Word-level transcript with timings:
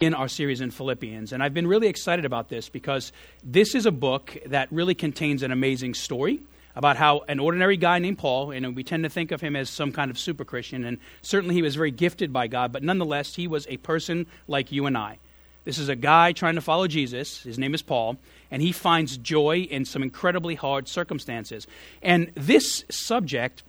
in 0.00 0.14
our 0.14 0.28
series 0.28 0.62
in 0.62 0.70
Philippians. 0.70 1.30
And 1.30 1.42
I've 1.42 1.52
been 1.52 1.66
really 1.66 1.86
excited 1.86 2.24
about 2.24 2.48
this 2.48 2.70
because 2.70 3.12
this 3.44 3.74
is 3.74 3.84
a 3.84 3.90
book 3.90 4.34
that 4.46 4.72
really 4.72 4.94
contains 4.94 5.42
an 5.42 5.52
amazing 5.52 5.92
story 5.92 6.40
about 6.74 6.96
how 6.96 7.20
an 7.28 7.38
ordinary 7.38 7.76
guy 7.76 7.98
named 7.98 8.16
Paul, 8.16 8.50
and 8.50 8.74
we 8.74 8.82
tend 8.82 9.02
to 9.02 9.10
think 9.10 9.30
of 9.30 9.42
him 9.42 9.56
as 9.56 9.68
some 9.68 9.92
kind 9.92 10.10
of 10.10 10.18
super 10.18 10.44
Christian, 10.44 10.84
and 10.84 10.98
certainly 11.20 11.54
he 11.54 11.60
was 11.60 11.76
very 11.76 11.90
gifted 11.90 12.32
by 12.32 12.46
God, 12.46 12.72
but 12.72 12.82
nonetheless, 12.82 13.34
he 13.34 13.46
was 13.46 13.66
a 13.68 13.76
person 13.78 14.26
like 14.48 14.72
you 14.72 14.86
and 14.86 14.96
I. 14.96 15.18
This 15.64 15.78
is 15.78 15.90
a 15.90 15.96
guy 15.96 16.32
trying 16.32 16.54
to 16.54 16.62
follow 16.62 16.86
Jesus. 16.86 17.42
His 17.42 17.58
name 17.58 17.74
is 17.74 17.82
Paul, 17.82 18.16
and 18.50 18.62
he 18.62 18.72
finds 18.72 19.18
joy 19.18 19.68
in 19.70 19.84
some 19.84 20.02
incredibly 20.02 20.54
hard 20.54 20.88
circumstances. 20.88 21.66
And 22.00 22.30
this 22.34 22.84
subject 22.88 23.62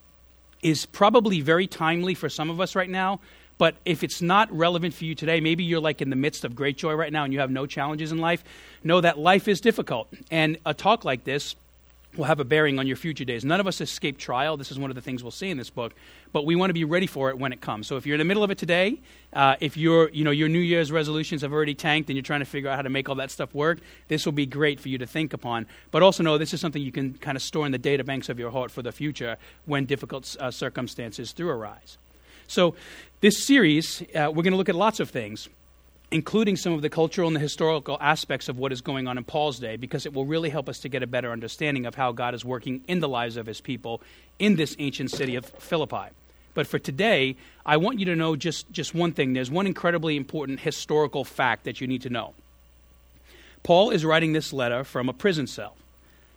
is 0.62 0.86
probably 0.86 1.42
very 1.42 1.66
timely 1.66 2.14
for 2.14 2.30
some 2.30 2.48
of 2.48 2.60
us 2.60 2.74
right 2.74 2.88
now 2.88 3.20
but 3.62 3.76
if 3.84 4.02
it's 4.02 4.20
not 4.20 4.50
relevant 4.50 4.92
for 4.92 5.04
you 5.04 5.14
today, 5.14 5.38
maybe 5.38 5.62
you're 5.62 5.80
like 5.80 6.02
in 6.02 6.10
the 6.10 6.16
midst 6.16 6.44
of 6.44 6.56
great 6.56 6.76
joy 6.76 6.94
right 6.94 7.12
now 7.12 7.22
and 7.22 7.32
you 7.32 7.38
have 7.38 7.52
no 7.52 7.64
challenges 7.64 8.10
in 8.10 8.18
life, 8.18 8.42
know 8.82 9.00
that 9.00 9.20
life 9.20 9.46
is 9.46 9.60
difficult. 9.60 10.12
And 10.32 10.58
a 10.66 10.74
talk 10.74 11.04
like 11.04 11.22
this 11.22 11.54
will 12.16 12.24
have 12.24 12.40
a 12.40 12.44
bearing 12.44 12.80
on 12.80 12.88
your 12.88 12.96
future 12.96 13.24
days. 13.24 13.44
None 13.44 13.60
of 13.60 13.68
us 13.68 13.80
escape 13.80 14.18
trial. 14.18 14.56
This 14.56 14.72
is 14.72 14.80
one 14.80 14.90
of 14.90 14.96
the 14.96 15.00
things 15.00 15.22
we'll 15.22 15.30
see 15.30 15.48
in 15.48 15.58
this 15.58 15.70
book, 15.70 15.94
but 16.32 16.44
we 16.44 16.56
want 16.56 16.70
to 16.70 16.74
be 16.74 16.82
ready 16.82 17.06
for 17.06 17.30
it 17.30 17.38
when 17.38 17.52
it 17.52 17.60
comes. 17.60 17.86
So 17.86 17.96
if 17.96 18.04
you're 18.04 18.16
in 18.16 18.18
the 18.18 18.24
middle 18.24 18.42
of 18.42 18.50
it 18.50 18.58
today, 18.58 18.98
uh, 19.32 19.54
if 19.60 19.76
your 19.76 20.10
you 20.10 20.24
know 20.24 20.32
your 20.32 20.48
New 20.48 20.58
Year's 20.58 20.90
resolutions 20.90 21.42
have 21.42 21.52
already 21.52 21.76
tanked 21.76 22.10
and 22.10 22.16
you're 22.16 22.24
trying 22.24 22.40
to 22.40 22.46
figure 22.46 22.68
out 22.68 22.74
how 22.74 22.82
to 22.82 22.90
make 22.90 23.08
all 23.08 23.14
that 23.14 23.30
stuff 23.30 23.54
work, 23.54 23.78
this 24.08 24.26
will 24.26 24.32
be 24.32 24.44
great 24.44 24.80
for 24.80 24.88
you 24.88 24.98
to 24.98 25.06
think 25.06 25.34
upon. 25.34 25.68
But 25.92 26.02
also 26.02 26.24
know 26.24 26.36
this 26.36 26.52
is 26.52 26.60
something 26.60 26.82
you 26.82 26.90
can 26.90 27.14
kind 27.14 27.36
of 27.36 27.42
store 27.42 27.64
in 27.64 27.70
the 27.70 27.78
data 27.78 28.02
banks 28.02 28.28
of 28.28 28.40
your 28.40 28.50
heart 28.50 28.72
for 28.72 28.82
the 28.82 28.90
future 28.90 29.36
when 29.66 29.86
difficult 29.86 30.36
uh, 30.40 30.50
circumstances 30.50 31.32
do 31.32 31.48
arise. 31.48 31.96
So, 32.52 32.74
this 33.22 33.46
series, 33.46 34.02
uh, 34.14 34.28
we're 34.28 34.42
going 34.42 34.50
to 34.50 34.56
look 34.58 34.68
at 34.68 34.74
lots 34.74 35.00
of 35.00 35.08
things, 35.08 35.48
including 36.10 36.56
some 36.56 36.74
of 36.74 36.82
the 36.82 36.90
cultural 36.90 37.26
and 37.26 37.34
the 37.34 37.40
historical 37.40 37.96
aspects 37.98 38.46
of 38.50 38.58
what 38.58 38.72
is 38.72 38.82
going 38.82 39.08
on 39.08 39.16
in 39.16 39.24
Paul's 39.24 39.58
day, 39.58 39.76
because 39.76 40.04
it 40.04 40.12
will 40.12 40.26
really 40.26 40.50
help 40.50 40.68
us 40.68 40.78
to 40.80 40.90
get 40.90 41.02
a 41.02 41.06
better 41.06 41.32
understanding 41.32 41.86
of 41.86 41.94
how 41.94 42.12
God 42.12 42.34
is 42.34 42.44
working 42.44 42.82
in 42.86 43.00
the 43.00 43.08
lives 43.08 43.38
of 43.38 43.46
his 43.46 43.62
people 43.62 44.02
in 44.38 44.56
this 44.56 44.76
ancient 44.78 45.10
city 45.10 45.34
of 45.34 45.46
Philippi. 45.46 46.12
But 46.52 46.66
for 46.66 46.78
today, 46.78 47.36
I 47.64 47.78
want 47.78 47.98
you 47.98 48.04
to 48.04 48.16
know 48.16 48.36
just, 48.36 48.70
just 48.70 48.94
one 48.94 49.12
thing. 49.12 49.32
There's 49.32 49.50
one 49.50 49.66
incredibly 49.66 50.18
important 50.18 50.60
historical 50.60 51.24
fact 51.24 51.64
that 51.64 51.80
you 51.80 51.86
need 51.86 52.02
to 52.02 52.10
know. 52.10 52.34
Paul 53.62 53.88
is 53.88 54.04
writing 54.04 54.34
this 54.34 54.52
letter 54.52 54.84
from 54.84 55.08
a 55.08 55.14
prison 55.14 55.46
cell 55.46 55.74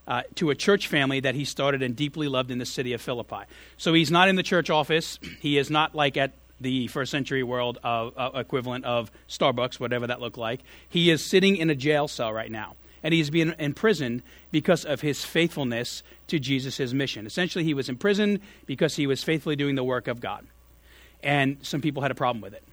uh, 0.07 0.23
to 0.35 0.49
a 0.49 0.55
church 0.55 0.87
family 0.87 1.19
that 1.19 1.35
he 1.35 1.45
started 1.45 1.81
and 1.81 1.95
deeply 1.95 2.27
loved 2.27 2.51
in 2.51 2.57
the 2.57 2.65
city 2.65 2.93
of 2.93 3.01
Philippi. 3.01 3.43
So 3.77 3.93
he's 3.93 4.11
not 4.11 4.29
in 4.29 4.35
the 4.35 4.43
church 4.43 4.69
office. 4.69 5.19
He 5.39 5.57
is 5.57 5.69
not 5.69 5.95
like 5.95 6.17
at 6.17 6.33
the 6.59 6.87
first 6.87 7.11
century 7.11 7.43
world 7.43 7.79
uh, 7.83 8.07
uh, 8.07 8.31
equivalent 8.35 8.85
of 8.85 9.11
Starbucks, 9.27 9.79
whatever 9.79 10.07
that 10.07 10.21
looked 10.21 10.37
like. 10.37 10.61
He 10.87 11.09
is 11.09 11.23
sitting 11.23 11.57
in 11.57 11.69
a 11.69 11.75
jail 11.75 12.07
cell 12.07 12.31
right 12.31 12.51
now. 12.51 12.75
And 13.03 13.13
he's 13.13 13.29
being 13.29 13.53
imprisoned 13.59 14.23
because 14.51 14.83
of 14.83 15.01
his 15.01 15.23
faithfulness 15.23 16.01
to 16.27 16.39
Jesus' 16.39 16.91
mission. 16.91 17.27
Essentially, 17.27 17.63
he 17.63 17.75
was 17.75 17.87
imprisoned 17.87 18.39
because 18.65 18.95
he 18.95 19.05
was 19.05 19.23
faithfully 19.23 19.55
doing 19.55 19.75
the 19.75 19.83
work 19.83 20.07
of 20.07 20.19
God. 20.19 20.47
And 21.21 21.57
some 21.61 21.81
people 21.81 22.01
had 22.01 22.09
a 22.09 22.15
problem 22.15 22.41
with 22.41 22.53
it. 22.53 22.63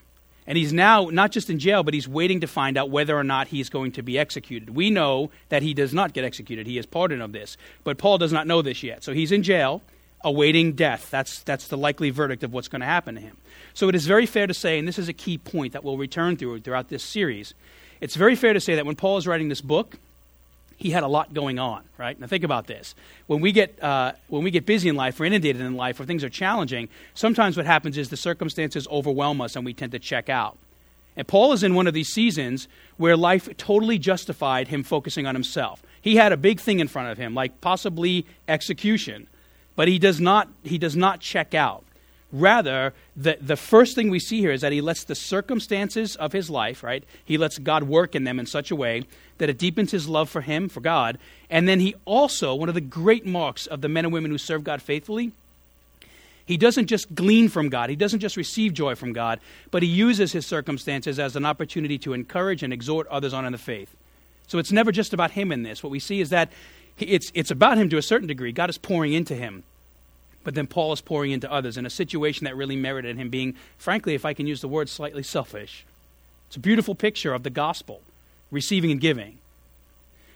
And 0.45 0.57
he's 0.57 0.73
now 0.73 1.09
not 1.11 1.31
just 1.31 1.49
in 1.49 1.59
jail, 1.59 1.83
but 1.83 1.93
he's 1.93 2.07
waiting 2.07 2.41
to 2.41 2.47
find 2.47 2.77
out 2.77 2.89
whether 2.89 3.17
or 3.17 3.23
not 3.23 3.47
he's 3.47 3.69
going 3.69 3.93
to 3.93 4.01
be 4.01 4.19
executed. 4.19 4.71
We 4.71 4.89
know 4.89 5.31
that 5.49 5.63
he 5.63 5.73
does 5.73 5.93
not 5.93 6.13
get 6.13 6.25
executed. 6.25 6.67
He 6.67 6.77
is 6.77 6.85
pardoned 6.85 7.21
of 7.21 7.31
this. 7.31 7.57
But 7.83 7.97
Paul 7.97 8.17
does 8.17 8.33
not 8.33 8.47
know 8.47 8.61
this 8.61 8.83
yet. 8.83 9.03
So 9.03 9.13
he's 9.13 9.31
in 9.31 9.43
jail, 9.43 9.81
awaiting 10.21 10.73
death. 10.73 11.09
That's, 11.09 11.39
that's 11.43 11.67
the 11.67 11.77
likely 11.77 12.09
verdict 12.09 12.43
of 12.43 12.51
what's 12.51 12.67
going 12.67 12.81
to 12.81 12.85
happen 12.85 13.15
to 13.15 13.21
him. 13.21 13.37
So 13.73 13.87
it 13.89 13.95
is 13.95 14.05
very 14.05 14.25
fair 14.25 14.47
to 14.47 14.53
say, 14.53 14.77
and 14.77 14.87
this 14.87 14.99
is 14.99 15.09
a 15.09 15.13
key 15.13 15.37
point 15.37 15.73
that 15.73 15.83
we'll 15.83 15.97
return 15.97 16.37
through 16.37 16.59
throughout 16.61 16.89
this 16.89 17.03
series, 17.03 17.53
it's 18.01 18.15
very 18.15 18.35
fair 18.35 18.53
to 18.53 18.59
say 18.59 18.75
that 18.75 18.85
when 18.85 18.95
Paul 18.95 19.17
is 19.17 19.25
writing 19.25 19.49
this 19.49 19.61
book, 19.61 19.97
he 20.83 20.89
had 20.89 21.03
a 21.03 21.07
lot 21.07 21.33
going 21.33 21.59
on, 21.59 21.81
right? 21.97 22.19
Now 22.19 22.27
think 22.27 22.43
about 22.43 22.67
this. 22.67 22.93
When 23.27 23.39
we 23.39 23.53
get 23.53 23.81
uh, 23.81 24.11
when 24.27 24.43
we 24.43 24.51
get 24.51 24.65
busy 24.65 24.89
in 24.89 24.97
life, 24.97 25.17
or 25.17 25.23
inundated 25.23 25.61
in 25.61 25.77
life, 25.77 25.97
or 25.97 26.03
things 26.03 26.25
are 26.25 26.29
challenging, 26.29 26.89
sometimes 27.13 27.55
what 27.55 27.65
happens 27.65 27.97
is 27.97 28.09
the 28.09 28.17
circumstances 28.17 28.85
overwhelm 28.91 29.39
us, 29.39 29.55
and 29.55 29.63
we 29.63 29.73
tend 29.73 29.93
to 29.93 29.99
check 29.99 30.27
out. 30.27 30.57
And 31.15 31.25
Paul 31.25 31.53
is 31.53 31.63
in 31.63 31.73
one 31.73 31.87
of 31.87 31.93
these 31.93 32.09
seasons 32.09 32.67
where 32.97 33.15
life 33.15 33.47
totally 33.55 33.97
justified 33.97 34.67
him 34.67 34.83
focusing 34.83 35.25
on 35.25 35.35
himself. 35.35 35.81
He 36.01 36.17
had 36.17 36.33
a 36.33 36.37
big 36.37 36.59
thing 36.59 36.81
in 36.81 36.89
front 36.89 37.09
of 37.09 37.17
him, 37.17 37.33
like 37.33 37.61
possibly 37.61 38.25
execution, 38.49 39.27
but 39.77 39.87
he 39.87 39.97
does 39.97 40.19
not 40.19 40.49
he 40.63 40.77
does 40.77 40.97
not 40.97 41.21
check 41.21 41.53
out. 41.53 41.85
Rather, 42.33 42.95
the, 43.15 43.37
the 43.39 43.55
first 43.55 43.93
thing 43.93 44.09
we 44.09 44.19
see 44.19 44.39
here 44.39 44.51
is 44.51 44.61
that 44.61 44.71
he 44.71 44.81
lets 44.81 45.03
the 45.03 45.13
circumstances 45.13 46.15
of 46.15 46.33
his 46.33 46.49
life, 46.49 46.81
right? 46.81 47.03
He 47.23 47.37
lets 47.37 47.59
God 47.59 47.83
work 47.83 48.15
in 48.15 48.23
them 48.23 48.39
in 48.39 48.47
such 48.47 48.71
a 48.71 48.75
way 48.75 49.03
that 49.37 49.51
it 49.51 49.59
deepens 49.59 49.91
his 49.91 50.09
love 50.09 50.31
for 50.31 50.41
him, 50.41 50.67
for 50.67 50.81
God. 50.81 51.19
And 51.51 51.67
then 51.67 51.79
he 51.79 51.93
also, 52.05 52.55
one 52.55 52.69
of 52.69 52.75
the 52.75 52.81
great 52.81 53.23
marks 53.23 53.67
of 53.67 53.81
the 53.81 53.87
men 53.87 54.05
and 54.05 54.11
women 54.11 54.31
who 54.31 54.39
serve 54.39 54.63
God 54.63 54.81
faithfully, 54.81 55.31
he 56.43 56.57
doesn't 56.57 56.87
just 56.87 57.13
glean 57.13 57.49
from 57.49 57.69
God, 57.69 57.91
he 57.91 57.95
doesn't 57.95 58.19
just 58.19 58.35
receive 58.35 58.73
joy 58.73 58.95
from 58.95 59.13
God, 59.13 59.39
but 59.69 59.83
he 59.83 59.87
uses 59.87 60.31
his 60.31 60.47
circumstances 60.47 61.19
as 61.19 61.35
an 61.35 61.45
opportunity 61.45 61.99
to 61.99 62.13
encourage 62.13 62.63
and 62.63 62.73
exhort 62.73 63.05
others 63.07 63.33
on 63.33 63.45
in 63.45 63.51
the 63.51 63.59
faith. 63.59 63.95
So 64.47 64.57
it's 64.57 64.71
never 64.71 64.91
just 64.91 65.13
about 65.13 65.31
him 65.31 65.51
in 65.51 65.61
this. 65.61 65.83
What 65.83 65.91
we 65.91 65.99
see 65.99 66.19
is 66.19 66.31
that 66.31 66.51
it's, 66.97 67.31
it's 67.35 67.51
about 67.51 67.77
him 67.77 67.89
to 67.89 67.97
a 67.97 68.01
certain 68.01 68.27
degree. 68.27 68.51
God 68.51 68.71
is 68.71 68.79
pouring 68.79 69.13
into 69.13 69.35
him. 69.35 69.63
But 70.43 70.55
then 70.55 70.67
Paul 70.67 70.93
is 70.93 71.01
pouring 71.01 71.31
into 71.31 71.51
others 71.51 71.77
in 71.77 71.85
a 71.85 71.89
situation 71.89 72.45
that 72.45 72.55
really 72.55 72.75
merited 72.75 73.17
him 73.17 73.29
being, 73.29 73.55
frankly, 73.77 74.13
if 74.13 74.25
I 74.25 74.33
can 74.33 74.47
use 74.47 74.61
the 74.61 74.67
word, 74.67 74.89
slightly 74.89 75.23
selfish. 75.23 75.85
It's 76.47 76.57
a 76.57 76.59
beautiful 76.59 76.95
picture 76.95 77.33
of 77.33 77.43
the 77.43 77.49
gospel, 77.49 78.01
receiving 78.51 78.91
and 78.91 79.01
giving. 79.01 79.39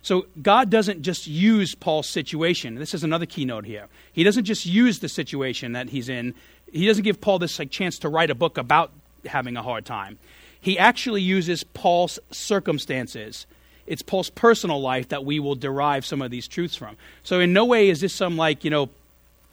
So 0.02 0.28
God 0.42 0.70
doesn't 0.70 1.02
just 1.02 1.28
use 1.28 1.76
Paul's 1.76 2.08
situation. 2.08 2.76
This 2.76 2.94
is 2.94 3.04
another 3.04 3.26
keynote 3.26 3.66
here. 3.66 3.88
He 4.14 4.24
doesn't 4.24 4.46
just 4.46 4.66
use 4.66 5.00
the 5.00 5.10
situation 5.10 5.74
that 5.74 5.90
he's 5.90 6.08
in. 6.08 6.34
He 6.72 6.88
doesn't 6.88 7.04
give 7.04 7.20
Paul 7.20 7.40
this 7.40 7.60
like 7.60 7.72
chance 7.72 8.00
to 8.00 8.10
write 8.10 8.30
a 8.30 8.36
book 8.36 8.58
about 8.58 8.92
having 9.26 9.58
a 9.58 9.64
hard 9.64 9.86
time. 9.86 10.18
He 10.62 10.80
actually 10.80 11.22
uses 11.22 11.64
Paul's 11.64 12.20
circumstances. 12.32 13.46
It's 13.86 14.02
Paul's 14.02 14.30
personal 14.30 14.82
life 14.82 15.10
that 15.10 15.26
we 15.26 15.40
will 15.40 15.56
derive 15.56 16.06
some 16.06 16.22
of 16.22 16.32
these 16.32 16.48
truths 16.48 16.76
from. 16.76 16.96
So 17.24 17.40
in 17.40 17.54
no 17.54 17.66
way 17.66 17.90
is 17.90 18.02
this 18.02 18.14
some 18.14 18.38
like, 18.38 18.64
you 18.64 18.70
know, 18.70 18.90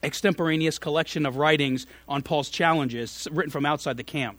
extemporaneous 0.05 0.77
collection 0.77 1.25
of 1.25 1.37
writings 1.37 1.85
on 2.07 2.21
Paul's 2.21 2.49
challenges 2.49 3.27
written 3.31 3.51
from 3.51 3.65
outside 3.65 3.97
the 3.97 4.03
camp. 4.03 4.37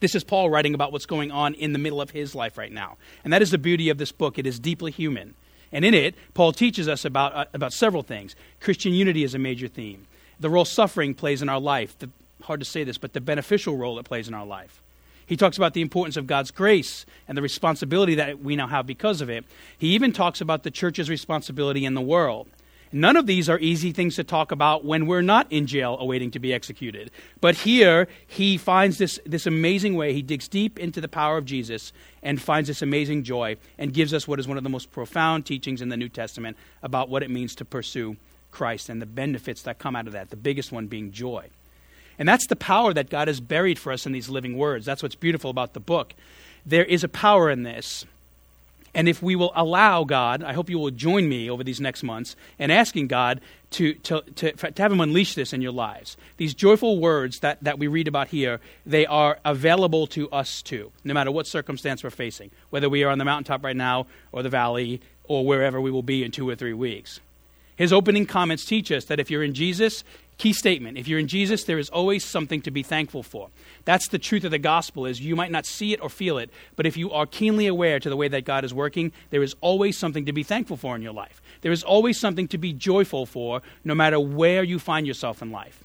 This 0.00 0.14
is 0.16 0.24
Paul 0.24 0.50
writing 0.50 0.74
about 0.74 0.90
what's 0.90 1.06
going 1.06 1.30
on 1.30 1.54
in 1.54 1.72
the 1.72 1.78
middle 1.78 2.00
of 2.00 2.10
his 2.10 2.34
life 2.34 2.58
right 2.58 2.72
now. 2.72 2.96
And 3.22 3.32
that 3.32 3.42
is 3.42 3.52
the 3.52 3.58
beauty 3.58 3.88
of 3.88 3.98
this 3.98 4.10
book. 4.10 4.38
It 4.38 4.46
is 4.46 4.58
deeply 4.58 4.90
human. 4.90 5.34
And 5.70 5.84
in 5.84 5.94
it, 5.94 6.16
Paul 6.34 6.52
teaches 6.52 6.88
us 6.88 7.04
about, 7.04 7.34
uh, 7.34 7.44
about 7.54 7.72
several 7.72 8.02
things. 8.02 8.34
Christian 8.60 8.92
unity 8.92 9.22
is 9.22 9.34
a 9.34 9.38
major 9.38 9.68
theme. 9.68 10.06
The 10.40 10.50
role 10.50 10.64
suffering 10.64 11.14
plays 11.14 11.40
in 11.40 11.48
our 11.48 11.60
life. 11.60 11.96
The, 11.98 12.10
hard 12.42 12.60
to 12.60 12.66
say 12.66 12.82
this, 12.82 12.98
but 12.98 13.12
the 13.12 13.20
beneficial 13.20 13.76
role 13.76 13.98
it 13.98 14.04
plays 14.04 14.26
in 14.26 14.34
our 14.34 14.44
life. 14.44 14.82
He 15.24 15.36
talks 15.36 15.56
about 15.56 15.72
the 15.72 15.80
importance 15.80 16.16
of 16.16 16.26
God's 16.26 16.50
grace 16.50 17.06
and 17.28 17.38
the 17.38 17.42
responsibility 17.42 18.16
that 18.16 18.42
we 18.42 18.56
now 18.56 18.66
have 18.66 18.86
because 18.86 19.20
of 19.20 19.30
it. 19.30 19.44
He 19.78 19.94
even 19.94 20.12
talks 20.12 20.40
about 20.40 20.62
the 20.62 20.70
church's 20.70 21.08
responsibility 21.08 21.84
in 21.84 21.94
the 21.94 22.00
world. 22.00 22.48
None 22.92 23.16
of 23.16 23.26
these 23.26 23.48
are 23.48 23.58
easy 23.58 23.90
things 23.90 24.16
to 24.16 24.24
talk 24.24 24.52
about 24.52 24.84
when 24.84 25.06
we're 25.06 25.22
not 25.22 25.50
in 25.50 25.66
jail 25.66 25.96
awaiting 25.98 26.30
to 26.32 26.38
be 26.38 26.52
executed. 26.52 27.10
But 27.40 27.54
here, 27.54 28.06
he 28.26 28.58
finds 28.58 28.98
this, 28.98 29.18
this 29.24 29.46
amazing 29.46 29.94
way. 29.94 30.12
He 30.12 30.20
digs 30.20 30.46
deep 30.46 30.78
into 30.78 31.00
the 31.00 31.08
power 31.08 31.38
of 31.38 31.46
Jesus 31.46 31.92
and 32.22 32.40
finds 32.40 32.68
this 32.68 32.82
amazing 32.82 33.22
joy 33.22 33.56
and 33.78 33.94
gives 33.94 34.12
us 34.12 34.28
what 34.28 34.38
is 34.38 34.46
one 34.46 34.58
of 34.58 34.62
the 34.62 34.70
most 34.70 34.90
profound 34.90 35.46
teachings 35.46 35.80
in 35.80 35.88
the 35.88 35.96
New 35.96 36.10
Testament 36.10 36.56
about 36.82 37.08
what 37.08 37.22
it 37.22 37.30
means 37.30 37.54
to 37.56 37.64
pursue 37.64 38.16
Christ 38.50 38.90
and 38.90 39.00
the 39.00 39.06
benefits 39.06 39.62
that 39.62 39.78
come 39.78 39.96
out 39.96 40.06
of 40.06 40.12
that, 40.12 40.28
the 40.28 40.36
biggest 40.36 40.70
one 40.70 40.86
being 40.86 41.12
joy. 41.12 41.48
And 42.18 42.28
that's 42.28 42.46
the 42.46 42.56
power 42.56 42.92
that 42.92 43.08
God 43.08 43.26
has 43.28 43.40
buried 43.40 43.78
for 43.78 43.90
us 43.90 44.04
in 44.04 44.12
these 44.12 44.28
living 44.28 44.58
words. 44.58 44.84
That's 44.84 45.02
what's 45.02 45.14
beautiful 45.14 45.50
about 45.50 45.72
the 45.72 45.80
book. 45.80 46.14
There 46.64 46.84
is 46.84 47.02
a 47.02 47.08
power 47.08 47.50
in 47.50 47.62
this. 47.62 48.04
And 48.94 49.08
if 49.08 49.22
we 49.22 49.36
will 49.36 49.52
allow 49.54 50.04
God, 50.04 50.42
I 50.42 50.52
hope 50.52 50.68
you 50.68 50.78
will 50.78 50.90
join 50.90 51.28
me 51.28 51.50
over 51.50 51.64
these 51.64 51.80
next 51.80 52.02
months 52.02 52.36
in 52.58 52.70
asking 52.70 53.08
God 53.08 53.40
to, 53.70 53.94
to, 53.94 54.20
to, 54.36 54.52
to, 54.52 54.82
have 54.82 54.92
Him 54.92 55.00
unleash 55.00 55.34
this 55.34 55.54
in 55.54 55.62
your 55.62 55.72
lives. 55.72 56.16
These 56.36 56.52
joyful 56.52 56.98
words 56.98 57.40
that, 57.40 57.62
that 57.64 57.78
we 57.78 57.86
read 57.86 58.06
about 58.06 58.28
here, 58.28 58.60
they 58.84 59.06
are 59.06 59.38
available 59.44 60.06
to 60.08 60.30
us 60.30 60.60
too, 60.60 60.92
no 61.04 61.14
matter 61.14 61.30
what 61.30 61.46
circumstance 61.46 62.04
we're 62.04 62.10
facing, 62.10 62.50
whether 62.68 62.90
we 62.90 63.02
are 63.02 63.10
on 63.10 63.18
the 63.18 63.24
mountaintop 63.24 63.64
right 63.64 63.76
now 63.76 64.06
or 64.30 64.42
the 64.42 64.50
valley 64.50 65.00
or 65.24 65.46
wherever 65.46 65.80
we 65.80 65.90
will 65.90 66.02
be 66.02 66.22
in 66.22 66.30
two 66.30 66.48
or 66.48 66.54
three 66.54 66.74
weeks. 66.74 67.20
His 67.76 67.92
opening 67.92 68.26
comments 68.26 68.64
teach 68.64 68.92
us 68.92 69.06
that 69.06 69.18
if 69.18 69.30
you're 69.30 69.42
in 69.42 69.54
Jesus, 69.54 70.04
key 70.38 70.52
statement, 70.52 70.98
if 70.98 71.08
you're 71.08 71.18
in 71.18 71.28
Jesus, 71.28 71.64
there 71.64 71.78
is 71.78 71.88
always 71.88 72.24
something 72.24 72.60
to 72.62 72.70
be 72.70 72.82
thankful 72.82 73.22
for. 73.22 73.48
That's 73.84 74.08
the 74.08 74.18
truth 74.18 74.44
of 74.44 74.50
the 74.50 74.58
gospel 74.58 75.06
is 75.06 75.20
you 75.20 75.36
might 75.36 75.50
not 75.50 75.66
see 75.66 75.92
it 75.92 76.02
or 76.02 76.10
feel 76.10 76.38
it, 76.38 76.50
but 76.76 76.86
if 76.86 76.96
you 76.96 77.10
are 77.12 77.26
keenly 77.26 77.66
aware 77.66 77.98
to 77.98 78.10
the 78.10 78.16
way 78.16 78.28
that 78.28 78.44
God 78.44 78.64
is 78.64 78.74
working, 78.74 79.12
there 79.30 79.42
is 79.42 79.54
always 79.60 79.96
something 79.96 80.24
to 80.26 80.32
be 80.32 80.42
thankful 80.42 80.76
for 80.76 80.94
in 80.96 81.02
your 81.02 81.12
life. 81.12 81.40
There 81.62 81.72
is 81.72 81.82
always 81.82 82.18
something 82.18 82.48
to 82.48 82.58
be 82.58 82.72
joyful 82.72 83.26
for 83.26 83.62
no 83.84 83.94
matter 83.94 84.20
where 84.20 84.62
you 84.62 84.78
find 84.78 85.06
yourself 85.06 85.42
in 85.42 85.50
life. 85.50 85.82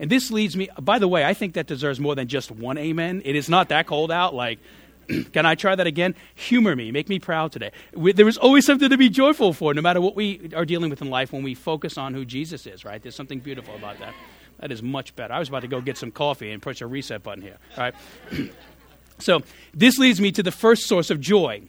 And 0.00 0.10
this 0.10 0.30
leads 0.30 0.56
me 0.56 0.68
by 0.80 0.98
the 0.98 1.08
way, 1.08 1.24
I 1.24 1.34
think 1.34 1.54
that 1.54 1.66
deserves 1.66 1.98
more 1.98 2.14
than 2.14 2.28
just 2.28 2.50
one 2.50 2.78
amen. 2.78 3.22
It 3.24 3.34
is 3.34 3.48
not 3.48 3.70
that 3.70 3.86
cold 3.86 4.12
out 4.12 4.34
like 4.34 4.58
Can 5.32 5.46
I 5.46 5.54
try 5.54 5.74
that 5.74 5.86
again? 5.86 6.14
Humor 6.34 6.76
me. 6.76 6.90
Make 6.90 7.08
me 7.08 7.18
proud 7.18 7.52
today. 7.52 7.72
We, 7.94 8.12
there 8.12 8.28
is 8.28 8.36
always 8.36 8.66
something 8.66 8.90
to 8.90 8.96
be 8.96 9.08
joyful 9.08 9.52
for, 9.52 9.72
no 9.74 9.82
matter 9.82 10.00
what 10.00 10.14
we 10.14 10.50
are 10.54 10.64
dealing 10.64 10.90
with 10.90 11.00
in 11.02 11.10
life 11.10 11.32
when 11.32 11.42
we 11.42 11.54
focus 11.54 11.96
on 11.96 12.14
who 12.14 12.24
Jesus 12.24 12.66
is, 12.66 12.84
right? 12.84 13.02
There's 13.02 13.14
something 13.14 13.40
beautiful 13.40 13.74
about 13.74 13.98
that. 14.00 14.14
That 14.60 14.72
is 14.72 14.82
much 14.82 15.14
better. 15.16 15.32
I 15.32 15.38
was 15.38 15.48
about 15.48 15.60
to 15.60 15.68
go 15.68 15.80
get 15.80 15.96
some 15.96 16.10
coffee 16.10 16.50
and 16.50 16.60
push 16.60 16.80
a 16.80 16.86
reset 16.86 17.22
button 17.22 17.42
here, 17.42 17.58
all 17.76 17.84
right? 17.84 17.94
so, 19.18 19.42
this 19.72 19.98
leads 19.98 20.20
me 20.20 20.32
to 20.32 20.42
the 20.42 20.50
first 20.50 20.86
source 20.86 21.10
of 21.10 21.20
joy. 21.20 21.62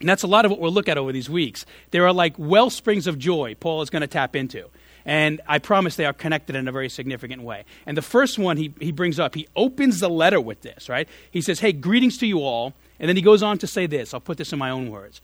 And 0.00 0.08
that's 0.08 0.22
a 0.22 0.28
lot 0.28 0.44
of 0.44 0.50
what 0.50 0.60
we'll 0.60 0.72
look 0.72 0.88
at 0.88 0.98
over 0.98 1.12
these 1.12 1.30
weeks. 1.30 1.66
There 1.90 2.06
are 2.06 2.12
like 2.12 2.34
well 2.38 2.70
springs 2.70 3.06
of 3.06 3.18
joy 3.18 3.56
Paul 3.58 3.82
is 3.82 3.90
going 3.90 4.02
to 4.02 4.06
tap 4.08 4.36
into. 4.36 4.68
And 5.08 5.40
I 5.48 5.58
promise 5.58 5.96
they 5.96 6.04
are 6.04 6.12
connected 6.12 6.54
in 6.54 6.68
a 6.68 6.72
very 6.72 6.90
significant 6.90 7.40
way. 7.40 7.64
And 7.86 7.96
the 7.96 8.02
first 8.02 8.38
one 8.38 8.58
he, 8.58 8.74
he 8.78 8.92
brings 8.92 9.18
up, 9.18 9.34
he 9.34 9.48
opens 9.56 10.00
the 10.00 10.10
letter 10.10 10.38
with 10.38 10.60
this, 10.60 10.90
right? 10.90 11.08
He 11.30 11.40
says, 11.40 11.60
Hey, 11.60 11.72
greetings 11.72 12.18
to 12.18 12.26
you 12.26 12.40
all. 12.40 12.74
And 13.00 13.08
then 13.08 13.16
he 13.16 13.22
goes 13.22 13.42
on 13.42 13.56
to 13.58 13.66
say 13.66 13.86
this. 13.86 14.12
I'll 14.12 14.20
put 14.20 14.36
this 14.36 14.52
in 14.52 14.58
my 14.58 14.68
own 14.68 14.90
words. 14.90 15.22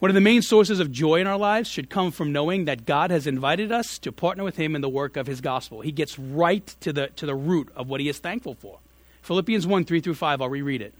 One 0.00 0.10
of 0.10 0.14
the 0.14 0.20
main 0.20 0.42
sources 0.42 0.80
of 0.80 0.92
joy 0.92 1.18
in 1.18 1.26
our 1.26 1.38
lives 1.38 1.70
should 1.70 1.88
come 1.88 2.10
from 2.10 2.30
knowing 2.30 2.66
that 2.66 2.84
God 2.84 3.10
has 3.10 3.26
invited 3.26 3.72
us 3.72 3.98
to 4.00 4.12
partner 4.12 4.44
with 4.44 4.56
him 4.56 4.76
in 4.76 4.82
the 4.82 4.88
work 4.88 5.16
of 5.16 5.26
his 5.26 5.40
gospel. 5.40 5.80
He 5.80 5.92
gets 5.92 6.18
right 6.18 6.66
to 6.80 6.92
the, 6.92 7.06
to 7.16 7.24
the 7.24 7.34
root 7.34 7.70
of 7.74 7.88
what 7.88 8.02
he 8.02 8.10
is 8.10 8.18
thankful 8.18 8.54
for. 8.54 8.80
Philippians 9.22 9.66
1 9.66 9.86
3 9.86 10.00
through 10.00 10.14
5, 10.14 10.42
I'll 10.42 10.48
reread 10.50 10.82
it. 10.82 10.92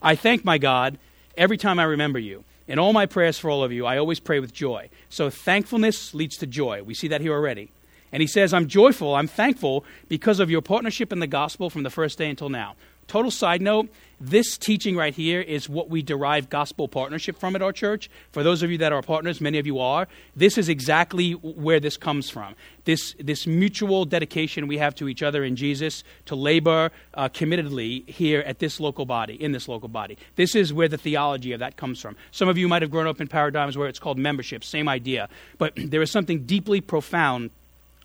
I 0.00 0.14
thank 0.14 0.44
my 0.44 0.58
God 0.58 0.98
every 1.36 1.56
time 1.56 1.80
I 1.80 1.84
remember 1.84 2.20
you. 2.20 2.44
In 2.66 2.78
all 2.78 2.92
my 2.92 3.06
prayers 3.06 3.38
for 3.38 3.50
all 3.50 3.62
of 3.62 3.72
you, 3.72 3.84
I 3.84 3.98
always 3.98 4.20
pray 4.20 4.40
with 4.40 4.52
joy. 4.52 4.88
So 5.08 5.28
thankfulness 5.28 6.14
leads 6.14 6.36
to 6.38 6.46
joy. 6.46 6.82
We 6.82 6.94
see 6.94 7.08
that 7.08 7.20
here 7.20 7.32
already. 7.32 7.72
And 8.10 8.20
he 8.20 8.26
says, 8.26 8.54
I'm 8.54 8.68
joyful, 8.68 9.14
I'm 9.14 9.26
thankful 9.26 9.84
because 10.08 10.38
of 10.38 10.50
your 10.50 10.62
partnership 10.62 11.12
in 11.12 11.18
the 11.18 11.26
gospel 11.26 11.68
from 11.68 11.82
the 11.82 11.90
first 11.90 12.16
day 12.16 12.30
until 12.30 12.48
now. 12.48 12.76
Total 13.06 13.30
side 13.30 13.60
note 13.60 13.88
this 14.20 14.56
teaching 14.56 14.96
right 14.96 15.14
here 15.14 15.40
is 15.40 15.68
what 15.68 15.90
we 15.90 16.02
derive 16.02 16.50
gospel 16.50 16.88
partnership 16.88 17.38
from 17.38 17.56
at 17.56 17.62
our 17.62 17.72
church. 17.72 18.10
For 18.32 18.42
those 18.42 18.62
of 18.62 18.70
you 18.70 18.78
that 18.78 18.92
are 18.92 19.02
partners, 19.02 19.40
many 19.40 19.58
of 19.58 19.66
you 19.66 19.78
are, 19.78 20.08
this 20.36 20.58
is 20.58 20.68
exactly 20.68 21.32
where 21.32 21.80
this 21.80 21.96
comes 21.96 22.30
from. 22.30 22.54
This, 22.84 23.14
this 23.18 23.46
mutual 23.46 24.04
dedication 24.04 24.66
we 24.66 24.78
have 24.78 24.94
to 24.96 25.08
each 25.08 25.22
other 25.22 25.44
in 25.44 25.56
Jesus 25.56 26.04
to 26.26 26.34
labor 26.34 26.90
uh, 27.14 27.28
committedly 27.28 28.08
here 28.08 28.40
at 28.40 28.58
this 28.58 28.78
local 28.80 29.06
body, 29.06 29.34
in 29.42 29.52
this 29.52 29.68
local 29.68 29.88
body. 29.88 30.18
This 30.36 30.54
is 30.54 30.72
where 30.72 30.88
the 30.88 30.98
theology 30.98 31.52
of 31.52 31.60
that 31.60 31.76
comes 31.76 32.00
from. 32.00 32.16
Some 32.30 32.48
of 32.48 32.58
you 32.58 32.68
might 32.68 32.82
have 32.82 32.90
grown 32.90 33.06
up 33.06 33.20
in 33.20 33.28
paradigms 33.28 33.76
where 33.76 33.88
it's 33.88 33.98
called 33.98 34.18
membership, 34.18 34.64
same 34.64 34.88
idea. 34.88 35.28
But 35.58 35.72
there 35.76 36.02
is 36.02 36.10
something 36.10 36.44
deeply 36.44 36.80
profound 36.80 37.50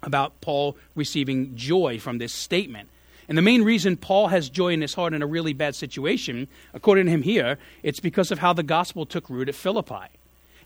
about 0.01 0.39
Paul 0.41 0.77
receiving 0.95 1.56
joy 1.56 2.00
from 2.00 2.19
this 2.19 2.33
statement 2.33 2.89
and 3.30 3.38
the 3.38 3.44
main 3.44 3.64
reason 3.64 3.96
Paul 3.96 4.28
has 4.28 4.50
joy 4.50 4.74
in 4.74 4.81
his 4.81 4.96
heart 4.96 5.14
in 5.14 5.22
a 5.22 5.28
really 5.28 5.54
bad 5.54 5.76
situation, 5.76 6.48
according 6.74 7.06
to 7.06 7.12
him 7.12 7.22
here, 7.22 7.60
it's 7.84 8.00
because 8.00 8.31
of 8.31 8.40
how 8.40 8.54
the 8.54 8.64
gospel 8.64 9.06
took 9.06 9.30
root 9.30 9.48
at 9.48 9.56
Philippi. 9.56 10.08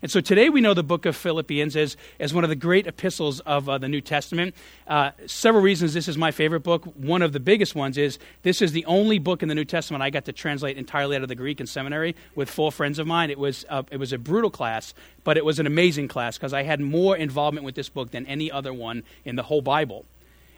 And 0.00 0.10
so 0.10 0.20
today 0.20 0.48
we 0.48 0.60
know 0.60 0.74
the 0.74 0.82
book 0.82 1.06
of 1.06 1.14
Philippians 1.14 1.76
as, 1.76 1.96
as 2.18 2.32
one 2.34 2.42
of 2.42 2.50
the 2.50 2.56
great 2.56 2.86
epistles 2.86 3.40
of 3.40 3.68
uh, 3.68 3.78
the 3.78 3.88
New 3.88 4.00
Testament. 4.00 4.54
Uh, 4.86 5.10
several 5.26 5.62
reasons 5.62 5.92
this 5.92 6.08
is 6.08 6.16
my 6.16 6.30
favorite 6.30 6.60
book. 6.60 6.84
One 6.96 7.20
of 7.20 7.32
the 7.32 7.40
biggest 7.40 7.74
ones 7.74 7.98
is 7.98 8.18
this 8.42 8.62
is 8.62 8.72
the 8.72 8.84
only 8.86 9.18
book 9.18 9.42
in 9.42 9.48
the 9.48 9.54
New 9.54 9.64
Testament 9.64 10.02
I 10.02 10.08
got 10.08 10.24
to 10.24 10.32
translate 10.32 10.78
entirely 10.78 11.16
out 11.16 11.22
of 11.22 11.28
the 11.28 11.34
Greek 11.34 11.60
in 11.60 11.66
seminary 11.66 12.16
with 12.34 12.50
four 12.50 12.72
friends 12.72 12.98
of 12.98 13.06
mine. 13.06 13.30
It 13.30 13.38
was, 13.38 13.66
uh, 13.68 13.82
it 13.90 13.98
was 13.98 14.12
a 14.12 14.18
brutal 14.18 14.50
class, 14.50 14.94
but 15.22 15.36
it 15.36 15.44
was 15.44 15.58
an 15.58 15.66
amazing 15.66 16.08
class 16.08 16.38
because 16.38 16.54
I 16.54 16.62
had 16.62 16.80
more 16.80 17.14
involvement 17.14 17.64
with 17.64 17.74
this 17.74 17.90
book 17.90 18.10
than 18.10 18.26
any 18.26 18.50
other 18.50 18.72
one 18.72 19.04
in 19.24 19.36
the 19.36 19.42
whole 19.42 19.62
Bible. 19.62 20.06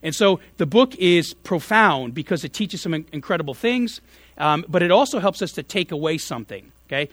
And 0.06 0.14
so 0.14 0.38
the 0.56 0.66
book 0.66 0.94
is 0.94 1.34
profound 1.34 2.14
because 2.14 2.44
it 2.44 2.52
teaches 2.52 2.80
some 2.80 2.94
incredible 2.94 3.54
things, 3.54 4.00
um, 4.38 4.64
but 4.68 4.80
it 4.80 4.92
also 4.92 5.18
helps 5.18 5.42
us 5.42 5.50
to 5.54 5.64
take 5.64 5.90
away 5.90 6.16
something. 6.16 6.70
Okay? 6.86 7.08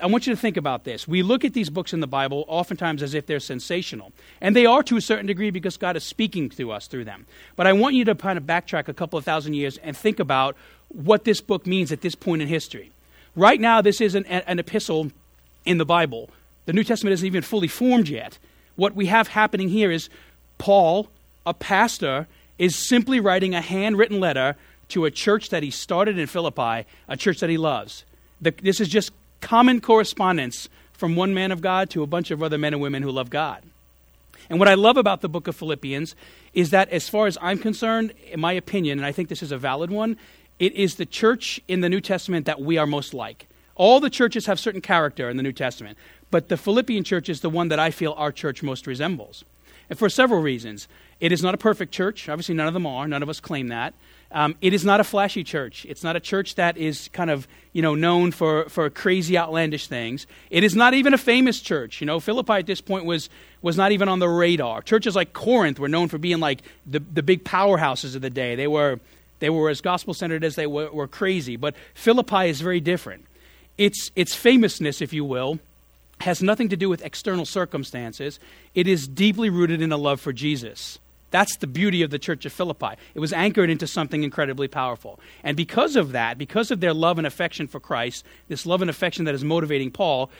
I 0.00 0.06
want 0.06 0.26
you 0.26 0.34
to 0.34 0.40
think 0.40 0.56
about 0.56 0.84
this. 0.84 1.06
We 1.06 1.22
look 1.22 1.44
at 1.44 1.52
these 1.52 1.68
books 1.68 1.92
in 1.92 2.00
the 2.00 2.06
Bible 2.06 2.46
oftentimes 2.48 3.02
as 3.02 3.12
if 3.12 3.26
they're 3.26 3.40
sensational. 3.40 4.12
And 4.40 4.56
they 4.56 4.64
are 4.64 4.82
to 4.84 4.96
a 4.96 5.02
certain 5.02 5.26
degree 5.26 5.50
because 5.50 5.76
God 5.76 5.98
is 5.98 6.02
speaking 6.02 6.48
to 6.48 6.72
us 6.72 6.86
through 6.86 7.04
them. 7.04 7.26
But 7.56 7.66
I 7.66 7.74
want 7.74 7.94
you 7.94 8.06
to 8.06 8.14
kind 8.14 8.38
of 8.38 8.44
backtrack 8.44 8.88
a 8.88 8.94
couple 8.94 9.18
of 9.18 9.24
thousand 9.26 9.52
years 9.52 9.76
and 9.76 9.94
think 9.94 10.18
about 10.18 10.56
what 10.88 11.24
this 11.24 11.42
book 11.42 11.66
means 11.66 11.92
at 11.92 12.00
this 12.00 12.14
point 12.14 12.40
in 12.40 12.48
history. 12.48 12.90
Right 13.36 13.60
now, 13.60 13.82
this 13.82 14.00
is 14.00 14.14
an, 14.14 14.24
an 14.24 14.58
epistle 14.58 15.12
in 15.66 15.76
the 15.76 15.84
Bible. 15.84 16.30
The 16.64 16.72
New 16.72 16.84
Testament 16.84 17.12
isn't 17.12 17.26
even 17.26 17.42
fully 17.42 17.68
formed 17.68 18.08
yet. 18.08 18.38
What 18.76 18.94
we 18.94 19.06
have 19.06 19.28
happening 19.28 19.68
here 19.68 19.90
is 19.90 20.08
Paul 20.56 21.10
a 21.46 21.54
pastor 21.54 22.26
is 22.58 22.76
simply 22.76 23.20
writing 23.20 23.54
a 23.54 23.60
handwritten 23.60 24.20
letter 24.20 24.56
to 24.88 25.04
a 25.04 25.10
church 25.10 25.50
that 25.50 25.62
he 25.62 25.70
started 25.70 26.18
in 26.18 26.26
Philippi, 26.26 26.86
a 27.08 27.16
church 27.16 27.40
that 27.40 27.50
he 27.50 27.56
loves. 27.56 28.04
The, 28.40 28.52
this 28.62 28.80
is 28.80 28.88
just 28.88 29.12
common 29.40 29.80
correspondence 29.80 30.68
from 30.92 31.16
one 31.16 31.32
man 31.32 31.52
of 31.52 31.62
God 31.62 31.90
to 31.90 32.02
a 32.02 32.06
bunch 32.06 32.30
of 32.30 32.42
other 32.42 32.58
men 32.58 32.74
and 32.74 32.82
women 32.82 33.02
who 33.02 33.10
love 33.10 33.30
God. 33.30 33.62
And 34.50 34.58
what 34.58 34.68
I 34.68 34.74
love 34.74 34.96
about 34.96 35.20
the 35.20 35.28
book 35.28 35.46
of 35.48 35.56
Philippians 35.56 36.14
is 36.52 36.70
that, 36.70 36.88
as 36.90 37.08
far 37.08 37.26
as 37.26 37.38
I'm 37.40 37.58
concerned, 37.58 38.12
in 38.30 38.40
my 38.40 38.52
opinion, 38.52 38.98
and 38.98 39.06
I 39.06 39.12
think 39.12 39.28
this 39.28 39.42
is 39.42 39.52
a 39.52 39.58
valid 39.58 39.90
one, 39.90 40.16
it 40.58 40.74
is 40.74 40.96
the 40.96 41.06
church 41.06 41.60
in 41.68 41.80
the 41.80 41.88
New 41.88 42.00
Testament 42.00 42.46
that 42.46 42.60
we 42.60 42.76
are 42.76 42.86
most 42.86 43.14
like. 43.14 43.46
All 43.76 44.00
the 44.00 44.10
churches 44.10 44.46
have 44.46 44.60
certain 44.60 44.80
character 44.82 45.30
in 45.30 45.36
the 45.36 45.42
New 45.42 45.52
Testament, 45.52 45.96
but 46.30 46.48
the 46.48 46.56
Philippian 46.56 47.04
church 47.04 47.28
is 47.28 47.40
the 47.40 47.48
one 47.48 47.68
that 47.68 47.78
I 47.78 47.90
feel 47.90 48.12
our 48.18 48.32
church 48.32 48.62
most 48.62 48.86
resembles. 48.86 49.44
And 49.88 49.98
for 49.98 50.08
several 50.08 50.42
reasons. 50.42 50.86
It 51.20 51.32
is 51.32 51.42
not 51.42 51.54
a 51.54 51.58
perfect 51.58 51.92
church. 51.92 52.28
Obviously, 52.28 52.54
none 52.54 52.66
of 52.66 52.74
them 52.74 52.86
are. 52.86 53.06
None 53.06 53.22
of 53.22 53.28
us 53.28 53.40
claim 53.40 53.68
that. 53.68 53.94
Um, 54.32 54.54
it 54.60 54.72
is 54.72 54.84
not 54.84 55.00
a 55.00 55.04
flashy 55.04 55.42
church. 55.42 55.84
It's 55.88 56.04
not 56.04 56.14
a 56.16 56.20
church 56.20 56.54
that 56.54 56.76
is 56.76 57.08
kind 57.08 57.30
of, 57.30 57.48
you 57.72 57.82
know, 57.82 57.94
known 57.94 58.30
for, 58.30 58.68
for 58.68 58.88
crazy, 58.88 59.36
outlandish 59.36 59.88
things. 59.88 60.26
It 60.50 60.62
is 60.62 60.76
not 60.76 60.94
even 60.94 61.14
a 61.14 61.18
famous 61.18 61.60
church. 61.60 62.00
You 62.00 62.06
know, 62.06 62.20
Philippi 62.20 62.52
at 62.54 62.66
this 62.66 62.80
point 62.80 63.04
was, 63.04 63.28
was 63.60 63.76
not 63.76 63.90
even 63.92 64.08
on 64.08 64.20
the 64.20 64.28
radar. 64.28 64.82
Churches 64.82 65.16
like 65.16 65.32
Corinth 65.32 65.80
were 65.80 65.88
known 65.88 66.08
for 66.08 66.16
being 66.16 66.38
like 66.38 66.62
the, 66.86 67.00
the 67.00 67.24
big 67.24 67.44
powerhouses 67.44 68.14
of 68.14 68.22
the 68.22 68.30
day. 68.30 68.54
They 68.54 68.68
were, 68.68 69.00
they 69.40 69.50
were 69.50 69.68
as 69.68 69.80
gospel 69.80 70.14
centered 70.14 70.44
as 70.44 70.54
they 70.54 70.66
were, 70.66 70.90
were 70.90 71.08
crazy. 71.08 71.56
But 71.56 71.74
Philippi 71.94 72.48
is 72.48 72.60
very 72.60 72.80
different. 72.80 73.26
Its, 73.76 74.12
its 74.14 74.34
famousness, 74.34 75.02
if 75.02 75.12
you 75.12 75.24
will, 75.24 75.58
has 76.20 76.40
nothing 76.40 76.68
to 76.68 76.76
do 76.76 76.88
with 76.88 77.04
external 77.04 77.46
circumstances. 77.46 78.38
It 78.74 78.86
is 78.86 79.08
deeply 79.08 79.50
rooted 79.50 79.82
in 79.82 79.90
a 79.90 79.96
love 79.96 80.20
for 80.20 80.32
Jesus. 80.32 80.98
That's 81.30 81.56
the 81.56 81.66
beauty 81.66 82.02
of 82.02 82.10
the 82.10 82.18
church 82.18 82.44
of 82.44 82.52
Philippi. 82.52 82.96
It 83.14 83.20
was 83.20 83.32
anchored 83.32 83.70
into 83.70 83.86
something 83.86 84.22
incredibly 84.24 84.68
powerful. 84.68 85.20
And 85.44 85.56
because 85.56 85.96
of 85.96 86.12
that, 86.12 86.38
because 86.38 86.70
of 86.70 86.80
their 86.80 86.94
love 86.94 87.18
and 87.18 87.26
affection 87.26 87.66
for 87.68 87.80
Christ, 87.80 88.24
this 88.48 88.66
love 88.66 88.80
and 88.82 88.90
affection 88.90 89.24
that 89.26 89.34
is 89.34 89.44
motivating 89.44 89.90
Paul, 89.90 90.30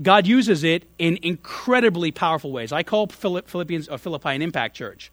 God 0.00 0.26
uses 0.26 0.62
it 0.62 0.88
in 0.98 1.18
incredibly 1.22 2.12
powerful 2.12 2.52
ways. 2.52 2.72
I 2.72 2.84
call 2.84 3.08
Philippians 3.08 3.88
or 3.88 3.98
Philippi 3.98 4.30
an 4.30 4.42
impact 4.42 4.76
church 4.76 5.10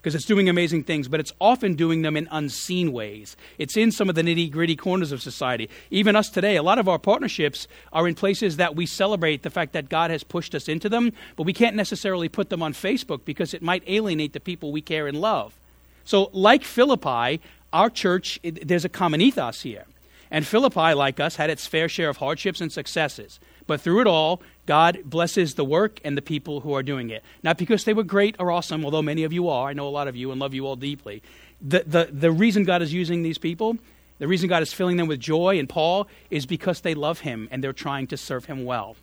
because 0.00 0.14
it's 0.14 0.24
doing 0.24 0.48
amazing 0.48 0.84
things, 0.84 1.08
but 1.08 1.20
it's 1.20 1.32
often 1.40 1.74
doing 1.74 2.02
them 2.02 2.16
in 2.16 2.28
unseen 2.30 2.92
ways. 2.92 3.36
It's 3.58 3.76
in 3.76 3.90
some 3.90 4.08
of 4.08 4.14
the 4.14 4.22
nitty 4.22 4.50
gritty 4.50 4.76
corners 4.76 5.12
of 5.12 5.20
society. 5.20 5.68
Even 5.90 6.14
us 6.14 6.30
today, 6.30 6.56
a 6.56 6.62
lot 6.62 6.78
of 6.78 6.88
our 6.88 6.98
partnerships 6.98 7.66
are 7.92 8.06
in 8.06 8.14
places 8.14 8.56
that 8.58 8.76
we 8.76 8.86
celebrate 8.86 9.42
the 9.42 9.50
fact 9.50 9.72
that 9.72 9.88
God 9.88 10.10
has 10.10 10.22
pushed 10.22 10.54
us 10.54 10.68
into 10.68 10.88
them, 10.88 11.12
but 11.36 11.44
we 11.44 11.52
can't 11.52 11.76
necessarily 11.76 12.28
put 12.28 12.48
them 12.48 12.62
on 12.62 12.72
Facebook 12.72 13.24
because 13.24 13.54
it 13.54 13.62
might 13.62 13.82
alienate 13.86 14.32
the 14.32 14.40
people 14.40 14.70
we 14.70 14.82
care 14.82 15.06
and 15.06 15.20
love. 15.20 15.58
So, 16.04 16.30
like 16.32 16.64
Philippi, 16.64 17.40
our 17.72 17.90
church, 17.90 18.38
it, 18.42 18.66
there's 18.66 18.84
a 18.84 18.88
common 18.88 19.20
ethos 19.20 19.62
here. 19.62 19.84
And 20.30 20.46
Philippi, 20.46 20.94
like 20.94 21.20
us, 21.20 21.36
had 21.36 21.50
its 21.50 21.66
fair 21.66 21.88
share 21.88 22.08
of 22.08 22.18
hardships 22.18 22.60
and 22.60 22.70
successes. 22.70 23.40
But 23.66 23.80
through 23.80 24.02
it 24.02 24.06
all, 24.06 24.42
God 24.68 25.00
blesses 25.02 25.54
the 25.54 25.64
work 25.64 25.98
and 26.04 26.14
the 26.14 26.20
people 26.20 26.60
who 26.60 26.74
are 26.74 26.82
doing 26.82 27.08
it. 27.08 27.24
Not 27.42 27.56
because 27.56 27.84
they 27.84 27.94
were 27.94 28.02
great 28.02 28.36
or 28.38 28.52
awesome, 28.52 28.84
although 28.84 29.00
many 29.00 29.24
of 29.24 29.32
you 29.32 29.48
are. 29.48 29.70
I 29.70 29.72
know 29.72 29.88
a 29.88 29.96
lot 29.98 30.08
of 30.08 30.14
you 30.14 30.30
and 30.30 30.38
love 30.38 30.52
you 30.52 30.66
all 30.66 30.76
deeply. 30.76 31.22
The, 31.62 31.84
the, 31.86 32.08
the 32.12 32.30
reason 32.30 32.64
God 32.64 32.82
is 32.82 32.92
using 32.92 33.22
these 33.22 33.38
people, 33.38 33.78
the 34.18 34.28
reason 34.28 34.46
God 34.46 34.62
is 34.62 34.74
filling 34.74 34.98
them 34.98 35.06
with 35.06 35.20
joy 35.20 35.58
and 35.58 35.70
Paul, 35.70 36.06
is 36.30 36.44
because 36.44 36.82
they 36.82 36.94
love 36.94 37.20
Him 37.20 37.48
and 37.50 37.64
they're 37.64 37.72
trying 37.72 38.08
to 38.08 38.18
serve 38.18 38.44
Him 38.44 38.66
well. 38.66 38.96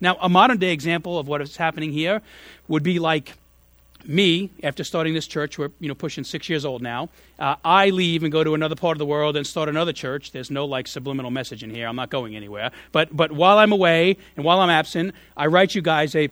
Now, 0.00 0.16
a 0.18 0.30
modern 0.30 0.56
day 0.56 0.72
example 0.72 1.18
of 1.18 1.28
what 1.28 1.42
is 1.42 1.58
happening 1.58 1.92
here 1.92 2.22
would 2.66 2.82
be 2.82 2.98
like 2.98 3.34
me, 4.08 4.50
after 4.62 4.84
starting 4.84 5.14
this 5.14 5.26
church, 5.26 5.58
we're 5.58 5.70
you 5.80 5.88
know 5.88 5.94
pushing 5.94 6.24
six 6.24 6.48
years 6.48 6.64
old 6.64 6.82
now. 6.82 7.08
Uh, 7.38 7.56
I 7.64 7.90
leave 7.90 8.22
and 8.22 8.32
go 8.32 8.44
to 8.44 8.54
another 8.54 8.76
part 8.76 8.96
of 8.96 8.98
the 8.98 9.06
world 9.06 9.36
and 9.36 9.46
start 9.46 9.68
another 9.68 9.92
church. 9.92 10.32
There's 10.32 10.50
no 10.50 10.64
like 10.64 10.86
subliminal 10.86 11.30
message 11.30 11.62
in 11.62 11.70
here. 11.70 11.86
I'm 11.86 11.96
not 11.96 12.10
going 12.10 12.36
anywhere. 12.36 12.70
But 12.92 13.16
but 13.16 13.32
while 13.32 13.58
I'm 13.58 13.72
away 13.72 14.16
and 14.36 14.44
while 14.44 14.60
I'm 14.60 14.70
absent, 14.70 15.14
I 15.36 15.46
write 15.46 15.74
you 15.74 15.82
guys 15.82 16.14
a 16.14 16.28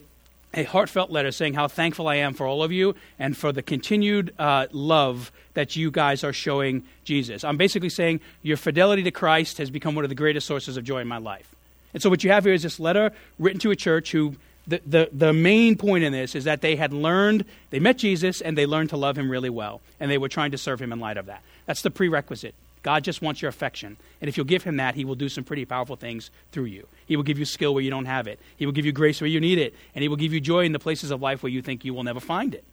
a 0.57 0.65
heartfelt 0.65 1.11
letter 1.11 1.33
saying 1.33 1.55
how 1.55 1.69
thankful 1.69 2.09
I 2.09 2.17
am 2.17 2.33
for 2.33 2.47
all 2.47 2.63
of 2.63 2.73
you 2.73 2.95
and 3.19 3.37
for 3.37 3.53
the 3.53 3.63
continued 3.63 4.33
uh, 4.39 4.67
love 4.73 5.33
that 5.55 5.77
you 5.77 5.91
guys 5.91 6.25
are 6.25 6.33
showing 6.33 6.85
Jesus. 7.05 7.45
I'm 7.45 7.57
basically 7.57 7.89
saying 7.89 8.21
your 8.43 8.57
fidelity 8.57 9.03
to 9.03 9.11
Christ 9.11 9.59
has 9.59 9.71
become 9.71 9.95
one 9.95 10.05
of 10.05 10.09
the 10.09 10.15
greatest 10.15 10.47
sources 10.47 10.77
of 10.77 10.85
joy 10.85 11.01
in 11.01 11.09
my 11.09 11.19
life. 11.19 11.55
And 11.93 12.03
so 12.03 12.11
what 12.11 12.25
you 12.25 12.31
have 12.31 12.45
here 12.45 12.55
is 12.55 12.63
this 12.63 12.81
letter 12.81 13.13
written 13.39 13.61
to 13.61 13.71
a 13.71 13.77
church 13.77 14.13
who 14.13 14.35
the, 14.67 14.81
the, 14.87 15.09
the 15.13 15.33
main 15.33 15.77
point 15.77 16.05
in 16.05 16.13
this 16.13 16.35
is 16.35 16.45
that 16.45 16.63
they 16.63 16.77
had 16.77 16.93
learned, 16.93 17.45
they 17.71 17.81
met 17.81 17.99
Jesus 17.99 18.41
and 18.41 18.57
they 18.57 18.67
learned 18.67 18.91
to 18.91 18.97
love 18.97 19.19
him 19.19 19.31
really 19.31 19.51
well. 19.51 19.81
And 20.01 20.11
they 20.11 20.19
were 20.19 20.29
trying 20.29 20.53
to 20.53 20.59
serve 20.59 20.81
him 20.81 20.93
in 20.93 21.01
light 21.01 21.17
of 21.17 21.27
that. 21.27 21.43
That's 21.67 21.83
the 21.83 21.91
prerequisite. 21.91 22.55
God 22.83 23.03
just 23.03 23.23
wants 23.23 23.41
your 23.41 23.49
affection. 23.49 23.97
And 24.21 24.29
if 24.29 24.37
you'll 24.37 24.47
give 24.47 24.63
him 24.63 24.77
that, 24.77 24.95
he 24.95 25.05
will 25.05 25.15
do 25.15 25.29
some 25.29 25.43
pretty 25.43 25.65
powerful 25.65 25.97
things 25.97 26.31
through 26.53 26.67
you. 26.67 26.87
He 27.07 27.17
will 27.17 27.23
give 27.23 27.39
you 27.39 27.45
skill 27.47 27.75
where 27.75 27.83
you 27.83 27.91
don't 27.91 28.05
have 28.05 28.27
it, 28.27 28.39
he 28.57 28.67
will 28.67 28.73
give 28.73 28.87
you 28.87 28.93
grace 28.93 29.21
where 29.21 29.29
you 29.29 29.41
need 29.41 29.59
it, 29.59 29.75
and 29.95 30.03
he 30.03 30.09
will 30.09 30.17
give 30.17 30.33
you 30.33 30.41
joy 30.41 30.65
in 30.65 30.73
the 30.73 30.79
places 30.79 31.11
of 31.11 31.23
life 31.23 31.43
where 31.43 31.51
you 31.51 31.63
think 31.63 31.85
you 31.85 31.95
will 31.95 32.05
never 32.05 32.21
find 32.21 32.55
it. 32.55 32.65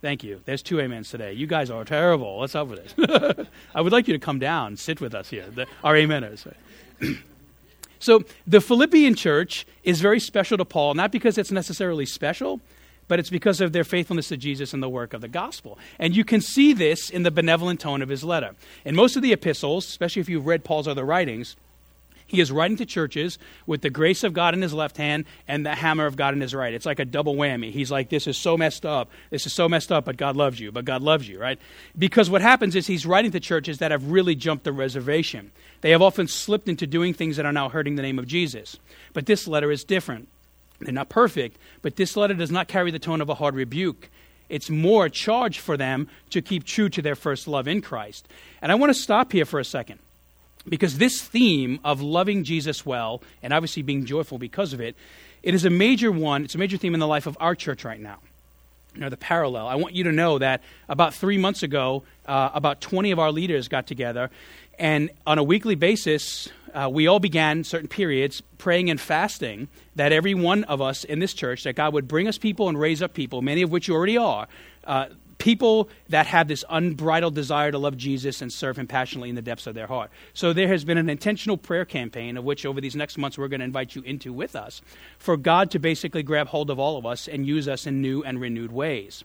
Thank 0.00 0.22
you. 0.22 0.40
There's 0.44 0.62
two 0.62 0.80
amens 0.80 1.10
today. 1.10 1.32
You 1.32 1.48
guys 1.48 1.70
are 1.70 1.84
terrible. 1.84 2.38
What's 2.38 2.54
up 2.54 2.68
with 2.68 2.94
this? 2.96 3.46
I 3.74 3.80
would 3.80 3.92
like 3.92 4.06
you 4.06 4.14
to 4.14 4.20
come 4.20 4.38
down, 4.38 4.76
sit 4.76 5.00
with 5.00 5.14
us 5.14 5.30
here, 5.30 5.46
the, 5.48 5.66
our 5.82 5.94
ameners. 5.94 6.52
so 7.98 8.22
the 8.46 8.60
Philippian 8.60 9.14
church 9.14 9.66
is 9.82 10.00
very 10.00 10.20
special 10.20 10.58
to 10.58 10.64
Paul, 10.64 10.94
not 10.94 11.12
because 11.12 11.38
it's 11.38 11.50
necessarily 11.50 12.06
special, 12.06 12.60
but 13.08 13.18
it's 13.18 13.30
because 13.30 13.60
of 13.60 13.72
their 13.72 13.84
faithfulness 13.84 14.28
to 14.28 14.36
Jesus 14.36 14.74
and 14.74 14.82
the 14.82 14.88
work 14.88 15.14
of 15.14 15.20
the 15.20 15.28
gospel. 15.28 15.78
And 15.98 16.14
you 16.14 16.24
can 16.24 16.40
see 16.40 16.72
this 16.72 17.10
in 17.10 17.22
the 17.22 17.30
benevolent 17.30 17.80
tone 17.80 18.02
of 18.02 18.08
his 18.08 18.22
letter. 18.22 18.54
In 18.84 18.94
most 18.94 19.16
of 19.16 19.22
the 19.22 19.32
epistles, 19.32 19.86
especially 19.86 20.20
if 20.20 20.28
you've 20.28 20.46
read 20.46 20.62
Paul's 20.62 20.86
other 20.86 21.04
writings, 21.04 21.56
he 22.28 22.40
is 22.40 22.52
writing 22.52 22.76
to 22.76 22.86
churches 22.86 23.38
with 23.66 23.80
the 23.80 23.88
grace 23.88 24.22
of 24.22 24.34
God 24.34 24.52
in 24.52 24.60
his 24.60 24.74
left 24.74 24.98
hand 24.98 25.24
and 25.48 25.64
the 25.64 25.74
hammer 25.74 26.04
of 26.04 26.14
God 26.14 26.34
in 26.34 26.42
his 26.42 26.54
right. 26.54 26.74
It's 26.74 26.84
like 26.84 26.98
a 26.98 27.06
double 27.06 27.34
whammy. 27.34 27.72
He's 27.72 27.90
like, 27.90 28.10
This 28.10 28.26
is 28.26 28.36
so 28.36 28.56
messed 28.56 28.84
up. 28.84 29.10
This 29.30 29.46
is 29.46 29.54
so 29.54 29.66
messed 29.66 29.90
up, 29.90 30.04
but 30.04 30.18
God 30.18 30.36
loves 30.36 30.60
you. 30.60 30.70
But 30.70 30.84
God 30.84 31.00
loves 31.00 31.26
you, 31.26 31.40
right? 31.40 31.58
Because 31.98 32.28
what 32.28 32.42
happens 32.42 32.76
is 32.76 32.86
he's 32.86 33.06
writing 33.06 33.30
to 33.30 33.40
churches 33.40 33.78
that 33.78 33.90
have 33.90 34.10
really 34.10 34.34
jumped 34.34 34.64
the 34.64 34.72
reservation. 34.72 35.52
They 35.80 35.90
have 35.90 36.02
often 36.02 36.28
slipped 36.28 36.68
into 36.68 36.86
doing 36.86 37.14
things 37.14 37.36
that 37.38 37.46
are 37.46 37.52
now 37.52 37.70
hurting 37.70 37.96
the 37.96 38.02
name 38.02 38.18
of 38.18 38.26
Jesus. 38.26 38.76
But 39.14 39.24
this 39.24 39.48
letter 39.48 39.72
is 39.72 39.82
different. 39.82 40.28
They're 40.80 40.92
not 40.92 41.08
perfect, 41.08 41.56
but 41.80 41.96
this 41.96 42.14
letter 42.14 42.34
does 42.34 42.50
not 42.50 42.68
carry 42.68 42.90
the 42.90 42.98
tone 42.98 43.22
of 43.22 43.30
a 43.30 43.34
hard 43.34 43.54
rebuke. 43.54 44.10
It's 44.50 44.68
more 44.68 45.06
a 45.06 45.10
charge 45.10 45.58
for 45.58 45.78
them 45.78 46.08
to 46.30 46.42
keep 46.42 46.64
true 46.64 46.90
to 46.90 47.00
their 47.02 47.16
first 47.16 47.48
love 47.48 47.66
in 47.66 47.80
Christ. 47.80 48.28
And 48.60 48.70
I 48.70 48.74
want 48.74 48.90
to 48.90 49.00
stop 49.00 49.32
here 49.32 49.46
for 49.46 49.58
a 49.58 49.64
second 49.64 49.98
because 50.68 50.98
this 50.98 51.20
theme 51.20 51.80
of 51.84 52.00
loving 52.00 52.44
Jesus 52.44 52.84
well 52.84 53.22
and 53.42 53.52
obviously 53.52 53.82
being 53.82 54.04
joyful 54.04 54.38
because 54.38 54.72
of 54.72 54.80
it, 54.80 54.96
it 55.42 55.54
is 55.54 55.64
a 55.64 55.70
major 55.70 56.10
one. 56.10 56.44
It's 56.44 56.54
a 56.54 56.58
major 56.58 56.76
theme 56.76 56.94
in 56.94 57.00
the 57.00 57.06
life 57.06 57.26
of 57.26 57.36
our 57.40 57.54
church 57.54 57.84
right 57.84 58.00
now. 58.00 58.18
You 58.94 59.02
know, 59.02 59.10
the 59.10 59.16
parallel. 59.16 59.68
I 59.68 59.76
want 59.76 59.94
you 59.94 60.04
to 60.04 60.12
know 60.12 60.38
that 60.38 60.62
about 60.88 61.14
three 61.14 61.38
months 61.38 61.62
ago, 61.62 62.02
uh, 62.26 62.50
about 62.54 62.80
20 62.80 63.10
of 63.12 63.18
our 63.18 63.30
leaders 63.30 63.68
got 63.68 63.86
together, 63.86 64.30
and 64.78 65.10
on 65.26 65.38
a 65.38 65.42
weekly 65.42 65.74
basis, 65.74 66.48
uh, 66.72 66.88
we 66.90 67.06
all 67.06 67.18
began 67.18 67.64
certain 67.64 67.88
periods 67.88 68.42
praying 68.58 68.90
and 68.90 69.00
fasting 69.00 69.68
that 69.96 70.12
every 70.12 70.34
one 70.34 70.64
of 70.64 70.80
us 70.80 71.04
in 71.04 71.18
this 71.18 71.34
church, 71.34 71.64
that 71.64 71.74
God 71.74 71.92
would 71.92 72.06
bring 72.06 72.28
us 72.28 72.38
people 72.38 72.68
and 72.68 72.78
raise 72.78 73.02
up 73.02 73.14
people, 73.14 73.42
many 73.42 73.62
of 73.62 73.70
which 73.70 73.88
you 73.88 73.94
already 73.94 74.16
are, 74.16 74.46
uh, 74.84 75.06
people 75.38 75.88
that 76.08 76.26
have 76.26 76.48
this 76.48 76.64
unbridled 76.68 77.34
desire 77.34 77.70
to 77.70 77.78
love 77.78 77.96
Jesus 77.96 78.42
and 78.42 78.52
serve 78.52 78.78
Him 78.78 78.86
passionately 78.86 79.28
in 79.28 79.34
the 79.34 79.42
depths 79.42 79.66
of 79.66 79.74
their 79.74 79.86
heart. 79.86 80.10
So 80.34 80.52
there 80.52 80.68
has 80.68 80.84
been 80.84 80.98
an 80.98 81.08
intentional 81.08 81.56
prayer 81.56 81.84
campaign, 81.84 82.36
of 82.36 82.44
which 82.44 82.66
over 82.66 82.80
these 82.80 82.96
next 82.96 83.16
months 83.18 83.38
we're 83.38 83.48
going 83.48 83.60
to 83.60 83.64
invite 83.64 83.94
you 83.94 84.02
into 84.02 84.32
with 84.32 84.54
us, 84.56 84.82
for 85.18 85.36
God 85.36 85.70
to 85.70 85.78
basically 85.78 86.22
grab 86.22 86.48
hold 86.48 86.70
of 86.70 86.78
all 86.78 86.96
of 86.96 87.06
us 87.06 87.28
and 87.28 87.46
use 87.46 87.68
us 87.68 87.86
in 87.86 88.02
new 88.02 88.22
and 88.22 88.40
renewed 88.40 88.72
ways. 88.72 89.24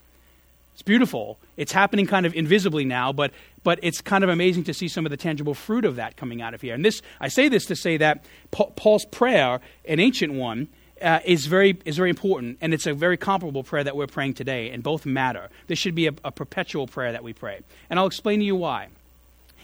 It's 0.74 0.82
beautiful. 0.82 1.38
It's 1.56 1.70
happening 1.70 2.04
kind 2.06 2.26
of 2.26 2.34
invisibly 2.34 2.84
now, 2.84 3.12
but, 3.12 3.32
but 3.62 3.78
it's 3.82 4.00
kind 4.00 4.24
of 4.24 4.30
amazing 4.30 4.64
to 4.64 4.74
see 4.74 4.88
some 4.88 5.06
of 5.06 5.10
the 5.10 5.16
tangible 5.16 5.54
fruit 5.54 5.84
of 5.84 5.96
that 5.96 6.16
coming 6.16 6.42
out 6.42 6.52
of 6.52 6.60
here. 6.60 6.74
And 6.74 6.84
this, 6.84 7.00
I 7.20 7.28
say 7.28 7.48
this 7.48 7.66
to 7.66 7.76
say 7.76 7.96
that 7.98 8.24
Paul's 8.50 9.04
prayer, 9.04 9.60
an 9.86 10.00
ancient 10.00 10.32
one, 10.32 10.66
uh, 11.02 11.20
is, 11.24 11.46
very, 11.46 11.78
is 11.84 11.96
very 11.96 12.10
important, 12.10 12.58
and 12.60 12.72
it's 12.72 12.86
a 12.86 12.94
very 12.94 13.16
comparable 13.16 13.64
prayer 13.64 13.84
that 13.84 13.96
we're 13.96 14.06
praying 14.06 14.34
today, 14.34 14.70
and 14.70 14.82
both 14.82 15.04
matter. 15.04 15.48
This 15.66 15.78
should 15.78 15.94
be 15.94 16.06
a, 16.06 16.14
a 16.24 16.30
perpetual 16.30 16.86
prayer 16.86 17.12
that 17.12 17.24
we 17.24 17.32
pray. 17.32 17.60
And 17.90 17.98
I'll 17.98 18.06
explain 18.06 18.38
to 18.40 18.44
you 18.44 18.56
why. 18.56 18.88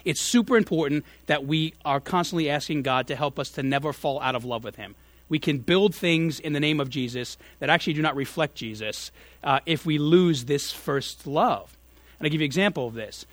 It's 0.05 0.21
super 0.21 0.57
important 0.57 1.05
that 1.27 1.47
we 1.47 1.75
are 1.85 2.01
constantly 2.01 2.49
asking 2.49 2.83
God 2.83 3.07
to 3.09 3.17
help 3.17 3.39
us 3.39 3.51
to 3.51 3.63
never 3.63 3.93
fall 3.93 4.21
out 4.21 4.35
of 4.35 4.45
love 4.45 4.65
with 4.65 4.77
Him. 4.77 4.95
We 5.29 5.39
can 5.39 5.59
build 5.59 5.95
things 5.95 6.41
in 6.41 6.53
the 6.55 6.61
name 6.61 6.81
of 6.81 6.91
Jesus 6.91 7.39
that 7.61 7.71
actually 7.71 7.93
do 7.93 8.03
not 8.03 8.17
reflect 8.17 8.57
Jesus 8.57 9.13
uh, 9.45 9.61
if 9.67 9.87
we 9.87 9.99
lose 9.99 10.47
this 10.47 10.73
first 10.73 11.27
love. 11.27 11.77
And 12.19 12.27
I'll 12.27 12.31
give 12.31 12.41
you 12.41 12.45
an 12.45 12.47
example 12.47 12.89
of 12.89 12.95
this. 12.95 13.27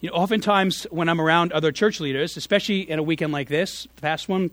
You 0.00 0.08
know, 0.08 0.16
oftentimes 0.16 0.84
when 0.90 1.08
I'm 1.08 1.20
around 1.20 1.52
other 1.52 1.72
church 1.72 2.00
leaders, 2.00 2.36
especially 2.36 2.88
in 2.88 2.98
a 2.98 3.02
weekend 3.02 3.32
like 3.32 3.48
this, 3.48 3.86
the 3.96 4.02
past 4.02 4.28
one, 4.28 4.50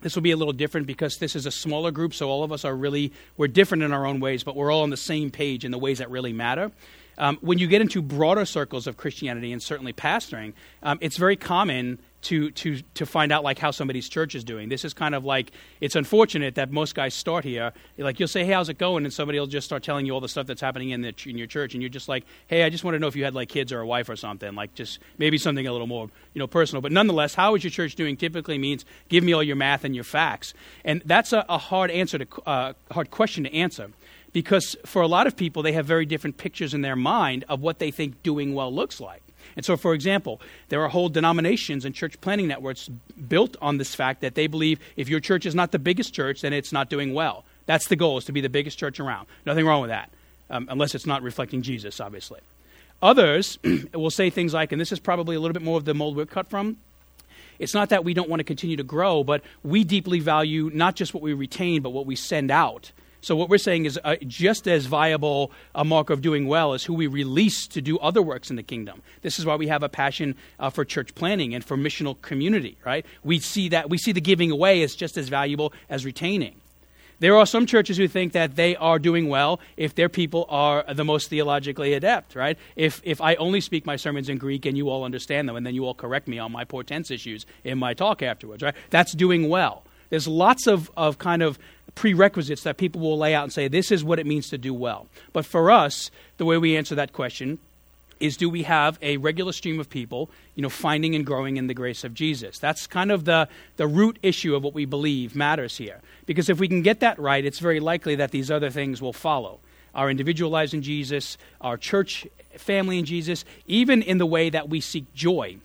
this 0.00 0.14
will 0.14 0.22
be 0.22 0.30
a 0.30 0.36
little 0.36 0.52
different 0.52 0.86
because 0.86 1.18
this 1.18 1.34
is 1.34 1.46
a 1.46 1.50
smaller 1.50 1.90
group, 1.90 2.14
so 2.14 2.28
all 2.28 2.44
of 2.44 2.52
us 2.52 2.64
are 2.64 2.74
really, 2.74 3.12
we're 3.36 3.48
different 3.48 3.82
in 3.82 3.92
our 3.92 4.06
own 4.06 4.20
ways, 4.20 4.44
but 4.44 4.56
we're 4.56 4.72
all 4.72 4.82
on 4.82 4.90
the 4.90 4.96
same 4.96 5.30
page 5.30 5.64
in 5.64 5.70
the 5.70 5.78
ways 5.78 5.98
that 5.98 6.10
really 6.10 6.32
matter. 6.32 6.70
Um, 7.18 7.36
when 7.40 7.58
you 7.58 7.66
get 7.66 7.80
into 7.80 8.00
broader 8.00 8.44
circles 8.44 8.86
of 8.86 8.96
Christianity 8.96 9.52
and 9.52 9.60
certainly 9.60 9.92
pastoring, 9.92 10.52
um, 10.82 10.98
it's 11.00 11.16
very 11.16 11.36
common 11.36 11.98
to, 12.22 12.50
to, 12.50 12.82
to 12.94 13.06
find 13.06 13.30
out 13.30 13.44
like 13.44 13.58
how 13.58 13.70
somebody's 13.70 14.08
church 14.08 14.34
is 14.34 14.42
doing. 14.42 14.68
This 14.68 14.84
is 14.84 14.92
kind 14.92 15.14
of 15.14 15.24
like 15.24 15.52
it's 15.80 15.94
unfortunate 15.94 16.56
that 16.56 16.70
most 16.70 16.94
guys 16.94 17.14
start 17.14 17.44
here. 17.44 17.72
Like 17.96 18.18
you'll 18.18 18.28
say, 18.28 18.44
"Hey, 18.44 18.52
how's 18.52 18.68
it 18.68 18.78
going?" 18.78 19.04
and 19.04 19.12
somebody 19.12 19.38
will 19.38 19.46
just 19.46 19.66
start 19.66 19.82
telling 19.82 20.06
you 20.06 20.12
all 20.12 20.20
the 20.20 20.28
stuff 20.28 20.46
that's 20.46 20.60
happening 20.60 20.90
in 20.90 21.02
the 21.02 21.14
in 21.26 21.38
your 21.38 21.46
church, 21.46 21.74
and 21.74 21.82
you're 21.82 21.90
just 21.90 22.08
like, 22.08 22.24
"Hey, 22.48 22.64
I 22.64 22.70
just 22.70 22.82
want 22.84 22.94
to 22.96 22.98
know 22.98 23.06
if 23.06 23.14
you 23.14 23.24
had 23.24 23.34
like 23.34 23.48
kids 23.48 23.72
or 23.72 23.80
a 23.80 23.86
wife 23.86 24.08
or 24.08 24.16
something." 24.16 24.54
Like 24.54 24.74
just 24.74 24.98
maybe 25.16 25.38
something 25.38 25.66
a 25.66 25.72
little 25.72 25.86
more 25.86 26.10
you 26.34 26.38
know 26.40 26.46
personal. 26.46 26.82
But 26.82 26.92
nonetheless, 26.92 27.34
how 27.34 27.54
is 27.54 27.62
your 27.62 27.70
church 27.70 27.94
doing? 27.94 28.16
Typically 28.16 28.58
means 28.58 28.84
give 29.08 29.22
me 29.22 29.32
all 29.32 29.42
your 29.42 29.56
math 29.56 29.84
and 29.84 29.94
your 29.94 30.04
facts, 30.04 30.54
and 30.84 31.02
that's 31.04 31.32
a, 31.32 31.44
a 31.48 31.58
hard 31.58 31.90
answer 31.90 32.18
to 32.18 32.42
uh, 32.46 32.72
hard 32.90 33.10
question 33.10 33.44
to 33.44 33.54
answer 33.54 33.90
because 34.32 34.76
for 34.84 35.02
a 35.02 35.08
lot 35.08 35.26
of 35.26 35.36
people 35.36 35.62
they 35.62 35.72
have 35.72 35.86
very 35.86 36.06
different 36.06 36.36
pictures 36.36 36.74
in 36.74 36.82
their 36.82 36.96
mind 36.96 37.44
of 37.48 37.60
what 37.60 37.78
they 37.78 37.90
think 37.90 38.22
doing 38.22 38.54
well 38.54 38.72
looks 38.72 39.00
like. 39.00 39.22
And 39.58 39.66
so, 39.66 39.76
for 39.76 39.92
example, 39.92 40.40
there 40.68 40.80
are 40.82 40.88
whole 40.88 41.08
denominations 41.08 41.84
and 41.84 41.92
church 41.92 42.20
planting 42.20 42.46
networks 42.46 42.88
built 43.26 43.56
on 43.60 43.78
this 43.78 43.92
fact 43.92 44.20
that 44.20 44.36
they 44.36 44.46
believe 44.46 44.78
if 44.94 45.08
your 45.08 45.18
church 45.18 45.46
is 45.46 45.54
not 45.54 45.72
the 45.72 45.80
biggest 45.80 46.14
church, 46.14 46.42
then 46.42 46.52
it's 46.52 46.72
not 46.72 46.88
doing 46.88 47.12
well. 47.12 47.44
That's 47.66 47.88
the 47.88 47.96
goal, 47.96 48.18
is 48.18 48.24
to 48.26 48.32
be 48.32 48.40
the 48.40 48.48
biggest 48.48 48.78
church 48.78 49.00
around. 49.00 49.26
Nothing 49.44 49.66
wrong 49.66 49.80
with 49.80 49.90
that, 49.90 50.10
um, 50.48 50.68
unless 50.70 50.94
it's 50.94 51.06
not 51.06 51.22
reflecting 51.22 51.62
Jesus, 51.62 51.98
obviously. 51.98 52.38
Others 53.02 53.58
will 53.94 54.12
say 54.12 54.30
things 54.30 54.54
like, 54.54 54.70
and 54.70 54.80
this 54.80 54.92
is 54.92 55.00
probably 55.00 55.34
a 55.34 55.40
little 55.40 55.54
bit 55.54 55.62
more 55.62 55.76
of 55.76 55.84
the 55.84 55.92
mold 55.92 56.14
we're 56.14 56.24
cut 56.24 56.48
from, 56.48 56.76
it's 57.58 57.74
not 57.74 57.88
that 57.88 58.04
we 58.04 58.14
don't 58.14 58.28
want 58.28 58.38
to 58.38 58.44
continue 58.44 58.76
to 58.76 58.84
grow, 58.84 59.24
but 59.24 59.42
we 59.64 59.82
deeply 59.82 60.20
value 60.20 60.70
not 60.72 60.94
just 60.94 61.12
what 61.12 61.22
we 61.24 61.32
retain, 61.32 61.82
but 61.82 61.90
what 61.90 62.06
we 62.06 62.14
send 62.14 62.52
out. 62.52 62.92
So, 63.28 63.36
what 63.36 63.50
we're 63.50 63.58
saying 63.58 63.84
is 63.84 64.00
uh, 64.04 64.16
just 64.26 64.66
as 64.66 64.86
viable 64.86 65.52
a 65.74 65.84
mark 65.84 66.08
of 66.08 66.22
doing 66.22 66.46
well 66.46 66.72
as 66.72 66.82
who 66.82 66.94
we 66.94 67.06
release 67.08 67.66
to 67.66 67.82
do 67.82 67.98
other 67.98 68.22
works 68.22 68.48
in 68.48 68.56
the 68.56 68.62
kingdom. 68.62 69.02
This 69.20 69.38
is 69.38 69.44
why 69.44 69.56
we 69.56 69.68
have 69.68 69.82
a 69.82 69.88
passion 69.90 70.34
uh, 70.58 70.70
for 70.70 70.82
church 70.82 71.14
planting 71.14 71.54
and 71.54 71.62
for 71.62 71.76
missional 71.76 72.18
community, 72.22 72.78
right? 72.86 73.04
We 73.22 73.38
see 73.38 73.68
that 73.68 73.90
we 73.90 73.98
see 73.98 74.12
the 74.12 74.22
giving 74.22 74.50
away 74.50 74.80
as 74.80 74.94
just 74.94 75.18
as 75.18 75.28
valuable 75.28 75.74
as 75.90 76.06
retaining. 76.06 76.54
There 77.18 77.36
are 77.36 77.44
some 77.44 77.66
churches 77.66 77.98
who 77.98 78.08
think 78.08 78.32
that 78.32 78.56
they 78.56 78.74
are 78.76 78.98
doing 78.98 79.28
well 79.28 79.60
if 79.76 79.94
their 79.94 80.08
people 80.08 80.46
are 80.48 80.82
the 80.90 81.04
most 81.04 81.28
theologically 81.28 81.92
adept, 81.92 82.34
right? 82.34 82.56
If, 82.76 83.02
if 83.04 83.20
I 83.20 83.34
only 83.34 83.60
speak 83.60 83.84
my 83.84 83.96
sermons 83.96 84.30
in 84.30 84.38
Greek 84.38 84.64
and 84.64 84.74
you 84.74 84.88
all 84.88 85.04
understand 85.04 85.50
them 85.50 85.56
and 85.56 85.66
then 85.66 85.74
you 85.74 85.84
all 85.84 85.92
correct 85.92 86.28
me 86.28 86.38
on 86.38 86.50
my 86.50 86.64
poor 86.64 86.82
tense 86.82 87.10
issues 87.10 87.44
in 87.62 87.76
my 87.76 87.92
talk 87.92 88.22
afterwards, 88.22 88.62
right? 88.62 88.74
That's 88.88 89.12
doing 89.12 89.50
well. 89.50 89.82
There's 90.10 90.26
lots 90.26 90.66
of, 90.66 90.90
of 90.96 91.18
kind 91.18 91.42
of 91.42 91.58
prerequisites 91.98 92.62
that 92.62 92.76
people 92.76 93.00
will 93.00 93.18
lay 93.18 93.34
out 93.34 93.42
and 93.42 93.52
say, 93.52 93.66
this 93.66 93.90
is 93.90 94.04
what 94.04 94.20
it 94.20 94.26
means 94.26 94.48
to 94.50 94.56
do 94.56 94.72
well. 94.72 95.08
But 95.32 95.44
for 95.44 95.68
us, 95.68 96.12
the 96.36 96.44
way 96.44 96.56
we 96.56 96.76
answer 96.76 96.94
that 96.94 97.12
question 97.12 97.58
is 98.20 98.36
do 98.36 98.48
we 98.48 98.62
have 98.62 99.00
a 99.02 99.16
regular 99.16 99.50
stream 99.50 99.80
of 99.80 99.90
people, 99.90 100.30
you 100.54 100.62
know, 100.62 100.68
finding 100.68 101.16
and 101.16 101.26
growing 101.26 101.56
in 101.56 101.66
the 101.66 101.74
grace 101.74 102.04
of 102.04 102.14
Jesus? 102.14 102.60
That's 102.60 102.86
kind 102.86 103.10
of 103.10 103.24
the, 103.24 103.48
the 103.78 103.88
root 103.88 104.16
issue 104.22 104.54
of 104.54 104.62
what 104.62 104.74
we 104.74 104.84
believe 104.84 105.34
matters 105.34 105.76
here. 105.76 106.00
Because 106.24 106.48
if 106.48 106.60
we 106.60 106.68
can 106.68 106.82
get 106.82 107.00
that 107.00 107.18
right, 107.18 107.44
it's 107.44 107.58
very 107.58 107.80
likely 107.80 108.14
that 108.14 108.30
these 108.30 108.48
other 108.48 108.70
things 108.70 109.02
will 109.02 109.12
follow. 109.12 109.58
Our 109.92 110.08
individual 110.08 110.52
lives 110.52 110.74
in 110.74 110.82
Jesus, 110.82 111.36
our 111.60 111.76
church 111.76 112.28
family 112.56 113.00
in 113.00 113.06
Jesus, 113.06 113.44
even 113.66 114.02
in 114.02 114.18
the 114.18 114.26
way 114.26 114.50
that 114.50 114.68
we 114.68 114.80
seek 114.80 115.12
joy 115.14 115.58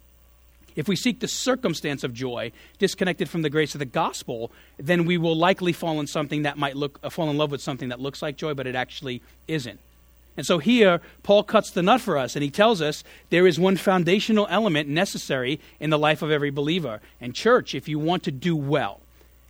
if 0.75 0.87
we 0.87 0.95
seek 0.95 1.19
the 1.19 1.27
circumstance 1.27 2.03
of 2.03 2.13
joy 2.13 2.51
disconnected 2.79 3.29
from 3.29 3.41
the 3.41 3.49
grace 3.49 3.75
of 3.75 3.79
the 3.79 3.85
gospel, 3.85 4.51
then 4.77 5.05
we 5.05 5.17
will 5.17 5.35
likely 5.35 5.73
fall 5.73 5.99
in 5.99 6.07
something 6.07 6.43
that 6.43 6.57
might 6.57 6.75
look 6.75 6.99
uh, 7.03 7.09
fall 7.09 7.29
in 7.29 7.37
love 7.37 7.51
with 7.51 7.61
something 7.61 7.89
that 7.89 7.99
looks 7.99 8.21
like 8.21 8.37
joy, 8.37 8.53
but 8.53 8.67
it 8.67 8.75
actually 8.75 9.21
isn't. 9.47 9.79
And 10.35 10.45
so 10.45 10.57
here, 10.57 10.99
Paul 11.21 11.43
cuts 11.43 11.69
the 11.69 11.83
nut 11.83 12.01
for 12.01 12.17
us, 12.17 12.35
and 12.35 12.43
he 12.43 12.49
tells 12.49 12.81
us 12.81 13.03
there 13.29 13.45
is 13.45 13.59
one 13.59 13.77
foundational 13.77 14.47
element 14.49 14.89
necessary 14.89 15.59
in 15.79 15.91
the 15.91 15.99
life 15.99 16.23
of 16.23 16.31
every 16.31 16.49
believer. 16.49 17.01
And, 17.21 17.35
church, 17.35 17.75
if 17.75 17.87
you 17.87 17.99
want 17.99 18.23
to 18.23 18.31
do 18.31 18.55
well, 18.55 19.01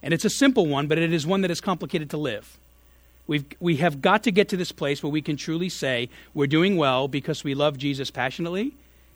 and 0.01 0.13
it's 0.13 0.25
a 0.25 0.30
simple 0.30 0.65
one, 0.65 0.88
but 0.88 0.98
it 0.98 1.13
is 1.13 1.25
one 1.25 1.39
that 1.42 1.51
is 1.51 1.62
complicated 1.62 2.10
to 2.10 2.18
live. 2.18 2.58
We've, 3.27 3.46
we 3.62 3.77
have 3.77 4.01
got 4.01 4.24
to 4.24 4.32
get 4.32 4.50
to 4.50 4.58
this 4.58 4.74
place 4.74 5.01
where 5.01 5.10
we 5.10 5.22
can 5.22 5.38
truly 5.38 5.70
say 5.70 6.10
we're 6.34 6.48
doing 6.48 6.75
well 6.75 7.08
because 7.08 7.46
we 7.46 7.56
love 7.56 7.77
Jesus 7.77 8.12
passionately 8.12 8.74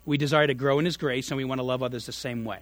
we 0.08 0.16
desire 0.16 0.46
to 0.46 0.54
grow 0.54 0.78
in 0.78 0.86
His 0.86 0.96
grace, 0.96 1.30
and 1.30 1.36
we 1.36 1.44
want 1.44 1.58
to 1.58 1.62
love 1.62 1.82
others 1.82 2.06
the 2.06 2.12
same 2.12 2.42
way. 2.46 2.60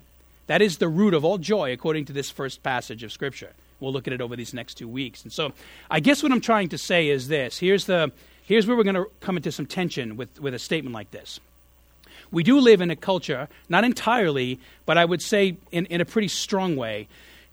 That 0.49 0.61
is 0.61 0.79
the 0.79 0.89
root 0.89 1.15
of 1.15 1.25
all 1.25 1.39
joy, 1.39 1.73
according 1.73 2.07
to 2.07 2.13
this 2.13 2.29
first 2.29 2.65
passage 2.65 3.05
of 3.05 3.13
Scripture. 3.13 3.53
We'll 3.79 3.93
look 3.93 4.09
at 4.09 4.13
it 4.13 4.21
over 4.21 4.35
these 4.35 4.53
next 4.53 4.75
two 4.75 4.89
weeks. 4.89 5.23
And 5.23 5.33
so, 5.33 5.53
I 5.89 6.01
guess 6.01 6.25
what 6.25 6.33
I'm 6.33 6.41
trying 6.41 6.71
to 6.71 6.79
say 6.79 7.09
is 7.09 7.29
this 7.29 7.59
here's, 7.59 7.85
the, 7.87 8.11
here's 8.43 8.67
where 8.67 8.77
we're 8.77 8.83
going 8.83 8.97
to 8.97 9.07
come 9.21 9.37
into 9.37 9.53
some 9.53 9.65
tension 9.65 10.17
with, 10.17 10.41
with 10.41 10.55
a 10.55 10.59
statement 10.59 10.93
like 10.93 11.13
this. 11.13 11.39
We 12.33 12.43
do 12.43 12.59
live 12.59 12.81
in 12.81 12.91
a 12.91 12.97
culture, 12.97 13.49
not 13.69 13.85
entirely, 13.85 14.59
but 14.85 14.99
I 14.99 15.05
would 15.05 15.23
say 15.23 15.57
in, 15.71 15.87
in 15.87 16.01
a 16.01 16.05
pretty 16.05 16.29
strong 16.29 16.75
way, 16.75 17.07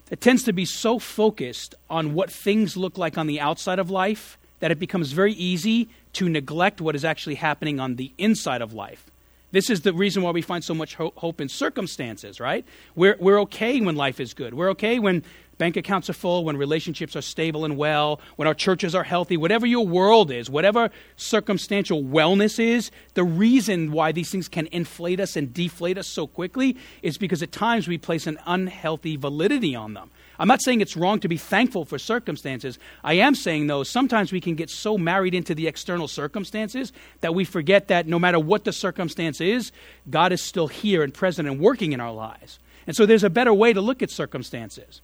that 0.06 0.20
tends 0.20 0.42
to 0.44 0.52
be 0.52 0.64
so 0.64 0.98
focused 0.98 1.76
on 1.88 2.14
what 2.14 2.32
things 2.32 2.76
look 2.76 2.98
like 2.98 3.16
on 3.16 3.28
the 3.28 3.40
outside 3.40 3.78
of 3.78 3.90
life 3.90 4.38
that 4.58 4.72
it 4.72 4.80
becomes 4.80 5.12
very 5.12 5.34
easy 5.34 5.88
to 6.14 6.28
neglect 6.28 6.80
what 6.80 6.96
is 6.96 7.04
actually 7.04 7.36
happening 7.36 7.78
on 7.78 7.94
the 7.94 8.12
inside 8.18 8.60
of 8.60 8.72
life. 8.72 9.08
This 9.54 9.70
is 9.70 9.82
the 9.82 9.92
reason 9.92 10.24
why 10.24 10.32
we 10.32 10.42
find 10.42 10.64
so 10.64 10.74
much 10.74 10.96
hope 10.96 11.40
in 11.40 11.48
circumstances, 11.48 12.40
right? 12.40 12.66
We're, 12.96 13.16
we're 13.20 13.40
okay 13.42 13.80
when 13.80 13.94
life 13.94 14.18
is 14.18 14.34
good. 14.34 14.52
We're 14.52 14.70
okay 14.70 14.98
when 14.98 15.22
bank 15.58 15.76
accounts 15.76 16.10
are 16.10 16.12
full, 16.12 16.44
when 16.44 16.56
relationships 16.56 17.14
are 17.14 17.22
stable 17.22 17.64
and 17.64 17.76
well, 17.76 18.20
when 18.34 18.48
our 18.48 18.54
churches 18.54 18.96
are 18.96 19.04
healthy, 19.04 19.36
whatever 19.36 19.64
your 19.64 19.86
world 19.86 20.32
is, 20.32 20.50
whatever 20.50 20.90
circumstantial 21.14 22.02
wellness 22.02 22.58
is, 22.58 22.90
the 23.14 23.22
reason 23.22 23.92
why 23.92 24.10
these 24.10 24.28
things 24.28 24.48
can 24.48 24.66
inflate 24.72 25.20
us 25.20 25.36
and 25.36 25.54
deflate 25.54 25.98
us 25.98 26.08
so 26.08 26.26
quickly 26.26 26.76
is 27.02 27.16
because 27.16 27.40
at 27.40 27.52
times 27.52 27.86
we 27.86 27.96
place 27.96 28.26
an 28.26 28.40
unhealthy 28.46 29.14
validity 29.14 29.76
on 29.76 29.94
them. 29.94 30.10
I'm 30.38 30.48
not 30.48 30.62
saying 30.62 30.80
it's 30.80 30.96
wrong 30.96 31.20
to 31.20 31.28
be 31.28 31.36
thankful 31.36 31.84
for 31.84 31.98
circumstances. 31.98 32.78
I 33.02 33.14
am 33.14 33.34
saying, 33.34 33.66
though, 33.66 33.82
sometimes 33.82 34.32
we 34.32 34.40
can 34.40 34.54
get 34.54 34.70
so 34.70 34.98
married 34.98 35.34
into 35.34 35.54
the 35.54 35.66
external 35.66 36.08
circumstances 36.08 36.92
that 37.20 37.34
we 37.34 37.44
forget 37.44 37.88
that 37.88 38.06
no 38.06 38.18
matter 38.18 38.38
what 38.38 38.64
the 38.64 38.72
circumstance 38.72 39.40
is, 39.40 39.72
God 40.10 40.32
is 40.32 40.42
still 40.42 40.68
here 40.68 41.02
and 41.02 41.14
present 41.14 41.48
and 41.48 41.60
working 41.60 41.92
in 41.92 42.00
our 42.00 42.12
lives. 42.12 42.58
And 42.86 42.96
so 42.96 43.06
there's 43.06 43.24
a 43.24 43.30
better 43.30 43.54
way 43.54 43.72
to 43.72 43.80
look 43.80 44.02
at 44.02 44.10
circumstances. 44.10 45.00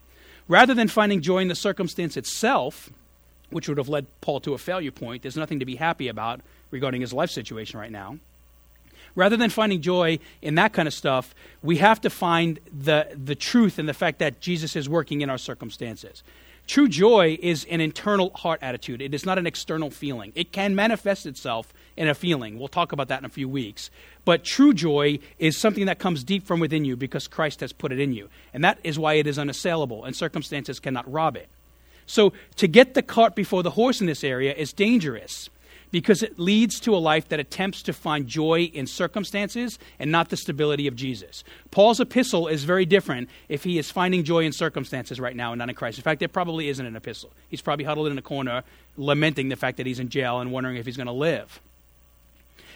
Rather 0.49 0.75
than 0.75 0.89
finding 0.89 1.23
joy 1.23 1.39
in 1.39 1.49
the 1.49 1.55
circumstance 1.55 2.17
itself, 2.17 2.91
which 3.51 3.69
would 3.69 3.79
have 3.79 3.89
led 3.89 4.07
Paul 4.21 4.41
to 4.41 4.55
a 4.55 4.59
failure 4.59 4.91
point, 4.91 5.23
there's 5.23 5.37
nothing 5.37 5.61
to 5.61 5.67
be 5.67 5.77
happy 5.77 6.09
about 6.09 6.41
regarding 6.71 7.01
his 7.01 7.13
life 7.13 7.31
situation 7.31 7.79
right 7.79 7.93
now 7.93 8.19
rather 9.15 9.37
than 9.37 9.51
finding 9.51 9.81
joy 9.81 10.19
in 10.43 10.55
that 10.57 10.73
kind 10.73 10.89
of 10.89 10.95
stuff, 10.95 11.35
we 11.63 11.77
have 11.77 12.01
to 12.03 12.11
find 12.11 12.61
the, 12.73 13.09
the 13.15 13.35
truth 13.35 13.79
in 13.79 13.87
the 13.87 13.95
fact 13.95 14.19
that 14.19 14.41
Jesus 14.41 14.77
is 14.77 14.89
working 14.89 15.21
in 15.21 15.31
our 15.31 15.39
circumstances. 15.39 16.23
True 16.67 16.89
joy 16.89 17.37
is 17.43 17.67
an 17.69 17.81
internal 17.81 18.31
heart 18.31 18.61
attitude. 18.63 19.03
It 19.03 19.13
is 19.13 19.27
not 19.27 19.39
an 19.39 19.47
external 19.47 19.91
feeling. 19.91 20.31
It 20.37 20.53
can 20.53 20.77
manifest 20.77 21.27
itself 21.27 21.73
in 21.97 22.07
a 22.07 22.15
feeling. 22.15 22.59
We'll 22.59 22.69
talk 22.69 22.93
about 22.93 23.09
that 23.09 23.19
in 23.19 23.25
a 23.25 23.31
few 23.31 23.49
weeks. 23.49 23.91
But 24.25 24.45
true 24.45 24.73
joy 24.73 25.19
is 25.41 25.57
something 25.57 25.87
that 25.87 25.99
comes 25.99 26.23
deep 26.23 26.47
from 26.47 26.61
within 26.61 26.85
you 26.85 26.97
because 26.97 27.27
Christ 27.27 27.59
has 27.61 27.73
put 27.73 27.91
it 27.91 27.99
in 27.99 28.13
you. 28.13 28.29
And 28.55 28.63
that 28.63 28.79
is 28.85 29.01
why 29.01 29.15
it 29.15 29.27
is 29.27 29.37
unassailable, 29.37 30.05
and 30.05 30.15
circumstances 30.15 30.79
cannot 30.79 31.11
rob 31.11 31.37
it. 31.37 31.49
So 32.07 32.33
to 32.57 32.69
get 32.69 32.95
the 32.95 33.03
cart 33.03 33.35
before 33.35 33.63
the 33.63 33.71
horse 33.71 34.01
in 34.01 34.07
this 34.07 34.23
area 34.23 34.55
is 34.55 34.73
dangerous 34.73 35.51
because 35.91 36.23
it 36.23 36.39
leads 36.39 36.79
to 36.81 36.95
a 36.95 36.99
life 36.99 37.29
that 37.29 37.41
attempts 37.41 37.83
to 37.83 37.93
find 37.93 38.27
joy 38.27 38.71
in 38.73 38.87
circumstances 38.87 39.79
and 39.99 40.11
not 40.11 40.29
the 40.29 40.37
stability 40.37 40.87
of 40.87 40.97
Jesus. 40.97 41.43
Paul's 41.71 42.01
epistle 42.01 42.49
is 42.49 42.65
very 42.65 42.87
different 42.87 43.29
if 43.49 43.65
he 43.65 43.79
is 43.79 43.91
finding 43.91 44.25
joy 44.25 44.45
in 44.45 44.53
circumstances 44.53 45.19
right 45.19 45.35
now 45.35 45.53
and 45.53 45.59
not 45.59 45.69
in 45.69 45.75
Christ. 45.75 45.99
In 45.99 46.05
fact, 46.05 46.21
there 46.21 46.29
probably 46.29 46.69
isn't 46.69 46.85
an 46.85 46.97
epistle. 46.97 47.31
He's 47.49 47.63
probably 47.63 47.85
huddled 47.85 48.09
in 48.09 48.19
a 48.19 48.23
corner, 48.23 48.63
lamenting 48.97 49.49
the 49.49 49.57
fact 49.57 49.77
that 49.79 49.87
he's 49.87 49.99
in 49.99 50.09
jail 50.09 50.41
and 50.41 50.53
wondering 50.53 50.77
if 50.77 50.87
he's 50.87 50.97
going 50.97 51.07
to 51.07 51.13
live. 51.13 51.61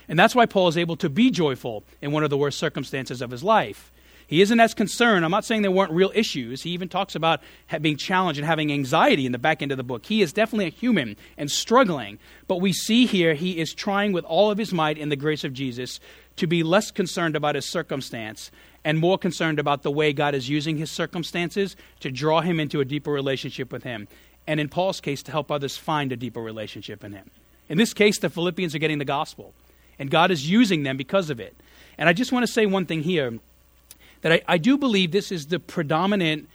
And 0.08 0.18
that's 0.18 0.34
why 0.34 0.46
Paul 0.46 0.68
is 0.68 0.76
able 0.76 0.96
to 0.96 1.08
be 1.08 1.30
joyful 1.30 1.84
in 2.02 2.12
one 2.12 2.24
of 2.24 2.30
the 2.30 2.36
worst 2.36 2.58
circumstances 2.58 3.22
of 3.22 3.30
his 3.30 3.42
life. 3.42 3.90
He 4.34 4.42
isn't 4.42 4.58
as 4.58 4.74
concerned. 4.74 5.24
I'm 5.24 5.30
not 5.30 5.44
saying 5.44 5.62
there 5.62 5.70
weren't 5.70 5.92
real 5.92 6.10
issues. 6.12 6.60
He 6.60 6.70
even 6.70 6.88
talks 6.88 7.14
about 7.14 7.40
being 7.80 7.96
challenged 7.96 8.40
and 8.40 8.44
having 8.44 8.72
anxiety 8.72 9.26
in 9.26 9.30
the 9.30 9.38
back 9.38 9.62
end 9.62 9.70
of 9.70 9.76
the 9.76 9.84
book. 9.84 10.04
He 10.06 10.22
is 10.22 10.32
definitely 10.32 10.66
a 10.66 10.70
human 10.70 11.16
and 11.38 11.48
struggling. 11.48 12.18
But 12.48 12.56
we 12.56 12.72
see 12.72 13.06
here 13.06 13.34
he 13.34 13.60
is 13.60 13.72
trying 13.72 14.12
with 14.12 14.24
all 14.24 14.50
of 14.50 14.58
his 14.58 14.72
might 14.72 14.98
in 14.98 15.08
the 15.08 15.14
grace 15.14 15.44
of 15.44 15.52
Jesus 15.52 16.00
to 16.34 16.48
be 16.48 16.64
less 16.64 16.90
concerned 16.90 17.36
about 17.36 17.54
his 17.54 17.70
circumstance 17.70 18.50
and 18.84 18.98
more 18.98 19.18
concerned 19.18 19.60
about 19.60 19.84
the 19.84 19.92
way 19.92 20.12
God 20.12 20.34
is 20.34 20.48
using 20.48 20.78
his 20.78 20.90
circumstances 20.90 21.76
to 22.00 22.10
draw 22.10 22.40
him 22.40 22.58
into 22.58 22.80
a 22.80 22.84
deeper 22.84 23.12
relationship 23.12 23.70
with 23.70 23.84
him. 23.84 24.08
And 24.48 24.58
in 24.58 24.68
Paul's 24.68 25.00
case, 25.00 25.22
to 25.22 25.30
help 25.30 25.52
others 25.52 25.76
find 25.76 26.10
a 26.10 26.16
deeper 26.16 26.42
relationship 26.42 27.04
in 27.04 27.12
him. 27.12 27.30
In 27.68 27.78
this 27.78 27.94
case, 27.94 28.18
the 28.18 28.30
Philippians 28.30 28.74
are 28.74 28.80
getting 28.80 28.98
the 28.98 29.04
gospel, 29.04 29.54
and 29.96 30.10
God 30.10 30.32
is 30.32 30.50
using 30.50 30.82
them 30.82 30.96
because 30.96 31.30
of 31.30 31.38
it. 31.38 31.56
And 31.96 32.08
I 32.08 32.12
just 32.12 32.32
want 32.32 32.44
to 32.44 32.52
say 32.52 32.66
one 32.66 32.86
thing 32.86 33.04
here 33.04 33.38
that 34.24 34.32
I, 34.32 34.42
I 34.48 34.56
do 34.56 34.78
believe 34.78 35.12
this 35.12 35.30
is 35.30 35.48
the 35.48 35.60
predominant 35.60 36.48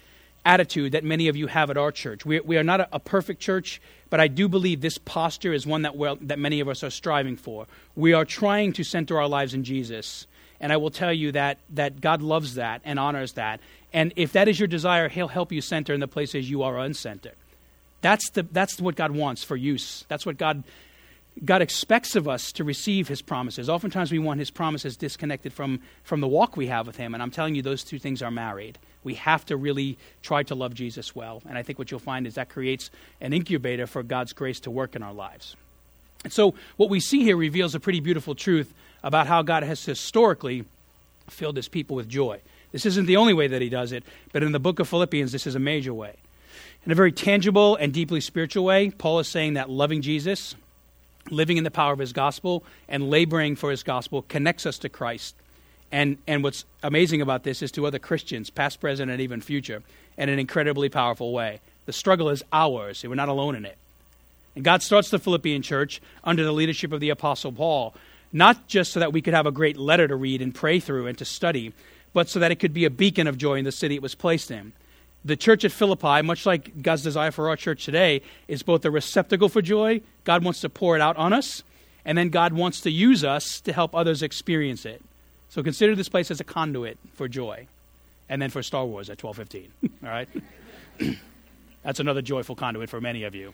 attitude 0.43 0.93
that 0.93 1.03
many 1.03 1.27
of 1.27 1.35
you 1.35 1.45
have 1.45 1.69
at 1.69 1.77
our 1.77 1.91
church. 1.91 2.25
We, 2.25 2.39
we 2.39 2.57
are 2.57 2.63
not 2.63 2.79
a, 2.79 2.89
a, 2.93 2.99
perfect 2.99 3.39
church, 3.39 3.79
but 4.09 4.19
I 4.19 4.27
do 4.27 4.49
believe 4.49 4.81
this 4.81 4.97
posture 4.97 5.53
is 5.53 5.67
one 5.67 5.83
that, 5.83 5.93
that 6.21 6.39
many 6.39 6.61
of 6.61 6.67
us 6.67 6.83
are 6.83 6.89
striving 6.89 7.37
for. 7.37 7.67
We 7.95 8.13
are 8.13 8.25
trying 8.25 8.73
to 8.73 8.83
center 8.83 9.19
our 9.19 9.27
lives 9.27 9.53
in 9.53 9.63
Jesus. 9.63 10.25
And 10.59 10.73
I 10.73 10.77
will 10.77 10.89
tell 10.89 11.13
you 11.13 11.31
that, 11.33 11.59
that 11.69 12.01
God 12.01 12.23
loves 12.23 12.55
that 12.55 12.81
and 12.83 12.97
honors 12.97 13.33
that. 13.33 13.59
And 13.93 14.13
if 14.15 14.33
that 14.33 14.47
is 14.47 14.59
your 14.59 14.67
desire, 14.67 15.07
He'll 15.07 15.27
help 15.27 15.51
you 15.51 15.61
center 15.61 15.93
in 15.93 15.99
the 15.99 16.07
places 16.07 16.49
you 16.49 16.63
are 16.63 16.73
uncentered. 16.73 17.35
That's, 18.01 18.31
the, 18.31 18.47
that's 18.51 18.81
what 18.81 18.95
God 18.95 19.11
wants 19.11 19.43
for 19.43 19.55
use. 19.55 20.05
That's 20.07 20.25
what 20.25 20.39
God 20.39 20.63
God 21.45 21.61
expects 21.61 22.15
of 22.15 22.27
us 22.27 22.51
to 22.53 22.63
receive 22.63 23.07
his 23.07 23.21
promises. 23.21 23.69
Oftentimes 23.69 24.11
we 24.11 24.19
want 24.19 24.39
his 24.39 24.51
promises 24.51 24.97
disconnected 24.97 25.53
from, 25.53 25.79
from 26.03 26.19
the 26.19 26.27
walk 26.27 26.57
we 26.57 26.67
have 26.67 26.85
with 26.85 26.97
him. 26.97 27.13
And 27.13 27.23
I'm 27.23 27.31
telling 27.31 27.55
you, 27.55 27.61
those 27.61 27.83
two 27.83 27.99
things 27.99 28.21
are 28.21 28.31
married. 28.31 28.77
We 29.03 29.13
have 29.15 29.45
to 29.45 29.55
really 29.55 29.97
try 30.21 30.43
to 30.43 30.55
love 30.55 30.73
Jesus 30.73 31.15
well. 31.15 31.41
And 31.47 31.57
I 31.57 31.63
think 31.63 31.79
what 31.79 31.91
you'll 31.91 32.01
find 32.01 32.27
is 32.27 32.35
that 32.35 32.49
creates 32.49 32.91
an 33.21 33.31
incubator 33.31 33.87
for 33.87 34.03
God's 34.03 34.33
grace 34.33 34.59
to 34.61 34.71
work 34.71 34.95
in 34.95 35.03
our 35.03 35.13
lives. 35.13 35.55
And 36.25 36.33
so 36.33 36.55
what 36.75 36.89
we 36.89 36.99
see 36.99 37.23
here 37.23 37.37
reveals 37.37 37.75
a 37.75 37.79
pretty 37.79 38.01
beautiful 38.01 38.35
truth 38.35 38.73
about 39.01 39.27
how 39.27 39.41
God 39.41 39.63
has 39.63 39.85
historically 39.85 40.65
filled 41.29 41.55
his 41.55 41.69
people 41.69 41.95
with 41.95 42.09
joy. 42.09 42.41
This 42.71 42.85
isn't 42.85 43.05
the 43.05 43.17
only 43.17 43.33
way 43.33 43.47
that 43.47 43.61
he 43.61 43.69
does 43.69 43.93
it, 43.93 44.03
but 44.33 44.43
in 44.43 44.51
the 44.51 44.59
book 44.59 44.79
of 44.79 44.89
Philippians, 44.89 45.31
this 45.31 45.47
is 45.47 45.55
a 45.55 45.59
major 45.59 45.93
way. 45.93 46.15
In 46.85 46.91
a 46.91 46.95
very 46.95 47.11
tangible 47.11 47.75
and 47.77 47.93
deeply 47.93 48.21
spiritual 48.21 48.65
way, 48.65 48.89
Paul 48.89 49.19
is 49.19 49.27
saying 49.27 49.53
that 49.53 49.69
loving 49.69 50.01
Jesus, 50.01 50.55
living 51.31 51.57
in 51.57 51.63
the 51.63 51.71
power 51.71 51.93
of 51.93 51.99
his 51.99 52.13
gospel 52.13 52.63
and 52.87 53.09
laboring 53.09 53.55
for 53.55 53.71
his 53.71 53.83
gospel 53.83 54.23
connects 54.23 54.65
us 54.65 54.77
to 54.79 54.89
Christ. 54.89 55.35
And, 55.91 56.17
and 56.27 56.43
what's 56.43 56.65
amazing 56.83 57.21
about 57.21 57.43
this 57.43 57.61
is 57.61 57.71
to 57.73 57.85
other 57.85 57.99
Christians, 57.99 58.49
past, 58.49 58.79
present, 58.79 59.09
and 59.09 59.21
even 59.21 59.41
future, 59.41 59.81
in 60.17 60.29
an 60.29 60.39
incredibly 60.39 60.89
powerful 60.89 61.33
way. 61.33 61.61
The 61.85 61.93
struggle 61.93 62.29
is 62.29 62.43
ours, 62.53 63.03
and 63.03 63.09
we're 63.09 63.15
not 63.15 63.29
alone 63.29 63.55
in 63.55 63.65
it. 63.65 63.77
And 64.55 64.63
God 64.63 64.83
starts 64.83 65.09
the 65.09 65.19
Philippian 65.19 65.61
church 65.61 66.01
under 66.23 66.43
the 66.43 66.51
leadership 66.51 66.91
of 66.91 66.99
the 66.99 67.09
Apostle 67.09 67.51
Paul, 67.51 67.95
not 68.31 68.67
just 68.67 68.93
so 68.93 68.99
that 68.99 69.13
we 69.13 69.21
could 69.21 69.33
have 69.33 69.47
a 69.47 69.51
great 69.51 69.77
letter 69.77 70.07
to 70.07 70.15
read 70.15 70.41
and 70.41 70.53
pray 70.53 70.79
through 70.79 71.07
and 71.07 71.17
to 71.17 71.25
study, 71.25 71.73
but 72.13 72.29
so 72.29 72.39
that 72.39 72.51
it 72.51 72.59
could 72.59 72.73
be 72.73 72.85
a 72.85 72.89
beacon 72.89 73.25
of 73.25 73.37
joy 73.37 73.55
in 73.55 73.65
the 73.65 73.71
city 73.71 73.95
it 73.95 74.01
was 74.01 74.15
placed 74.15 74.51
in 74.51 74.73
the 75.25 75.35
church 75.35 75.65
at 75.65 75.71
Philippi, 75.71 76.21
much 76.21 76.45
like 76.45 76.81
God's 76.81 77.03
desire 77.03 77.31
for 77.31 77.49
our 77.49 77.55
church 77.55 77.85
today, 77.85 78.21
is 78.47 78.63
both 78.63 78.85
a 78.85 78.91
receptacle 78.91 79.49
for 79.49 79.61
joy. 79.61 80.01
God 80.23 80.43
wants 80.43 80.61
to 80.61 80.69
pour 80.69 80.95
it 80.95 81.01
out 81.01 81.17
on 81.17 81.33
us, 81.33 81.63
and 82.05 82.17
then 82.17 82.29
God 82.29 82.53
wants 82.53 82.81
to 82.81 82.91
use 82.91 83.23
us 83.23 83.59
to 83.61 83.73
help 83.73 83.93
others 83.93 84.23
experience 84.23 84.85
it. 84.85 85.01
So 85.49 85.63
consider 85.63 85.95
this 85.95 86.09
place 86.09 86.31
as 86.31 86.39
a 86.39 86.43
conduit 86.43 86.97
for 87.13 87.27
joy, 87.27 87.67
and 88.29 88.41
then 88.41 88.49
for 88.49 88.63
Star 88.63 88.85
Wars 88.85 89.09
at 89.09 89.17
twelve 89.17 89.35
fifteen. 89.35 89.71
All 90.03 90.09
right, 90.09 90.29
that's 91.83 91.99
another 91.99 92.21
joyful 92.21 92.55
conduit 92.55 92.89
for 92.89 93.01
many 93.01 93.23
of 93.23 93.35
you. 93.35 93.53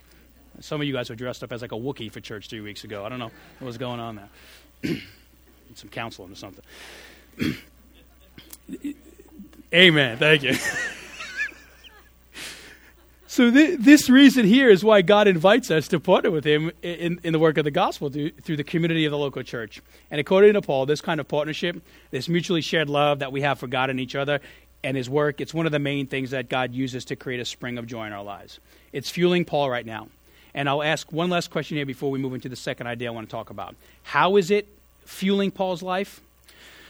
Some 0.61 0.81
of 0.81 0.87
you 0.87 0.93
guys 0.93 1.09
were 1.09 1.15
dressed 1.15 1.43
up 1.43 1.51
as 1.51 1.61
like 1.61 1.71
a 1.71 1.75
Wookiee 1.75 2.11
for 2.11 2.21
church 2.21 2.47
three 2.49 2.61
weeks 2.61 2.83
ago. 2.83 3.05
I 3.05 3.09
don't 3.09 3.19
know 3.19 3.31
what 3.59 3.67
was 3.67 3.77
going 3.77 3.99
on 3.99 4.15
there. 4.83 4.97
Some 5.75 5.89
counseling 5.89 6.31
or 6.31 6.35
something. 6.35 6.63
Amen. 9.73 10.17
Thank 10.17 10.43
you. 10.43 10.55
So 13.35 13.51
th- 13.51 13.79
this 13.79 14.09
reason 14.09 14.45
here 14.45 14.69
is 14.69 14.81
why 14.81 15.01
God 15.01 15.27
invites 15.27 15.69
us 15.69 15.89
to 15.89 15.99
partner 15.99 16.31
with 16.31 16.45
Him 16.45 16.71
in, 16.81 17.19
in 17.21 17.33
the 17.33 17.37
work 17.37 17.57
of 17.57 17.65
the 17.65 17.69
gospel 17.69 18.09
through, 18.09 18.29
through 18.29 18.55
the 18.55 18.63
community 18.63 19.03
of 19.03 19.11
the 19.11 19.17
local 19.17 19.43
church. 19.43 19.81
And 20.09 20.21
according 20.21 20.53
to 20.53 20.61
Paul, 20.61 20.85
this 20.85 21.01
kind 21.01 21.19
of 21.19 21.27
partnership, 21.27 21.81
this 22.11 22.29
mutually 22.29 22.61
shared 22.61 22.89
love 22.89 23.19
that 23.19 23.33
we 23.33 23.41
have 23.41 23.59
for 23.59 23.67
God 23.67 23.89
and 23.89 23.99
each 23.99 24.15
other 24.15 24.39
and 24.85 24.95
His 24.95 25.09
work, 25.09 25.41
it's 25.41 25.53
one 25.53 25.65
of 25.65 25.73
the 25.73 25.79
main 25.79 26.07
things 26.07 26.31
that 26.31 26.47
God 26.47 26.73
uses 26.73 27.03
to 27.03 27.17
create 27.17 27.41
a 27.41 27.45
spring 27.45 27.77
of 27.77 27.87
joy 27.87 28.07
in 28.07 28.13
our 28.13 28.23
lives. 28.23 28.61
It's 28.93 29.09
fueling 29.09 29.43
Paul 29.43 29.69
right 29.69 29.85
now. 29.85 30.07
And 30.53 30.69
I'll 30.69 30.81
ask 30.81 31.11
one 31.11 31.29
last 31.29 31.51
question 31.51 31.75
here 31.75 31.85
before 31.85 32.11
we 32.11 32.19
move 32.19 32.35
into 32.35 32.47
the 32.47 32.55
second 32.55 32.87
idea 32.87 33.09
I 33.09 33.11
want 33.11 33.27
to 33.27 33.31
talk 33.31 33.49
about. 33.49 33.75
How 34.03 34.37
is 34.37 34.49
it 34.49 34.65
fueling 35.03 35.51
Paul's 35.51 35.83
life? 35.83 36.21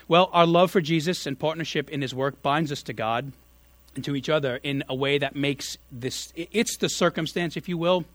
Well, 0.07 0.29
our 0.31 0.45
love 0.45 0.69
for 0.69 0.79
Jesus 0.79 1.25
and 1.25 1.39
partnership 1.39 1.89
in 1.89 2.03
His 2.03 2.13
work 2.13 2.43
binds 2.43 2.71
us 2.71 2.83
to 2.83 2.93
God 2.93 3.31
to 4.03 4.15
each 4.15 4.29
other 4.29 4.59
in 4.63 4.83
a 4.89 4.95
way 4.95 5.17
that 5.17 5.35
makes 5.35 5.77
this 5.91 6.33
it's 6.35 6.77
the 6.77 6.89
circumstance 6.89 7.55
if 7.55 7.69
you 7.69 7.77
will 7.77 8.05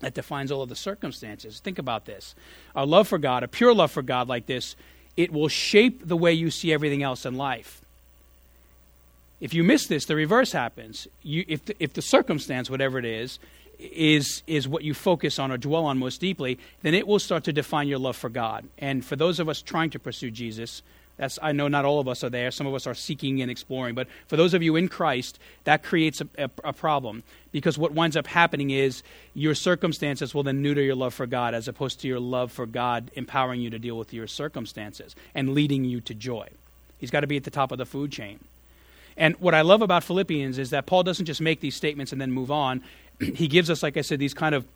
that 0.00 0.14
defines 0.14 0.50
all 0.50 0.62
of 0.62 0.68
the 0.68 0.74
circumstances. 0.74 1.60
Think 1.60 1.78
about 1.78 2.06
this. 2.06 2.34
Our 2.74 2.86
love 2.86 3.08
for 3.08 3.18
god 3.18 3.42
a 3.42 3.48
pure 3.48 3.74
love 3.74 3.90
for 3.90 4.02
god 4.02 4.28
like 4.28 4.46
this 4.46 4.76
it 5.16 5.32
will 5.32 5.48
shape 5.48 6.06
the 6.06 6.16
way 6.16 6.32
you 6.32 6.50
see 6.50 6.72
everything 6.72 7.02
else 7.02 7.26
in 7.26 7.36
life. 7.36 7.80
If 9.40 9.54
you 9.54 9.64
miss 9.64 9.86
this 9.86 10.04
the 10.04 10.16
reverse 10.16 10.52
happens. 10.52 11.08
You, 11.22 11.44
if, 11.48 11.64
the, 11.64 11.76
if 11.80 11.94
the 11.94 12.02
circumstance 12.02 12.68
whatever 12.68 12.98
it 12.98 13.04
is 13.04 13.38
is 13.78 14.42
is 14.46 14.68
what 14.68 14.84
you 14.84 14.94
focus 14.94 15.38
on 15.38 15.50
or 15.50 15.56
dwell 15.56 15.86
on 15.86 15.98
most 15.98 16.20
deeply 16.20 16.56
then 16.82 16.94
it 16.94 17.04
will 17.06 17.18
start 17.18 17.42
to 17.44 17.52
define 17.52 17.88
your 17.88 17.98
love 17.98 18.16
for 18.16 18.28
god. 18.28 18.66
And 18.78 19.04
for 19.04 19.16
those 19.16 19.40
of 19.40 19.48
us 19.48 19.62
trying 19.62 19.90
to 19.90 19.98
pursue 19.98 20.30
jesus 20.30 20.82
That's, 21.22 21.38
I 21.40 21.52
know 21.52 21.68
not 21.68 21.84
all 21.84 22.00
of 22.00 22.08
us 22.08 22.24
are 22.24 22.30
there. 22.30 22.50
Some 22.50 22.66
of 22.66 22.74
us 22.74 22.84
are 22.84 22.94
seeking 22.94 23.42
and 23.42 23.48
exploring. 23.48 23.94
But 23.94 24.08
for 24.26 24.36
those 24.36 24.54
of 24.54 24.62
you 24.64 24.74
in 24.74 24.88
Christ, 24.88 25.38
that 25.62 25.84
creates 25.84 26.20
a, 26.20 26.26
a, 26.36 26.50
a 26.64 26.72
problem 26.72 27.22
because 27.52 27.78
what 27.78 27.92
winds 27.92 28.16
up 28.16 28.26
happening 28.26 28.70
is 28.70 29.04
your 29.32 29.54
circumstances 29.54 30.34
will 30.34 30.42
then 30.42 30.62
neuter 30.62 30.82
your 30.82 30.96
love 30.96 31.14
for 31.14 31.26
God 31.26 31.54
as 31.54 31.68
opposed 31.68 32.00
to 32.00 32.08
your 32.08 32.18
love 32.18 32.50
for 32.50 32.66
God 32.66 33.12
empowering 33.14 33.60
you 33.60 33.70
to 33.70 33.78
deal 33.78 33.96
with 33.96 34.12
your 34.12 34.26
circumstances 34.26 35.14
and 35.32 35.54
leading 35.54 35.84
you 35.84 36.00
to 36.00 36.12
joy. 36.12 36.48
He's 36.98 37.12
got 37.12 37.20
to 37.20 37.28
be 37.28 37.36
at 37.36 37.44
the 37.44 37.50
top 37.50 37.70
of 37.70 37.78
the 37.78 37.86
food 37.86 38.10
chain. 38.10 38.40
And 39.16 39.36
what 39.36 39.54
I 39.54 39.60
love 39.60 39.80
about 39.80 40.02
Philippians 40.02 40.58
is 40.58 40.70
that 40.70 40.86
Paul 40.86 41.04
doesn't 41.04 41.26
just 41.26 41.40
make 41.40 41.60
these 41.60 41.76
statements 41.76 42.10
and 42.10 42.20
then 42.20 42.32
move 42.32 42.50
on. 42.50 42.82
he 43.20 43.46
gives 43.46 43.70
us, 43.70 43.84
like 43.84 43.96
I 43.96 44.00
said, 44.00 44.18
these 44.18 44.34
kind 44.34 44.56
of 44.56 44.66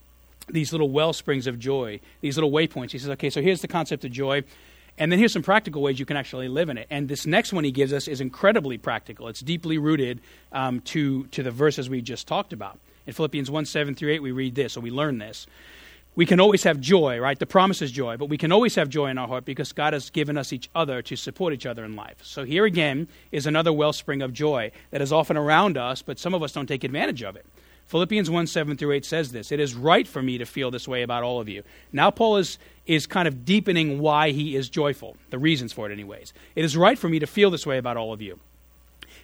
these 0.48 0.70
little 0.70 0.90
well 0.90 1.12
springs 1.12 1.48
of 1.48 1.58
joy, 1.58 1.98
these 2.20 2.36
little 2.36 2.52
waypoints. 2.52 2.92
He 2.92 3.00
says, 3.00 3.10
okay, 3.10 3.30
so 3.30 3.42
here's 3.42 3.62
the 3.62 3.66
concept 3.66 4.04
of 4.04 4.12
joy. 4.12 4.44
And 4.98 5.12
then 5.12 5.18
here's 5.18 5.32
some 5.32 5.42
practical 5.42 5.82
ways 5.82 5.98
you 5.98 6.06
can 6.06 6.16
actually 6.16 6.48
live 6.48 6.68
in 6.68 6.78
it. 6.78 6.86
And 6.90 7.08
this 7.08 7.26
next 7.26 7.52
one 7.52 7.64
he 7.64 7.70
gives 7.70 7.92
us 7.92 8.08
is 8.08 8.20
incredibly 8.20 8.78
practical. 8.78 9.28
It's 9.28 9.40
deeply 9.40 9.78
rooted 9.78 10.20
um, 10.52 10.80
to, 10.82 11.26
to 11.28 11.42
the 11.42 11.50
verses 11.50 11.90
we 11.90 12.00
just 12.00 12.26
talked 12.26 12.52
about. 12.52 12.78
In 13.06 13.12
Philippians 13.12 13.50
1 13.50 13.66
7 13.66 13.94
through 13.94 14.12
8, 14.12 14.22
we 14.22 14.32
read 14.32 14.54
this, 14.54 14.76
or 14.76 14.80
we 14.80 14.90
learn 14.90 15.18
this. 15.18 15.46
We 16.16 16.24
can 16.24 16.40
always 16.40 16.62
have 16.62 16.80
joy, 16.80 17.18
right? 17.18 17.38
The 17.38 17.44
promise 17.44 17.82
is 17.82 17.92
joy, 17.92 18.16
but 18.16 18.30
we 18.30 18.38
can 18.38 18.50
always 18.50 18.74
have 18.76 18.88
joy 18.88 19.08
in 19.08 19.18
our 19.18 19.28
heart 19.28 19.44
because 19.44 19.72
God 19.72 19.92
has 19.92 20.08
given 20.08 20.38
us 20.38 20.50
each 20.50 20.70
other 20.74 21.02
to 21.02 21.14
support 21.14 21.52
each 21.52 21.66
other 21.66 21.84
in 21.84 21.94
life. 21.94 22.16
So 22.22 22.44
here 22.44 22.64
again 22.64 23.08
is 23.32 23.46
another 23.46 23.70
wellspring 23.70 24.22
of 24.22 24.32
joy 24.32 24.72
that 24.92 25.02
is 25.02 25.12
often 25.12 25.36
around 25.36 25.76
us, 25.76 26.00
but 26.00 26.18
some 26.18 26.32
of 26.32 26.42
us 26.42 26.52
don't 26.52 26.66
take 26.66 26.84
advantage 26.84 27.22
of 27.22 27.36
it. 27.36 27.44
Philippians 27.86 28.28
1 28.28 28.46
7 28.48 28.76
through 28.76 28.92
8 28.92 29.04
says 29.04 29.32
this 29.32 29.52
It 29.52 29.60
is 29.60 29.74
right 29.74 30.06
for 30.06 30.22
me 30.22 30.38
to 30.38 30.46
feel 30.46 30.70
this 30.70 30.88
way 30.88 31.02
about 31.02 31.22
all 31.22 31.40
of 31.40 31.48
you. 31.48 31.62
Now, 31.92 32.10
Paul 32.10 32.38
is, 32.38 32.58
is 32.86 33.06
kind 33.06 33.28
of 33.28 33.44
deepening 33.44 34.00
why 34.00 34.30
he 34.30 34.56
is 34.56 34.68
joyful, 34.68 35.16
the 35.30 35.38
reasons 35.38 35.72
for 35.72 35.88
it, 35.88 35.92
anyways. 35.92 36.32
It 36.54 36.64
is 36.64 36.76
right 36.76 36.98
for 36.98 37.08
me 37.08 37.18
to 37.20 37.26
feel 37.26 37.50
this 37.50 37.66
way 37.66 37.78
about 37.78 37.96
all 37.96 38.12
of 38.12 38.20
you. 38.20 38.40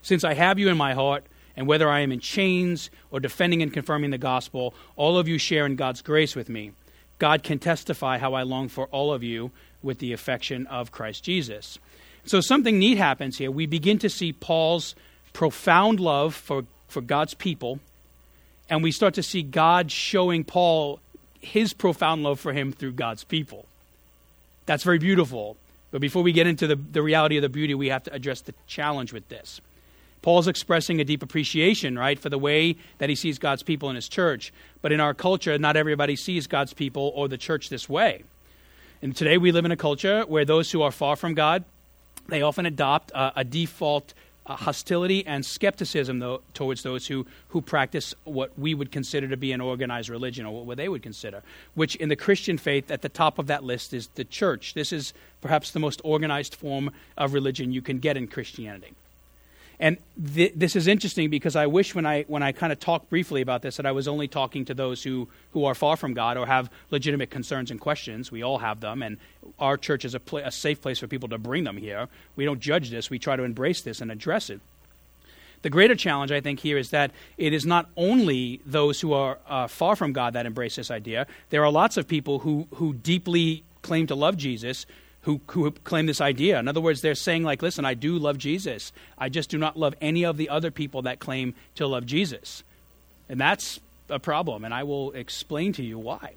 Since 0.01 0.25
I 0.25 0.35
have 0.35 0.59
you 0.59 0.69
in 0.69 0.77
my 0.77 0.95
heart, 0.95 1.25
and 1.57 1.67
whether 1.67 1.89
I 1.89 2.01
am 2.01 2.13
in 2.13 2.21
chains 2.21 2.91
or 3.11 3.21
defending 3.21 3.63
and 3.63 3.73
confirming 3.73 4.11
the 4.11 4.19
gospel, 4.19 4.75
all 4.97 5.19
of 5.19 5.29
you 5.29 5.39
share 5.39 5.67
in 5.67 5.77
God's 5.77 6.01
grace 6.01 6.35
with 6.35 6.49
me. 6.49 6.73
God 7.19 7.43
can 7.43 7.59
testify 7.59 8.19
how 8.19 8.35
I 8.35 8.43
long 8.43 8.69
for 8.69 8.87
all 8.87 9.13
of 9.13 9.23
you 9.23 9.51
with 9.83 9.99
the 9.99 10.13
affection 10.13 10.67
of 10.69 10.93
Christ 10.93 11.25
Jesus. 11.25 11.79
So 12.25 12.41
something 12.41 12.79
neat 12.79 12.97
happens 12.97 13.39
here. 13.39 13.51
We 13.51 13.67
begin 13.67 13.99
to 13.99 14.09
see 14.09 14.33
Paul's 14.33 14.95
profound 15.33 16.01
love 16.01 16.35
for, 16.35 16.65
for 16.89 17.01
God's 17.01 17.35
people 17.35 17.81
and 18.73 18.83
we 18.83 18.91
start 18.91 19.13
to 19.13 19.23
see 19.23 19.43
God 19.43 19.93
showing 19.93 20.45
Paul 20.45 20.99
his 21.41 21.75
profound 21.75 22.23
love 22.23 22.41
for 22.41 22.55
him 22.55 22.73
through 22.73 22.93
God's 22.93 23.23
people. 23.23 23.67
That's 24.65 24.83
very 24.83 24.97
beautiful. 24.97 25.59
But 25.91 26.01
before 26.01 26.23
we 26.23 26.33
get 26.33 26.47
into 26.47 26.67
the, 26.67 26.77
the 26.77 27.03
reality 27.03 27.37
of 27.37 27.43
the 27.43 27.51
beauty, 27.51 27.75
we 27.75 27.91
have 27.91 28.05
to 28.05 28.15
address 28.15 28.41
the 28.41 28.55
challenge 28.67 29.13
with 29.13 29.29
this. 29.29 29.61
Paul's 30.23 30.49
expressing 30.49 31.03
a 31.03 31.05
deep 31.05 31.23
appreciation, 31.23 31.99
right, 31.99 32.19
for 32.19 32.31
the 32.31 32.39
way 32.39 32.77
that 32.97 33.11
he 33.11 33.15
sees 33.15 33.39
God's 33.39 33.63
people 33.63 33.91
in 33.91 33.95
his 33.97 34.09
church. 34.09 34.55
But 34.81 34.91
in 34.91 35.01
our 35.01 35.13
culture, 35.13 35.59
not 35.59 35.77
everybody 35.77 36.17
sees 36.17 36.47
God's 36.47 36.73
people 36.73 37.13
or 37.15 37.29
the 37.29 37.37
church 37.37 37.69
this 37.69 37.91
way. 37.91 38.25
And 39.03 39.15
today 39.15 39.37
we 39.37 39.53
live 39.53 39.67
in 39.67 39.73
a 39.73 39.77
culture 39.77 40.23
where 40.23 40.47
those 40.47 40.71
who 40.73 40.81
are 40.81 40.93
far 40.93 41.17
from 41.17 41.35
God, 41.35 41.67
they 42.29 42.41
often 42.41 42.65
adopt 42.65 43.11
a, 43.11 43.33
a 43.37 43.45
default 43.45 44.15
uh, 44.47 44.57
hostility 44.57 45.27
and 45.27 45.45
skepticism 45.45 46.19
though, 46.19 46.43
towards 46.55 46.83
those 46.83 47.07
who, 47.07 47.27
who 47.49 47.61
practice 47.61 48.15
what 48.25 48.57
we 48.59 48.75
would 48.75 48.91
consider 48.91 49.29
to 49.29 49.37
be 49.37 49.53
an 49.53 49.61
organized 49.61 50.09
religion, 50.09 50.47
or 50.47 50.65
what 50.65 50.77
they 50.77 50.89
would 50.89 51.03
consider, 51.03 51.43
which 51.75 51.97
in 51.97 52.09
the 52.09 52.17
Christian 52.17 52.59
faith, 52.59 52.91
at 52.91 53.03
the 53.03 53.09
top 53.09 53.39
of 53.39 53.47
that 53.47 53.65
list 53.65 53.93
is 53.93 54.09
the 54.15 54.25
church. 54.25 54.75
This 54.75 54.93
is 54.93 55.13
perhaps 55.41 55.71
the 55.71 55.81
most 55.81 56.01
organized 56.05 56.55
form 56.55 56.91
of 57.17 57.35
religion 57.35 57.73
you 57.73 57.83
can 57.83 57.99
get 57.99 58.17
in 58.17 58.27
Christianity. 58.27 58.95
And 59.83 59.97
th- 60.35 60.53
this 60.55 60.77
is 60.77 60.87
interesting 60.87 61.29
because 61.29 61.57
I 61.57 61.67
wish 61.67 61.93
when 61.93 62.07
I, 62.07 62.23
when 62.29 62.41
I 62.41 62.53
kind 62.53 62.73
of 62.73 62.79
talk 62.79 63.11
briefly 63.11 63.43
about 63.43 63.63
this 63.63 63.79
that 63.79 63.85
I 63.85 63.91
was 63.91 64.07
only 64.07 64.29
talking 64.29 64.65
to 64.67 64.75
those 64.75 65.03
who, 65.03 65.29
who 65.51 65.65
are 65.65 65.75
far 65.75 65.97
from 65.97 66.15
God 66.15 66.37
or 66.37 66.47
have 66.47 66.71
legitimate 66.93 67.31
concerns 67.31 67.69
and 67.69 67.81
questions. 67.81 68.31
We 68.31 68.45
all 68.45 68.59
have 68.59 68.79
them, 68.79 69.03
and 69.03 69.19
our 69.59 69.77
church 69.77 70.05
is 70.05 70.15
a, 70.15 70.21
pl- 70.21 70.39
a 70.39 70.53
safe 70.53 70.81
place 70.81 71.01
for 71.01 71.09
people 71.09 71.29
to 71.31 71.37
bring 71.37 71.65
them 71.65 71.77
here. 71.77 72.07
We 72.37 72.45
don't 72.45 72.61
judge 72.61 72.91
this, 72.91 73.11
we 73.11 73.19
try 73.19 73.35
to 73.35 73.43
embrace 73.43 73.81
this 73.81 74.01
and 74.01 74.13
address 74.13 74.51
it. 74.51 74.61
The 75.63 75.71
greater 75.71 75.97
challenge, 75.97 76.31
I 76.31 76.41
think, 76.41 76.61
here 76.61 76.79
is 76.79 76.91
that 76.91 77.11
it 77.37 77.53
is 77.53 77.67
not 77.67 77.91
only 77.97 78.61
those 78.65 79.01
who 79.01 79.13
are 79.13 79.39
uh, 79.49 79.67
far 79.67 79.97
from 79.97 80.13
God 80.13 80.35
that 80.35 80.47
embrace 80.47 80.77
this 80.77 80.93
idea. 80.93 81.27
There 81.51 81.65
are 81.65 81.73
lots 81.73 81.97
of 81.97 82.07
people 82.07 82.39
who, 82.41 82.69
who 82.75 82.95
deeply 82.95 83.65
claim 83.83 84.07
to 84.07 84.15
love 84.15 84.37
Jesus 84.37 84.87
who, 85.23 85.41
who 85.49 85.71
claim 85.71 86.07
this 86.07 86.21
idea. 86.21 86.59
In 86.59 86.69
other 86.69 86.81
words, 86.81 87.01
they're 87.01 87.15
saying, 87.15 87.45
like, 87.45 87.63
listen, 87.63 87.85
I 87.85 87.95
do 87.95 88.19
love 88.19 88.39
Jesus. 88.39 88.93
I 89.17 89.29
just 89.29 89.51
do 89.51 89.59
not 89.59 89.79
love 89.79 89.95
any 90.01 90.25
of 90.25 90.37
the 90.37 90.49
other 90.49 90.71
people 90.71 91.03
that 91.03 91.21
claim 91.21 91.55
to 91.77 91.87
love 91.87 92.07
Jesus. 92.07 92.65
And 93.29 93.41
that's 93.41 93.81
a 94.09 94.19
problem, 94.19 94.65
and 94.65 94.75
I 94.75 94.83
will 94.83 95.13
explain 95.13 95.73
to 95.75 95.83
you 95.83 95.99
why. 95.99 96.35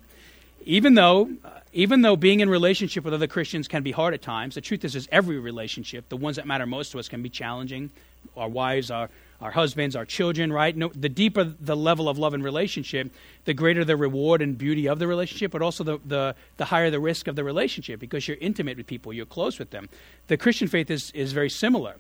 Even 0.65 0.95
though, 0.95 1.29
uh, 1.43 1.49
even 1.73 2.01
though 2.01 2.15
being 2.15 2.39
in 2.39 2.49
relationship 2.49 3.03
with 3.03 3.13
other 3.13 3.27
Christians 3.27 3.67
can 3.67 3.83
be 3.83 3.91
hard 3.91 4.13
at 4.13 4.21
times, 4.21 4.55
the 4.55 4.61
truth 4.61 4.85
is, 4.85 4.95
is 4.95 5.07
every 5.11 5.37
relationship, 5.37 6.09
the 6.09 6.17
ones 6.17 6.37
that 6.37 6.47
matter 6.47 6.65
most 6.65 6.91
to 6.91 6.99
us, 6.99 7.07
can 7.07 7.21
be 7.21 7.29
challenging. 7.29 7.91
Our 8.37 8.49
wives, 8.49 8.89
our 8.89 9.09
our 9.41 9.51
husbands, 9.51 9.95
our 9.95 10.05
children, 10.05 10.51
right? 10.51 10.75
No, 10.75 10.91
the 10.95 11.09
deeper 11.09 11.43
the 11.43 11.75
level 11.75 12.07
of 12.07 12.17
love 12.17 12.33
and 12.33 12.43
relationship, 12.43 13.11
the 13.45 13.53
greater 13.53 13.83
the 13.83 13.97
reward 13.97 14.41
and 14.41 14.57
beauty 14.57 14.87
of 14.87 14.99
the 14.99 15.07
relationship, 15.07 15.51
but 15.51 15.61
also 15.61 15.83
the, 15.83 15.99
the, 16.05 16.35
the 16.57 16.65
higher 16.65 16.89
the 16.89 16.99
risk 16.99 17.27
of 17.27 17.35
the 17.35 17.43
relationship 17.43 17.99
because 17.99 18.27
you're 18.27 18.37
intimate 18.39 18.77
with 18.77 18.87
people, 18.87 19.11
you're 19.13 19.25
close 19.25 19.59
with 19.59 19.71
them. 19.71 19.89
The 20.27 20.37
Christian 20.37 20.67
faith 20.67 20.89
is, 20.89 21.11
is 21.11 21.33
very 21.33 21.49
similar. 21.49 21.95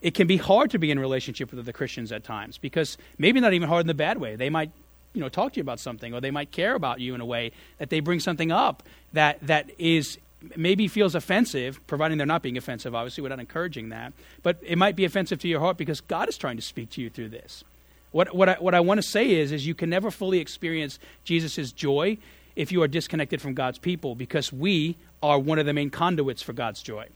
It 0.00 0.14
can 0.14 0.26
be 0.26 0.38
hard 0.38 0.70
to 0.70 0.78
be 0.78 0.90
in 0.90 0.98
relationship 0.98 1.50
with 1.50 1.60
other 1.60 1.72
Christians 1.72 2.10
at 2.12 2.24
times 2.24 2.56
because 2.56 2.96
maybe 3.18 3.40
not 3.40 3.52
even 3.52 3.68
hard 3.68 3.82
in 3.82 3.86
the 3.86 3.94
bad 3.94 4.18
way. 4.18 4.36
They 4.36 4.50
might 4.50 4.70
you 5.12 5.20
know 5.20 5.28
talk 5.28 5.52
to 5.52 5.56
you 5.56 5.62
about 5.62 5.80
something 5.80 6.14
or 6.14 6.20
they 6.20 6.30
might 6.30 6.52
care 6.52 6.74
about 6.74 7.00
you 7.00 7.14
in 7.14 7.20
a 7.20 7.26
way 7.26 7.52
that 7.78 7.90
they 7.90 8.00
bring 8.00 8.20
something 8.20 8.52
up 8.52 8.84
that 9.12 9.38
that 9.44 9.70
is 9.78 10.18
maybe 10.56 10.88
feels 10.88 11.14
offensive, 11.14 11.80
providing 11.86 12.18
they're 12.18 12.26
not 12.26 12.42
being 12.42 12.56
offensive, 12.56 12.94
obviously, 12.94 13.22
we're 13.22 13.28
not 13.28 13.40
encouraging 13.40 13.90
that. 13.90 14.12
But 14.42 14.58
it 14.62 14.76
might 14.76 14.96
be 14.96 15.04
offensive 15.04 15.38
to 15.40 15.48
your 15.48 15.60
heart 15.60 15.76
because 15.76 16.00
God 16.00 16.28
is 16.28 16.38
trying 16.38 16.56
to 16.56 16.62
speak 16.62 16.90
to 16.90 17.02
you 17.02 17.10
through 17.10 17.28
this. 17.28 17.64
What, 18.12 18.34
what 18.34 18.48
I, 18.48 18.54
what 18.54 18.74
I 18.74 18.80
want 18.80 18.98
to 18.98 19.06
say 19.06 19.30
is, 19.30 19.52
is 19.52 19.66
you 19.66 19.74
can 19.74 19.90
never 19.90 20.10
fully 20.10 20.38
experience 20.38 20.98
Jesus' 21.24 21.72
joy 21.72 22.18
if 22.56 22.72
you 22.72 22.82
are 22.82 22.88
disconnected 22.88 23.40
from 23.40 23.54
God's 23.54 23.78
people 23.78 24.14
because 24.14 24.52
we 24.52 24.96
are 25.22 25.38
one 25.38 25.58
of 25.58 25.66
the 25.66 25.72
main 25.72 25.90
conduits 25.90 26.42
for 26.42 26.52
God's 26.52 26.82
joy. 26.82 27.06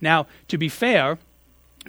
Now, 0.00 0.26
to 0.48 0.56
be 0.56 0.68
fair, 0.68 1.18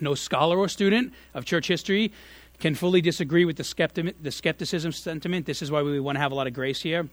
no 0.01 0.15
scholar 0.15 0.57
or 0.57 0.67
student 0.67 1.13
of 1.33 1.45
church 1.45 1.67
history 1.67 2.11
can 2.59 2.75
fully 2.75 3.01
disagree 3.01 3.45
with 3.45 3.57
the, 3.57 3.63
skepti- 3.63 4.13
the 4.21 4.31
skepticism 4.31 4.91
sentiment. 4.91 5.45
This 5.45 5.61
is 5.61 5.71
why 5.71 5.81
we 5.81 5.99
want 5.99 6.17
to 6.17 6.19
have 6.19 6.31
a 6.31 6.35
lot 6.35 6.47
of 6.47 6.53
grace 6.53 6.81
here. 6.81 7.07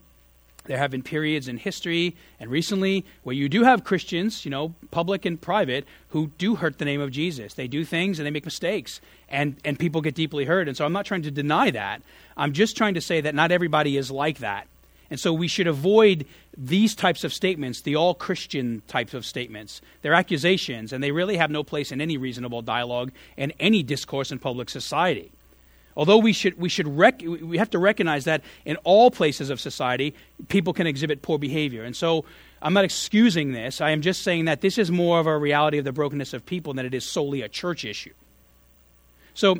There 0.65 0.77
have 0.77 0.91
been 0.91 1.01
periods 1.01 1.47
in 1.47 1.57
history 1.57 2.15
and 2.39 2.51
recently 2.51 3.05
where 3.23 3.35
you 3.35 3.49
do 3.49 3.63
have 3.63 3.83
Christians, 3.83 4.45
you 4.45 4.51
know, 4.51 4.75
public 4.91 5.25
and 5.25 5.41
private, 5.41 5.85
who 6.09 6.27
do 6.37 6.55
hurt 6.55 6.77
the 6.77 6.85
name 6.85 7.01
of 7.01 7.11
Jesus. 7.11 7.55
They 7.55 7.67
do 7.67 7.83
things 7.83 8.19
and 8.19 8.25
they 8.25 8.31
make 8.31 8.45
mistakes, 8.45 9.01
and, 9.27 9.55
and 9.65 9.79
people 9.79 10.01
get 10.01 10.15
deeply 10.15 10.45
hurt. 10.45 10.67
And 10.67 10.77
so 10.77 10.85
I'm 10.85 10.93
not 10.93 11.05
trying 11.05 11.23
to 11.23 11.31
deny 11.31 11.71
that. 11.71 12.01
I'm 12.37 12.53
just 12.53 12.77
trying 12.77 12.93
to 12.93 13.01
say 13.01 13.21
that 13.21 13.33
not 13.33 13.51
everybody 13.51 13.97
is 13.97 14.11
like 14.11 14.39
that. 14.39 14.67
And 15.09 15.19
so 15.19 15.33
we 15.33 15.49
should 15.49 15.67
avoid 15.67 16.25
these 16.57 16.95
types 16.95 17.25
of 17.25 17.33
statements, 17.33 17.81
the 17.81 17.97
all 17.97 18.13
Christian 18.13 18.81
types 18.87 19.13
of 19.13 19.25
statements. 19.25 19.81
They're 20.01 20.13
accusations, 20.13 20.93
and 20.93 21.03
they 21.03 21.11
really 21.11 21.35
have 21.35 21.51
no 21.51 21.63
place 21.63 21.91
in 21.91 21.99
any 21.99 22.15
reasonable 22.15 22.61
dialogue 22.61 23.11
and 23.37 23.51
any 23.59 23.83
discourse 23.83 24.31
in 24.31 24.39
public 24.39 24.69
society. 24.69 25.31
Although 25.95 26.17
we 26.17 26.33
should, 26.33 26.57
we, 26.57 26.69
should 26.69 26.87
rec- 26.87 27.21
we 27.21 27.57
have 27.57 27.69
to 27.71 27.79
recognize 27.79 28.25
that 28.25 28.41
in 28.65 28.77
all 28.77 29.11
places 29.11 29.49
of 29.49 29.59
society, 29.59 30.13
people 30.47 30.73
can 30.73 30.87
exhibit 30.87 31.21
poor 31.21 31.37
behavior. 31.37 31.83
And 31.83 31.95
so 31.95 32.25
I'm 32.61 32.73
not 32.73 32.85
excusing 32.85 33.51
this. 33.51 33.81
I 33.81 33.91
am 33.91 34.01
just 34.01 34.21
saying 34.23 34.45
that 34.45 34.61
this 34.61 34.77
is 34.77 34.91
more 34.91 35.19
of 35.19 35.27
a 35.27 35.37
reality 35.37 35.77
of 35.77 35.85
the 35.85 35.91
brokenness 35.91 36.33
of 36.33 36.45
people 36.45 36.73
than 36.73 36.85
it 36.85 36.93
is 36.93 37.03
solely 37.03 37.41
a 37.41 37.49
church 37.49 37.83
issue. 37.85 38.13
So 39.33 39.59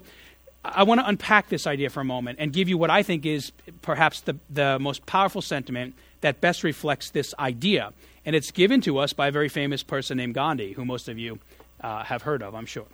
I 0.63 0.83
want 0.83 1.01
to 1.01 1.07
unpack 1.07 1.49
this 1.49 1.65
idea 1.65 1.89
for 1.89 2.01
a 2.01 2.05
moment 2.05 2.37
and 2.39 2.53
give 2.53 2.69
you 2.69 2.77
what 2.77 2.89
I 2.89 3.03
think 3.03 3.25
is 3.25 3.51
perhaps 3.81 4.21
the, 4.21 4.37
the 4.49 4.77
most 4.79 5.05
powerful 5.05 5.41
sentiment 5.41 5.95
that 6.21 6.39
best 6.39 6.63
reflects 6.63 7.09
this 7.09 7.33
idea. 7.39 7.91
And 8.25 8.35
it's 8.35 8.51
given 8.51 8.81
to 8.81 8.99
us 8.99 9.13
by 9.13 9.27
a 9.27 9.31
very 9.31 9.49
famous 9.49 9.81
person 9.81 10.17
named 10.17 10.35
Gandhi, 10.35 10.73
who 10.73 10.85
most 10.85 11.09
of 11.09 11.17
you 11.17 11.39
uh, 11.81 12.03
have 12.03 12.21
heard 12.21 12.43
of, 12.43 12.53
I'm 12.53 12.67
sure. 12.67 12.85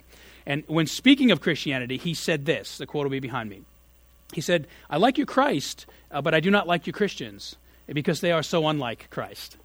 And 0.46 0.64
when 0.66 0.86
speaking 0.86 1.30
of 1.30 1.40
Christianity, 1.40 1.96
he 1.96 2.14
said 2.14 2.46
this 2.46 2.78
the 2.78 2.86
quote 2.86 3.04
will 3.04 3.10
be 3.10 3.20
behind 3.20 3.50
me. 3.50 3.62
He 4.32 4.40
said, 4.40 4.66
I 4.90 4.98
like 4.98 5.16
you, 5.16 5.24
Christ, 5.24 5.86
uh, 6.10 6.20
but 6.20 6.34
I 6.34 6.40
do 6.40 6.50
not 6.50 6.66
like 6.66 6.86
you, 6.86 6.92
Christians 6.92 7.56
because 7.92 8.20
they 8.20 8.32
are 8.32 8.42
so 8.42 8.66
unlike 8.68 9.08
Christ. 9.10 9.56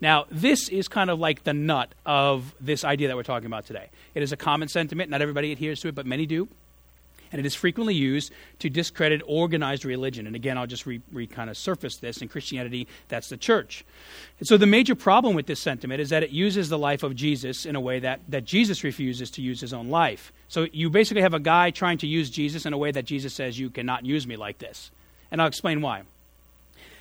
Now, 0.00 0.26
this 0.30 0.68
is 0.68 0.88
kind 0.88 1.10
of 1.10 1.18
like 1.18 1.44
the 1.44 1.52
nut 1.52 1.94
of 2.06 2.54
this 2.60 2.84
idea 2.84 3.08
that 3.08 3.16
we're 3.16 3.22
talking 3.22 3.46
about 3.46 3.66
today. 3.66 3.88
It 4.14 4.22
is 4.22 4.32
a 4.32 4.36
common 4.36 4.68
sentiment. 4.68 5.10
Not 5.10 5.20
everybody 5.20 5.52
adheres 5.52 5.80
to 5.80 5.88
it, 5.88 5.94
but 5.94 6.06
many 6.06 6.26
do. 6.26 6.48
And 7.32 7.38
it 7.38 7.46
is 7.46 7.54
frequently 7.54 7.94
used 7.94 8.32
to 8.58 8.68
discredit 8.68 9.22
organized 9.24 9.84
religion. 9.84 10.26
And 10.26 10.34
again, 10.34 10.58
I'll 10.58 10.66
just 10.66 10.84
re, 10.84 11.00
re 11.12 11.26
kind 11.26 11.48
of 11.48 11.56
surface 11.56 11.96
this. 11.96 12.22
In 12.22 12.28
Christianity, 12.28 12.88
that's 13.08 13.28
the 13.28 13.36
church. 13.36 13.84
And 14.40 14.48
so 14.48 14.56
the 14.56 14.66
major 14.66 14.94
problem 14.94 15.34
with 15.34 15.46
this 15.46 15.60
sentiment 15.60 16.00
is 16.00 16.10
that 16.10 16.22
it 16.22 16.30
uses 16.30 16.68
the 16.68 16.78
life 16.78 17.02
of 17.02 17.14
Jesus 17.14 17.66
in 17.66 17.76
a 17.76 17.80
way 17.80 18.00
that, 18.00 18.20
that 18.28 18.44
Jesus 18.44 18.82
refuses 18.82 19.30
to 19.32 19.42
use 19.42 19.60
his 19.60 19.72
own 19.72 19.88
life. 19.88 20.32
So 20.48 20.66
you 20.72 20.90
basically 20.90 21.22
have 21.22 21.34
a 21.34 21.40
guy 21.40 21.70
trying 21.70 21.98
to 21.98 22.06
use 22.06 22.30
Jesus 22.30 22.66
in 22.66 22.72
a 22.72 22.78
way 22.78 22.90
that 22.90 23.04
Jesus 23.04 23.32
says, 23.32 23.58
You 23.58 23.70
cannot 23.70 24.04
use 24.04 24.26
me 24.26 24.36
like 24.36 24.58
this. 24.58 24.90
And 25.30 25.40
I'll 25.40 25.48
explain 25.48 25.80
why. 25.80 26.02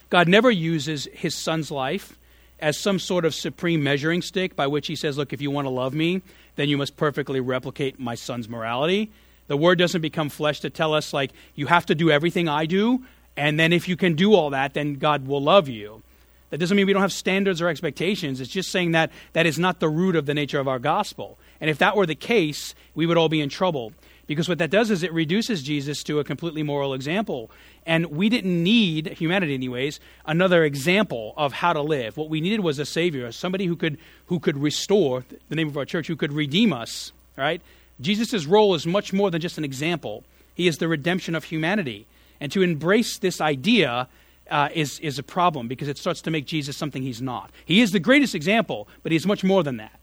God 0.10 0.28
never 0.28 0.52
uses 0.52 1.08
his 1.14 1.36
son's 1.36 1.72
life 1.72 2.18
as 2.60 2.78
some 2.78 3.00
sort 3.00 3.26
of 3.26 3.34
supreme 3.34 3.84
measuring 3.84 4.22
stick 4.22 4.56
by 4.56 4.68
which 4.68 4.88
he 4.88 4.96
says, 4.96 5.18
Look, 5.18 5.34
if 5.34 5.42
you 5.42 5.50
want 5.50 5.66
to 5.66 5.70
love 5.70 5.94
me, 5.94 6.22
then 6.56 6.70
you 6.70 6.78
must 6.78 6.98
perfectly 6.98 7.40
replicate 7.40 8.00
my 8.00 8.16
son's 8.16 8.50
morality. 8.50 9.12
The 9.50 9.58
word 9.58 9.80
doesn't 9.80 10.02
become 10.02 10.30
flesh 10.30 10.62
to 10.62 10.70
tell 10.70 10.94
us, 10.94 11.12
like, 11.12 11.32
you 11.56 11.66
have 11.66 11.88
to 11.88 11.96
do 11.96 12.10
everything 12.10 12.48
I 12.48 12.66
do, 12.66 13.04
and 13.36 13.60
then 13.60 13.74
if 13.74 13.90
you 13.90 13.98
can 13.98 14.14
do 14.14 14.36
all 14.36 14.52
that, 14.52 14.76
then 14.76 14.94
God 14.94 15.28
will 15.28 15.42
love 15.42 15.68
you. 15.68 16.04
That 16.52 16.60
doesn't 16.60 16.78
mean 16.78 16.86
we 16.86 16.94
don't 16.94 17.02
have 17.02 17.12
standards 17.12 17.62
or 17.62 17.68
expectations. 17.68 18.42
It's 18.42 18.52
just 18.52 18.72
saying 18.72 18.92
that 18.92 19.12
that 19.34 19.46
is 19.46 19.60
not 19.60 19.80
the 19.80 19.90
root 19.90 20.16
of 20.16 20.28
the 20.28 20.34
nature 20.34 20.60
of 20.60 20.68
our 20.68 20.80
gospel. 20.80 21.38
And 21.60 21.70
if 21.70 21.80
that 21.80 21.96
were 21.96 22.06
the 22.06 22.16
case, 22.16 22.76
we 22.94 23.06
would 23.06 23.18
all 23.18 23.30
be 23.30 23.42
in 23.42 23.50
trouble. 23.50 23.92
Because 24.28 24.48
what 24.48 24.60
that 24.60 24.70
does 24.70 24.92
is 24.92 25.02
it 25.02 25.12
reduces 25.12 25.64
Jesus 25.64 26.04
to 26.04 26.20
a 26.20 26.24
completely 26.24 26.62
moral 26.62 26.94
example. 26.94 27.50
And 27.88 28.08
we 28.08 28.30
didn't 28.30 28.64
need, 28.64 29.08
humanity 29.08 29.56
anyways, 29.56 30.00
another 30.28 30.64
example 30.64 31.34
of 31.38 31.54
how 31.54 31.74
to 31.74 31.82
live. 31.82 32.18
What 32.18 32.30
we 32.30 32.40
needed 32.40 32.60
was 32.60 32.78
a 32.78 32.86
Savior, 32.86 33.32
somebody 33.32 33.66
who 33.66 33.76
could, 33.76 33.98
who 34.28 34.40
could 34.40 34.58
restore, 34.58 35.24
the 35.50 35.56
name 35.56 35.68
of 35.68 35.78
our 35.78 35.86
church, 35.86 36.06
who 36.08 36.16
could 36.16 36.34
redeem 36.34 36.72
us, 36.72 37.12
right? 37.36 37.62
Jesus' 38.02 38.46
role 38.46 38.74
is 38.76 38.86
much 38.86 39.14
more 39.14 39.30
than 39.32 39.42
just 39.42 39.58
an 39.58 39.66
example. 39.66 40.24
He 40.56 40.68
is 40.68 40.78
the 40.78 40.88
redemption 40.88 41.36
of 41.36 41.46
humanity. 41.46 42.08
And 42.40 42.52
to 42.52 42.62
embrace 42.62 43.18
this 43.18 43.42
idea 43.42 44.08
uh, 44.50 44.70
is, 44.74 45.00
is 45.00 45.20
a 45.20 45.24
problem 45.24 45.68
because 45.68 45.88
it 45.88 45.98
starts 45.98 46.22
to 46.22 46.32
make 46.32 46.46
Jesus 46.46 46.78
something 46.78 47.04
he's 47.04 47.22
not. 47.22 47.52
He 47.66 47.82
is 47.82 47.92
the 47.92 48.00
greatest 48.00 48.36
example, 48.36 48.88
but 49.04 49.12
he's 49.12 49.28
much 49.28 49.44
more 49.44 49.64
than 49.64 49.78
that. 49.78 50.00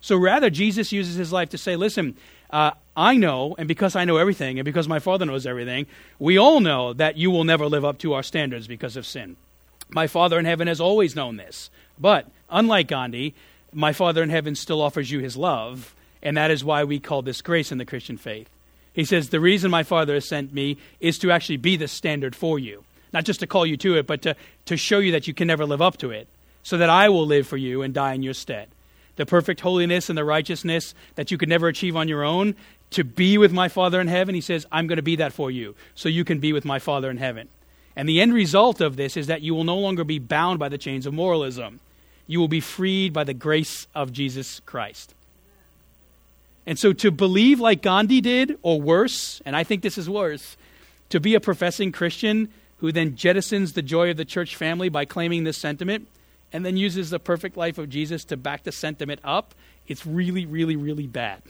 So 0.00 0.16
rather, 0.16 0.50
Jesus 0.50 0.92
uses 0.92 1.16
his 1.16 1.32
life 1.32 1.50
to 1.50 1.58
say, 1.58 1.76
listen, 1.76 2.16
uh, 2.50 2.72
I 2.96 3.16
know, 3.16 3.54
and 3.58 3.66
because 3.66 3.96
I 3.96 4.04
know 4.04 4.18
everything, 4.18 4.58
and 4.58 4.64
because 4.64 4.86
my 4.86 4.98
Father 4.98 5.24
knows 5.24 5.46
everything, 5.46 5.86
we 6.18 6.38
all 6.38 6.60
know 6.60 6.92
that 6.92 7.16
you 7.16 7.30
will 7.30 7.44
never 7.44 7.66
live 7.66 7.84
up 7.84 7.98
to 7.98 8.12
our 8.12 8.22
standards 8.22 8.66
because 8.66 8.96
of 8.96 9.06
sin. 9.06 9.36
My 9.88 10.06
Father 10.06 10.38
in 10.38 10.44
heaven 10.44 10.68
has 10.68 10.80
always 10.80 11.16
known 11.16 11.36
this. 11.36 11.70
But, 11.98 12.28
unlike 12.50 12.88
Gandhi, 12.88 13.34
my 13.72 13.92
Father 13.92 14.22
in 14.22 14.30
heaven 14.30 14.54
still 14.54 14.80
offers 14.80 15.10
you 15.10 15.20
his 15.20 15.36
love, 15.36 15.94
and 16.24 16.36
that 16.36 16.50
is 16.50 16.64
why 16.64 16.82
we 16.82 16.98
call 16.98 17.22
this 17.22 17.42
grace 17.42 17.70
in 17.70 17.78
the 17.78 17.84
Christian 17.84 18.16
faith. 18.16 18.48
He 18.92 19.04
says, 19.04 19.28
The 19.28 19.40
reason 19.40 19.70
my 19.70 19.82
Father 19.82 20.14
has 20.14 20.26
sent 20.26 20.52
me 20.52 20.78
is 21.00 21.18
to 21.18 21.30
actually 21.30 21.58
be 21.58 21.76
the 21.76 21.88
standard 21.88 22.34
for 22.34 22.58
you. 22.58 22.84
Not 23.12 23.24
just 23.24 23.40
to 23.40 23.46
call 23.46 23.66
you 23.66 23.76
to 23.78 23.96
it, 23.96 24.06
but 24.06 24.22
to, 24.22 24.34
to 24.64 24.76
show 24.76 24.98
you 24.98 25.12
that 25.12 25.28
you 25.28 25.34
can 25.34 25.46
never 25.46 25.66
live 25.66 25.82
up 25.82 25.98
to 25.98 26.10
it, 26.10 26.26
so 26.62 26.78
that 26.78 26.90
I 26.90 27.08
will 27.08 27.26
live 27.26 27.46
for 27.46 27.56
you 27.56 27.82
and 27.82 27.92
die 27.92 28.14
in 28.14 28.22
your 28.22 28.34
stead. 28.34 28.68
The 29.16 29.26
perfect 29.26 29.60
holiness 29.60 30.08
and 30.08 30.18
the 30.18 30.24
righteousness 30.24 30.94
that 31.14 31.30
you 31.30 31.38
could 31.38 31.48
never 31.48 31.68
achieve 31.68 31.94
on 31.94 32.08
your 32.08 32.24
own, 32.24 32.56
to 32.90 33.04
be 33.04 33.38
with 33.38 33.52
my 33.52 33.68
Father 33.68 34.00
in 34.00 34.08
heaven, 34.08 34.34
he 34.34 34.40
says, 34.40 34.66
I'm 34.72 34.86
going 34.86 34.96
to 34.96 35.02
be 35.02 35.16
that 35.16 35.32
for 35.32 35.50
you, 35.50 35.74
so 35.94 36.08
you 36.08 36.24
can 36.24 36.40
be 36.40 36.52
with 36.52 36.64
my 36.64 36.78
Father 36.78 37.10
in 37.10 37.18
heaven. 37.18 37.48
And 37.96 38.08
the 38.08 38.20
end 38.20 38.34
result 38.34 38.80
of 38.80 38.96
this 38.96 39.16
is 39.16 39.28
that 39.28 39.42
you 39.42 39.54
will 39.54 39.64
no 39.64 39.78
longer 39.78 40.02
be 40.02 40.18
bound 40.18 40.58
by 40.58 40.68
the 40.68 40.78
chains 40.78 41.06
of 41.06 41.14
moralism. 41.14 41.80
You 42.26 42.40
will 42.40 42.48
be 42.48 42.60
freed 42.60 43.12
by 43.12 43.24
the 43.24 43.34
grace 43.34 43.86
of 43.94 44.12
Jesus 44.12 44.60
Christ. 44.60 45.14
And 46.66 46.78
so 46.78 46.92
to 46.94 47.10
believe 47.10 47.60
like 47.60 47.82
Gandhi 47.82 48.20
did, 48.20 48.58
or 48.62 48.80
worse, 48.80 49.42
and 49.44 49.54
I 49.54 49.64
think 49.64 49.82
this 49.82 49.98
is 49.98 50.08
worse, 50.08 50.56
to 51.10 51.20
be 51.20 51.34
a 51.34 51.40
professing 51.40 51.92
Christian 51.92 52.48
who 52.78 52.92
then 52.92 53.16
jettisons 53.16 53.74
the 53.74 53.82
joy 53.82 54.10
of 54.10 54.16
the 54.16 54.24
church 54.24 54.56
family 54.56 54.88
by 54.88 55.04
claiming 55.04 55.44
this 55.44 55.58
sentiment 55.58 56.08
and 56.52 56.64
then 56.64 56.76
uses 56.76 57.10
the 57.10 57.18
perfect 57.18 57.56
life 57.56 57.78
of 57.78 57.88
Jesus 57.88 58.24
to 58.26 58.36
back 58.36 58.62
the 58.62 58.72
sentiment 58.72 59.20
up, 59.24 59.54
it's 59.88 60.06
really, 60.06 60.46
really, 60.46 60.76
really 60.76 61.06
bad. 61.06 61.42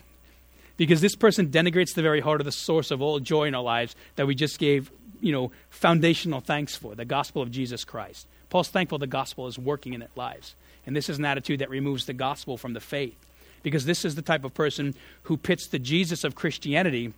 Because 0.76 1.00
this 1.00 1.14
person 1.14 1.48
denigrates 1.48 1.94
the 1.94 2.02
very 2.02 2.20
heart 2.20 2.40
of 2.40 2.46
the 2.46 2.52
source 2.52 2.90
of 2.90 3.00
all 3.00 3.20
joy 3.20 3.44
in 3.44 3.54
our 3.54 3.62
lives 3.62 3.94
that 4.16 4.26
we 4.26 4.34
just 4.34 4.58
gave, 4.58 4.90
you 5.20 5.30
know, 5.30 5.52
foundational 5.70 6.40
thanks 6.40 6.74
for, 6.74 6.94
the 6.94 7.04
gospel 7.04 7.42
of 7.42 7.50
Jesus 7.50 7.84
Christ. 7.84 8.26
Paul's 8.48 8.68
thankful 8.68 8.98
the 8.98 9.06
gospel 9.06 9.46
is 9.46 9.58
working 9.58 9.92
in 9.92 10.00
their 10.00 10.08
lives. 10.16 10.56
And 10.86 10.96
this 10.96 11.08
is 11.08 11.18
an 11.18 11.24
attitude 11.24 11.60
that 11.60 11.70
removes 11.70 12.06
the 12.06 12.12
gospel 12.14 12.56
from 12.56 12.72
the 12.72 12.80
faith 12.80 13.16
because 13.64 13.86
this 13.86 14.04
is 14.04 14.14
the 14.14 14.22
type 14.22 14.44
of 14.44 14.54
person 14.54 14.94
who 15.24 15.36
pits 15.36 15.66
the 15.66 15.80
Jesus 15.80 16.22
of 16.22 16.36
Christianity 16.36 17.12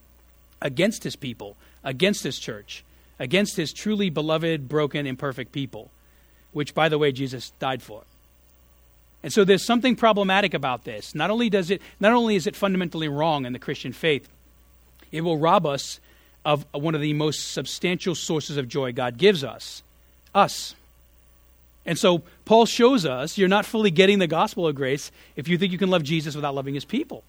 against 0.63 1.05
his 1.05 1.17
people, 1.17 1.57
against 1.85 2.23
his 2.23 2.39
church, 2.39 2.83
against 3.19 3.57
his 3.57 3.75
truly 3.75 4.09
beloved, 4.09 4.67
broken, 4.67 5.07
imperfect 5.07 5.53
people, 5.53 5.91
which, 6.53 6.73
by 6.73 6.89
the 6.89 6.97
way, 6.97 7.13
Jesus 7.13 7.51
died 7.59 7.83
for. 7.83 8.05
And 9.23 9.33
so 9.33 9.45
there's 9.45 9.67
something 9.67 9.97
problematic 9.97 10.55
about 10.55 10.85
this. 10.85 11.15
Not 11.15 11.31
only 11.31 11.51
does 11.51 11.71
it 11.71 11.83
not 11.99 12.13
only 12.13 12.37
is 12.37 12.47
it 12.47 12.55
fundamentally 12.55 13.09
wrong 13.09 13.45
in 13.45 13.53
the 13.53 13.59
Christian 13.59 13.93
faith, 13.93 14.29
it 15.11 15.23
will 15.23 15.37
rob 15.37 15.67
us 15.67 15.99
of 16.45 16.65
one 16.73 16.95
of 16.95 17.01
the 17.01 17.13
most 17.13 17.53
substantial 17.53 18.15
sources 18.15 18.57
of 18.57 18.69
joy 18.69 18.93
God 18.93 19.19
gives 19.19 19.43
us, 19.43 19.83
us. 20.33 20.77
And 21.87 21.99
so 21.99 22.22
Paul 22.44 22.66
shows 22.66 23.07
us 23.07 23.38
you're 23.38 23.49
not 23.49 23.64
fully 23.64 23.90
getting 23.90 24.18
the 24.18 24.27
gospel 24.27 24.66
of 24.66 24.75
grace 24.75 25.11
if 25.37 25.49
you 25.49 25.57
think 25.57 25.72
you 25.72 25.79
can 25.79 25.88
love 25.88 26.03
Jesus 26.03 26.35
without 26.35 26.55
loving 26.55 26.75
his 26.75 26.85
people. 26.85 27.25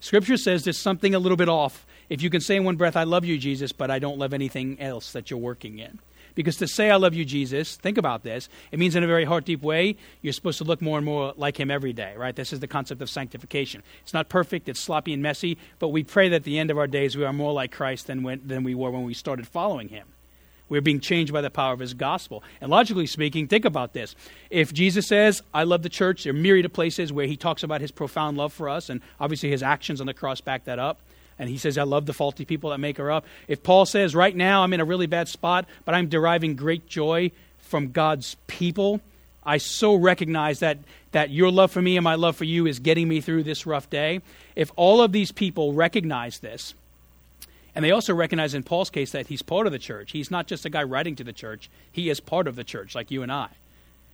Scripture 0.00 0.36
says 0.36 0.64
there's 0.64 0.78
something 0.78 1.14
a 1.14 1.18
little 1.18 1.36
bit 1.36 1.48
off 1.48 1.84
if 2.08 2.22
you 2.22 2.30
can 2.30 2.40
say 2.40 2.56
in 2.56 2.64
one 2.64 2.76
breath, 2.76 2.96
I 2.96 3.04
love 3.04 3.24
you, 3.24 3.38
Jesus, 3.38 3.72
but 3.72 3.90
I 3.90 3.98
don't 3.98 4.18
love 4.18 4.32
anything 4.32 4.80
else 4.80 5.12
that 5.12 5.30
you're 5.30 5.38
working 5.38 5.78
in. 5.78 5.98
Because 6.34 6.56
to 6.56 6.68
say, 6.68 6.90
I 6.90 6.96
love 6.96 7.14
you, 7.14 7.24
Jesus, 7.24 7.76
think 7.76 7.98
about 7.98 8.22
this. 8.22 8.48
It 8.70 8.78
means 8.78 8.94
in 8.94 9.02
a 9.02 9.08
very 9.08 9.24
heart 9.24 9.44
deep 9.44 9.60
way, 9.60 9.96
you're 10.22 10.32
supposed 10.32 10.58
to 10.58 10.64
look 10.64 10.80
more 10.80 10.96
and 10.96 11.04
more 11.04 11.34
like 11.36 11.58
him 11.58 11.70
every 11.70 11.92
day, 11.92 12.14
right? 12.16 12.34
This 12.34 12.52
is 12.52 12.60
the 12.60 12.68
concept 12.68 13.02
of 13.02 13.10
sanctification. 13.10 13.82
It's 14.02 14.14
not 14.14 14.28
perfect, 14.28 14.68
it's 14.68 14.80
sloppy 14.80 15.12
and 15.12 15.22
messy, 15.22 15.58
but 15.80 15.88
we 15.88 16.04
pray 16.04 16.28
that 16.28 16.36
at 16.36 16.44
the 16.44 16.58
end 16.58 16.70
of 16.70 16.78
our 16.78 16.86
days 16.86 17.16
we 17.16 17.24
are 17.24 17.32
more 17.32 17.52
like 17.52 17.72
Christ 17.72 18.06
than, 18.06 18.22
when, 18.22 18.40
than 18.46 18.62
we 18.62 18.74
were 18.74 18.90
when 18.90 19.02
we 19.02 19.14
started 19.14 19.48
following 19.48 19.88
him. 19.88 20.06
We're 20.68 20.80
being 20.80 21.00
changed 21.00 21.32
by 21.32 21.40
the 21.40 21.50
power 21.50 21.72
of 21.72 21.80
his 21.80 21.94
gospel. 21.94 22.42
And 22.60 22.70
logically 22.70 23.06
speaking, 23.06 23.48
think 23.48 23.64
about 23.64 23.92
this. 23.92 24.14
If 24.50 24.72
Jesus 24.72 25.06
says, 25.06 25.42
I 25.54 25.64
love 25.64 25.82
the 25.82 25.88
church, 25.88 26.24
there 26.24 26.32
are 26.32 26.36
myriad 26.36 26.66
of 26.66 26.72
places 26.72 27.12
where 27.12 27.26
he 27.26 27.36
talks 27.36 27.62
about 27.62 27.80
his 27.80 27.90
profound 27.90 28.36
love 28.36 28.52
for 28.52 28.68
us, 28.68 28.90
and 28.90 29.00
obviously 29.18 29.50
his 29.50 29.62
actions 29.62 30.00
on 30.00 30.06
the 30.06 30.14
cross 30.14 30.40
back 30.40 30.64
that 30.64 30.78
up. 30.78 31.00
And 31.38 31.48
he 31.48 31.56
says, 31.56 31.78
I 31.78 31.84
love 31.84 32.06
the 32.06 32.12
faulty 32.12 32.44
people 32.44 32.70
that 32.70 32.78
make 32.78 32.98
her 32.98 33.10
up. 33.10 33.24
If 33.46 33.62
Paul 33.62 33.86
says, 33.86 34.14
right 34.14 34.34
now 34.34 34.62
I'm 34.62 34.72
in 34.72 34.80
a 34.80 34.84
really 34.84 35.06
bad 35.06 35.28
spot, 35.28 35.66
but 35.84 35.94
I'm 35.94 36.08
deriving 36.08 36.56
great 36.56 36.88
joy 36.88 37.30
from 37.60 37.92
God's 37.92 38.36
people, 38.46 39.00
I 39.44 39.58
so 39.58 39.94
recognize 39.94 40.58
that, 40.60 40.78
that 41.12 41.30
your 41.30 41.50
love 41.50 41.70
for 41.70 41.80
me 41.80 41.96
and 41.96 42.04
my 42.04 42.16
love 42.16 42.36
for 42.36 42.44
you 42.44 42.66
is 42.66 42.80
getting 42.80 43.08
me 43.08 43.20
through 43.20 43.44
this 43.44 43.66
rough 43.66 43.88
day. 43.88 44.20
If 44.56 44.70
all 44.76 45.00
of 45.00 45.12
these 45.12 45.32
people 45.32 45.72
recognize 45.72 46.40
this, 46.40 46.74
and 47.78 47.84
they 47.84 47.92
also 47.92 48.12
recognize 48.12 48.54
in 48.54 48.64
Paul's 48.64 48.90
case 48.90 49.12
that 49.12 49.28
he's 49.28 49.40
part 49.40 49.68
of 49.68 49.72
the 49.72 49.78
church. 49.78 50.10
He's 50.10 50.32
not 50.32 50.48
just 50.48 50.64
a 50.64 50.68
guy 50.68 50.82
writing 50.82 51.14
to 51.14 51.22
the 51.22 51.32
church, 51.32 51.70
he 51.92 52.10
is 52.10 52.18
part 52.18 52.48
of 52.48 52.56
the 52.56 52.64
church, 52.64 52.96
like 52.96 53.12
you 53.12 53.22
and 53.22 53.30
I. 53.30 53.50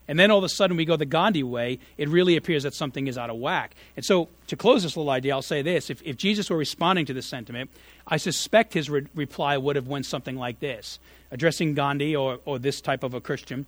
And 0.06 0.18
then 0.18 0.30
all 0.30 0.36
of 0.36 0.44
a 0.44 0.50
sudden 0.50 0.76
we 0.76 0.84
go 0.84 0.96
the 0.96 1.06
Gandhi 1.06 1.42
way, 1.42 1.78
it 1.96 2.10
really 2.10 2.36
appears 2.36 2.64
that 2.64 2.74
something 2.74 3.06
is 3.06 3.16
out 3.16 3.30
of 3.30 3.36
whack. 3.36 3.74
And 3.96 4.04
so, 4.04 4.28
to 4.48 4.56
close 4.56 4.82
this 4.82 4.98
little 4.98 5.08
idea, 5.08 5.32
I'll 5.32 5.40
say 5.40 5.62
this. 5.62 5.88
If, 5.88 6.02
if 6.02 6.18
Jesus 6.18 6.50
were 6.50 6.58
responding 6.58 7.06
to 7.06 7.14
this 7.14 7.24
sentiment, 7.24 7.70
I 8.06 8.18
suspect 8.18 8.74
his 8.74 8.90
re- 8.90 9.06
reply 9.14 9.56
would 9.56 9.76
have 9.76 9.88
went 9.88 10.04
something 10.04 10.36
like 10.36 10.60
this 10.60 10.98
addressing 11.30 11.72
Gandhi 11.72 12.14
or, 12.14 12.40
or 12.44 12.58
this 12.58 12.82
type 12.82 13.02
of 13.02 13.14
a 13.14 13.20
Christian 13.22 13.64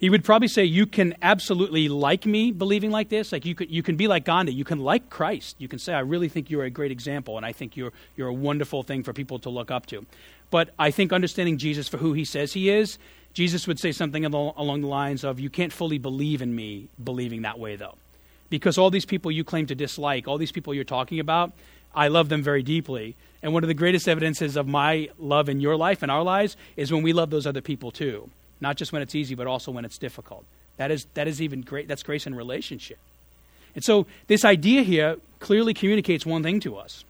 he 0.00 0.08
would 0.08 0.24
probably 0.24 0.48
say 0.48 0.64
you 0.64 0.86
can 0.86 1.14
absolutely 1.20 1.90
like 1.90 2.24
me 2.24 2.52
believing 2.52 2.90
like 2.90 3.10
this. 3.10 3.32
Like 3.32 3.44
you, 3.44 3.54
could, 3.54 3.70
you 3.70 3.82
can 3.82 3.96
be 3.96 4.08
like 4.08 4.24
gandhi. 4.24 4.54
You 4.54 4.64
can 4.64 4.78
like 4.78 5.10
christ. 5.10 5.56
You 5.58 5.68
can 5.68 5.78
say 5.78 5.92
i 5.92 6.00
really 6.00 6.28
think 6.30 6.50
you're 6.50 6.64
a 6.64 6.70
great 6.70 6.90
example 6.90 7.36
and 7.36 7.44
i 7.44 7.52
think 7.52 7.76
you're, 7.76 7.92
you're 8.16 8.28
a 8.28 8.32
wonderful 8.32 8.82
thing 8.82 9.02
for 9.02 9.12
people 9.12 9.38
to 9.40 9.50
look 9.50 9.70
up 9.70 9.84
to. 9.86 10.06
But 10.50 10.70
i 10.78 10.90
think 10.90 11.12
understanding 11.12 11.58
jesus 11.58 11.86
for 11.86 11.98
who 11.98 12.14
he 12.14 12.24
says 12.24 12.54
he 12.54 12.70
is 12.70 12.98
jesus 13.34 13.66
would 13.66 13.78
say 13.78 13.92
something 13.92 14.24
along 14.24 14.80
the 14.80 14.88
lines 14.88 15.22
of 15.22 15.38
you 15.38 15.50
can't 15.50 15.72
fully 15.72 15.98
believe 15.98 16.40
in 16.40 16.54
me 16.54 16.88
believing 17.02 17.42
that 17.42 17.58
way 17.58 17.76
though. 17.76 17.96
Because 18.48 18.78
all 18.78 18.90
these 18.90 19.04
people 19.04 19.30
you 19.30 19.44
claim 19.44 19.66
to 19.66 19.74
dislike 19.74 20.26
all 20.26 20.38
these 20.38 20.52
people 20.52 20.72
you're 20.72 20.84
talking 20.84 21.20
about 21.20 21.52
i 21.94 22.08
love 22.08 22.30
them 22.30 22.42
very 22.42 22.62
deeply. 22.62 23.16
And 23.42 23.52
one 23.52 23.64
of 23.64 23.68
the 23.68 23.74
greatest 23.74 24.08
evidences 24.08 24.56
of 24.56 24.66
my 24.66 25.10
love 25.18 25.48
in 25.50 25.60
your 25.60 25.76
life 25.76 26.02
and 26.02 26.10
our 26.10 26.22
lives 26.22 26.56
is 26.76 26.90
when 26.90 27.02
we 27.02 27.12
love 27.12 27.28
those 27.28 27.46
other 27.46 27.60
people 27.60 27.90
too 27.90 28.30
not 28.60 28.76
just 28.76 28.92
when 28.92 29.02
it's 29.02 29.14
easy, 29.14 29.34
but 29.34 29.46
also 29.46 29.70
when 29.70 29.84
it's 29.84 29.98
difficult. 29.98 30.44
That 30.76 30.90
is, 30.90 31.06
that 31.14 31.28
is 31.28 31.42
even 31.42 31.60
great. 31.60 31.88
That's 31.88 32.02
grace 32.02 32.26
in 32.26 32.34
relationship. 32.34 32.98
And 33.74 33.84
so 33.84 34.06
this 34.26 34.44
idea 34.44 34.82
here 34.82 35.16
clearly 35.38 35.74
communicates 35.74 36.26
one 36.26 36.42
thing 36.42 36.60
to 36.60 36.76
us. 36.76 37.04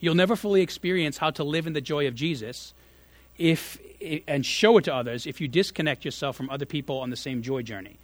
You'll 0.00 0.14
never 0.14 0.36
fully 0.36 0.62
experience 0.62 1.18
how 1.18 1.30
to 1.30 1.44
live 1.44 1.66
in 1.66 1.72
the 1.72 1.80
joy 1.80 2.06
of 2.06 2.14
Jesus 2.14 2.74
if 3.38 3.78
and 4.28 4.44
show 4.44 4.78
it 4.78 4.84
to 4.84 4.94
others 4.94 5.26
if 5.26 5.40
you 5.40 5.48
disconnect 5.48 6.04
yourself 6.04 6.36
from 6.36 6.50
other 6.50 6.66
people 6.66 6.98
on 6.98 7.10
the 7.10 7.16
same 7.16 7.42
joy 7.42 7.62
journey. 7.62 7.98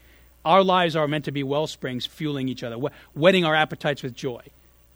Our 0.44 0.64
lives 0.64 0.96
are 0.96 1.06
meant 1.06 1.26
to 1.26 1.32
be 1.32 1.42
well 1.42 1.66
springs 1.66 2.06
fueling 2.06 2.48
each 2.48 2.62
other, 2.62 2.76
whetting 3.14 3.44
our 3.44 3.54
appetites 3.54 4.02
with 4.02 4.14
joy. 4.14 4.42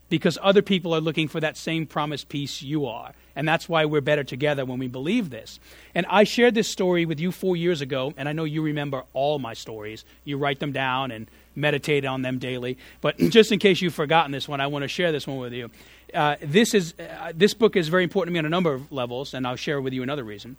Because 0.09 0.38
other 0.42 0.62
people 0.62 0.95
are 0.95 1.01
looking 1.01 1.29
for 1.29 1.40
that 1.40 1.57
same 1.57 1.87
promised 1.87 2.29
peace 2.29 2.62
you 2.62 2.87
are. 2.87 3.12
And 3.35 3.47
that's 3.47 3.69
why 3.69 3.85
we're 3.85 4.01
better 4.01 4.25
together 4.25 4.64
when 4.64 4.79
we 4.79 4.88
believe 4.88 5.31
this. 5.31 5.61
And 5.95 6.07
I 6.09 6.25
shared 6.25 6.55
this 6.55 6.69
story 6.69 7.05
with 7.05 7.21
you 7.21 7.33
four 7.33 7.57
years 7.57 7.81
ago, 7.81 8.14
and 8.16 8.29
I 8.29 8.33
know 8.33 8.45
you 8.45 8.62
remember 8.62 9.05
all 9.12 9.38
my 9.38 9.53
stories. 9.55 10.05
You 10.25 10.38
write 10.38 10.61
them 10.61 10.73
down 10.73 11.11
and 11.11 11.31
meditate 11.55 12.05
on 12.05 12.23
them 12.23 12.38
daily. 12.38 12.79
But 13.01 13.19
just 13.31 13.53
in 13.53 13.59
case 13.59 13.83
you've 13.83 13.95
forgotten 13.95 14.33
this 14.33 14.49
one, 14.49 14.61
I 14.61 14.69
want 14.69 14.85
to 14.85 14.88
share 14.88 15.12
this 15.12 15.27
one 15.27 15.38
with 15.38 15.53
you. 15.53 15.71
Uh, 16.14 16.37
this, 16.40 16.73
is, 16.73 16.95
uh, 16.99 17.33
this 17.35 17.53
book 17.53 17.77
is 17.77 17.88
very 17.88 18.05
important 18.05 18.31
to 18.31 18.33
me 18.33 18.38
on 18.38 18.47
a 18.47 18.51
number 18.51 18.73
of 18.73 18.90
levels, 18.92 19.35
and 19.35 19.47
I'll 19.47 19.57
share 19.57 19.81
with 19.81 19.92
you 19.92 20.03
another 20.03 20.25
reason. 20.25 20.57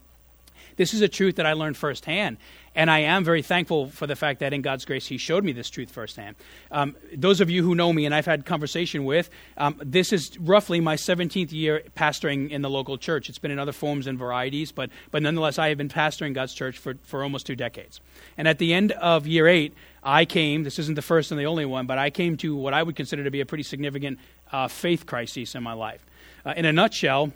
This 0.77 0.93
is 0.93 1.01
a 1.01 1.07
truth 1.07 1.35
that 1.35 1.45
I 1.45 1.53
learned 1.53 1.75
firsthand. 1.75 2.37
And 2.75 2.91
I 2.91 2.99
am 2.99 3.23
very 3.23 3.41
thankful 3.41 3.89
for 3.89 4.05
the 4.05 4.15
fact 4.15 4.39
that 4.41 4.53
in 4.53 4.61
God's 4.61 4.85
grace, 4.85 5.07
He 5.07 5.17
showed 5.17 5.43
me 5.43 5.51
this 5.51 5.69
truth 5.69 5.89
firsthand. 5.89 6.35
Um, 6.71 6.95
those 7.11 7.41
of 7.41 7.49
you 7.49 7.63
who 7.63 7.73
know 7.73 7.91
me 7.91 8.05
and 8.05 8.13
I've 8.13 8.27
had 8.27 8.45
conversation 8.45 9.03
with, 9.03 9.31
um, 9.57 9.81
this 9.83 10.13
is 10.13 10.37
roughly 10.37 10.79
my 10.79 10.95
17th 10.95 11.51
year 11.51 11.81
pastoring 11.97 12.51
in 12.51 12.61
the 12.61 12.69
local 12.69 12.97
church. 12.97 13.29
It's 13.29 13.39
been 13.39 13.49
in 13.49 13.57
other 13.57 13.71
forms 13.71 14.05
and 14.05 14.17
varieties, 14.17 14.71
but, 14.71 14.91
but 15.09 15.23
nonetheless, 15.23 15.57
I 15.57 15.69
have 15.69 15.79
been 15.79 15.89
pastoring 15.89 16.35
God's 16.35 16.53
church 16.53 16.77
for, 16.77 16.93
for 17.03 17.23
almost 17.23 17.47
two 17.47 17.55
decades. 17.55 17.99
And 18.37 18.47
at 18.47 18.59
the 18.59 18.75
end 18.75 18.91
of 18.91 19.25
year 19.25 19.47
eight, 19.47 19.73
I 20.03 20.25
came, 20.25 20.63
this 20.63 20.77
isn't 20.77 20.95
the 20.95 21.01
first 21.01 21.31
and 21.31 21.39
the 21.39 21.45
only 21.45 21.65
one, 21.65 21.87
but 21.87 21.97
I 21.97 22.11
came 22.11 22.37
to 22.37 22.55
what 22.55 22.75
I 22.75 22.83
would 22.83 22.95
consider 22.95 23.23
to 23.23 23.31
be 23.31 23.41
a 23.41 23.45
pretty 23.45 23.63
significant 23.63 24.19
uh, 24.51 24.67
faith 24.67 25.07
crisis 25.07 25.55
in 25.55 25.63
my 25.63 25.73
life. 25.73 26.05
Uh, 26.45 26.53
in 26.55 26.65
a 26.65 26.71
nutshell, 26.71 27.33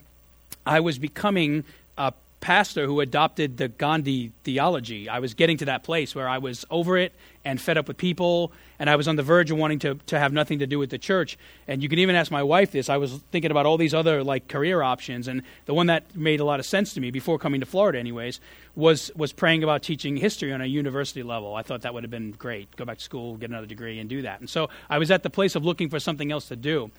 I 0.66 0.80
was 0.80 1.00
becoming 1.00 1.64
pastor 2.42 2.88
who 2.88 3.00
adopted 3.00 3.58
the 3.58 3.68
Gandhi 3.68 4.32
theology. 4.44 5.08
I 5.08 5.20
was 5.20 5.36
getting 5.36 5.58
to 5.58 5.66
that 5.66 5.84
place 5.84 6.14
where 6.14 6.28
I 6.28 6.40
was 6.40 6.66
over 6.70 6.98
it 6.98 7.14
and 7.46 7.62
fed 7.62 7.78
up 7.78 7.88
with 7.88 7.98
people, 7.98 8.52
and 8.80 8.90
I 8.90 8.96
was 8.96 9.08
on 9.08 9.16
the 9.16 9.24
verge 9.24 9.52
of 9.52 9.58
wanting 9.58 9.80
to, 9.80 9.96
to 10.08 10.20
have 10.20 10.34
nothing 10.34 10.60
to 10.60 10.68
do 10.68 10.78
with 10.78 10.90
the 10.90 10.98
church. 10.98 11.38
And 11.68 11.82
you 11.82 11.88
can 11.88 12.00
even 12.00 12.16
ask 12.16 12.32
my 12.32 12.44
wife 12.44 12.72
this. 12.72 12.90
I 12.90 12.98
was 12.98 13.14
thinking 13.32 13.52
about 13.52 13.66
all 13.66 13.78
these 13.78 13.94
other 13.94 14.24
like 14.24 14.48
career 14.48 14.82
options, 14.82 15.28
and 15.28 15.44
the 15.66 15.74
one 15.74 15.88
that 15.88 16.16
made 16.16 16.40
a 16.40 16.44
lot 16.44 16.60
of 16.60 16.66
sense 16.66 16.94
to 16.96 17.00
me 17.00 17.12
before 17.12 17.38
coming 17.38 17.62
to 17.62 17.66
Florida, 17.66 18.00
anyways, 18.00 18.42
was 18.76 19.12
was 19.16 19.32
praying 19.32 19.64
about 19.64 19.84
teaching 19.84 20.18
history 20.18 20.52
on 20.52 20.62
a 20.62 20.66
university 20.66 21.24
level. 21.24 21.56
I 21.56 21.62
thought 21.62 21.84
that 21.84 21.94
would 21.94 22.04
have 22.04 22.12
been 22.12 22.32
great. 22.32 22.76
Go 22.76 22.86
back 22.86 22.98
to 22.98 23.04
school, 23.04 23.38
get 23.38 23.50
another 23.50 23.68
degree, 23.68 24.00
and 24.00 24.10
do 24.10 24.24
that. 24.24 24.40
And 24.40 24.50
so 24.50 24.70
I 24.90 24.98
was 24.98 25.12
at 25.12 25.24
the 25.24 25.30
place 25.30 25.56
of 25.56 25.64
looking 25.64 25.90
for 25.90 26.00
something 26.00 26.32
else 26.32 26.48
to 26.48 26.56
do. 26.56 26.92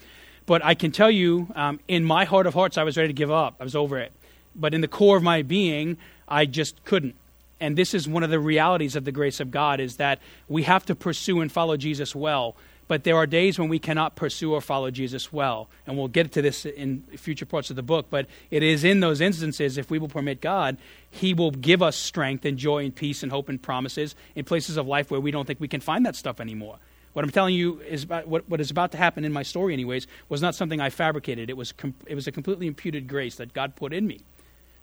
But 0.45 0.65
I 0.65 0.75
can 0.75 0.91
tell 0.91 1.11
you, 1.11 1.49
um, 1.55 1.79
in 1.87 2.05
my 2.05 2.25
heart 2.25 2.49
of 2.49 2.55
hearts, 2.55 2.77
I 2.77 2.83
was 2.83 2.97
ready 2.97 3.09
to 3.09 3.13
give 3.15 3.31
up. 3.31 3.57
I 3.61 3.65
was 3.65 3.77
over 3.77 3.99
it 3.99 4.13
but 4.55 4.75
in 4.75 4.81
the 4.81 4.89
core 4.89 5.17
of 5.17 5.23
my 5.23 5.43
being, 5.43 5.97
I 6.29 6.47
just 6.47 6.85
couldn't. 6.85 7.15
And 7.61 7.77
this 7.77 7.95
is 7.95 8.09
one 8.09 8.25
of 8.25 8.31
the 8.31 8.41
realities 8.41 8.97
of 8.97 9.05
the 9.05 9.13
grace 9.13 9.39
of 9.39 9.51
God 9.51 9.79
is 9.79 9.97
that 9.97 10.19
we 10.49 10.65
have 10.65 10.85
to 10.87 10.97
pursue 10.97 11.41
and 11.41 11.51
follow 11.51 11.77
Jesus 11.77 12.13
well, 12.15 12.57
but 12.89 13.05
there 13.05 13.17
are 13.17 13.27
days 13.27 13.59
when 13.59 13.69
we 13.69 13.79
cannot 13.79 14.17
pursue 14.17 14.53
or 14.53 14.61
follow 14.61 14.91
Jesus 14.91 15.33
well. 15.33 15.69
And 15.87 15.97
we'll 15.97 16.09
get 16.09 16.33
to 16.33 16.43
this 16.43 16.67
in 16.67 17.03
future 17.17 17.47
parts 17.47 17.71
of 17.71 17.77
the 17.77 17.83
book, 17.83 18.07
but 18.11 18.27
it 18.51 18.65
is 18.65 18.83
in 18.83 18.99
those 18.99 19.21
instances, 19.21 19.79
if 19.79 19.91
we 19.91 20.01
will 20.01 20.09
permit 20.09 20.41
God, 20.41 20.77
He 21.09 21.35
will 21.35 21.53
give 21.53 21.83
us 21.83 21.95
strength 21.95 22.45
and 22.45 22.59
joy 22.59 22.85
and 22.85 22.95
peace 22.95 23.23
and 23.23 23.31
hope 23.31 23.49
and 23.49 23.63
promises 23.63 24.17
in 24.35 24.45
places 24.45 24.77
of 24.77 24.89
life 24.89 25.11
where 25.11 25.21
we 25.21 25.31
don't 25.31 25.47
think 25.47 25.61
we 25.61 25.69
can 25.69 25.81
find 25.81 26.05
that 26.05 26.17
stuff 26.17 26.41
anymore. 26.41 26.79
What 27.13 27.25
I'm 27.25 27.31
telling 27.31 27.55
you 27.55 27.81
is 27.83 28.05
about 28.05 28.27
what, 28.27 28.49
what 28.49 28.61
is 28.61 28.71
about 28.71 28.91
to 28.93 28.99
happen 28.99 29.25
in 29.25 29.33
my 29.33 29.43
story, 29.43 29.73
anyways, 29.73 30.07
was 30.29 30.43
not 30.43 30.55
something 30.55 30.81
I 30.81 30.91
fabricated. 30.91 31.51
It 31.51 31.57
was, 31.57 31.71
com- 31.71 31.95
it 32.07 32.15
was 32.15 32.27
a 32.27 32.33
completely 32.33 32.67
imputed 32.67 33.07
grace 33.07 33.37
that 33.37 33.53
God 33.53 33.77
put 33.77 33.93
in 33.93 34.07
me. 34.07 34.21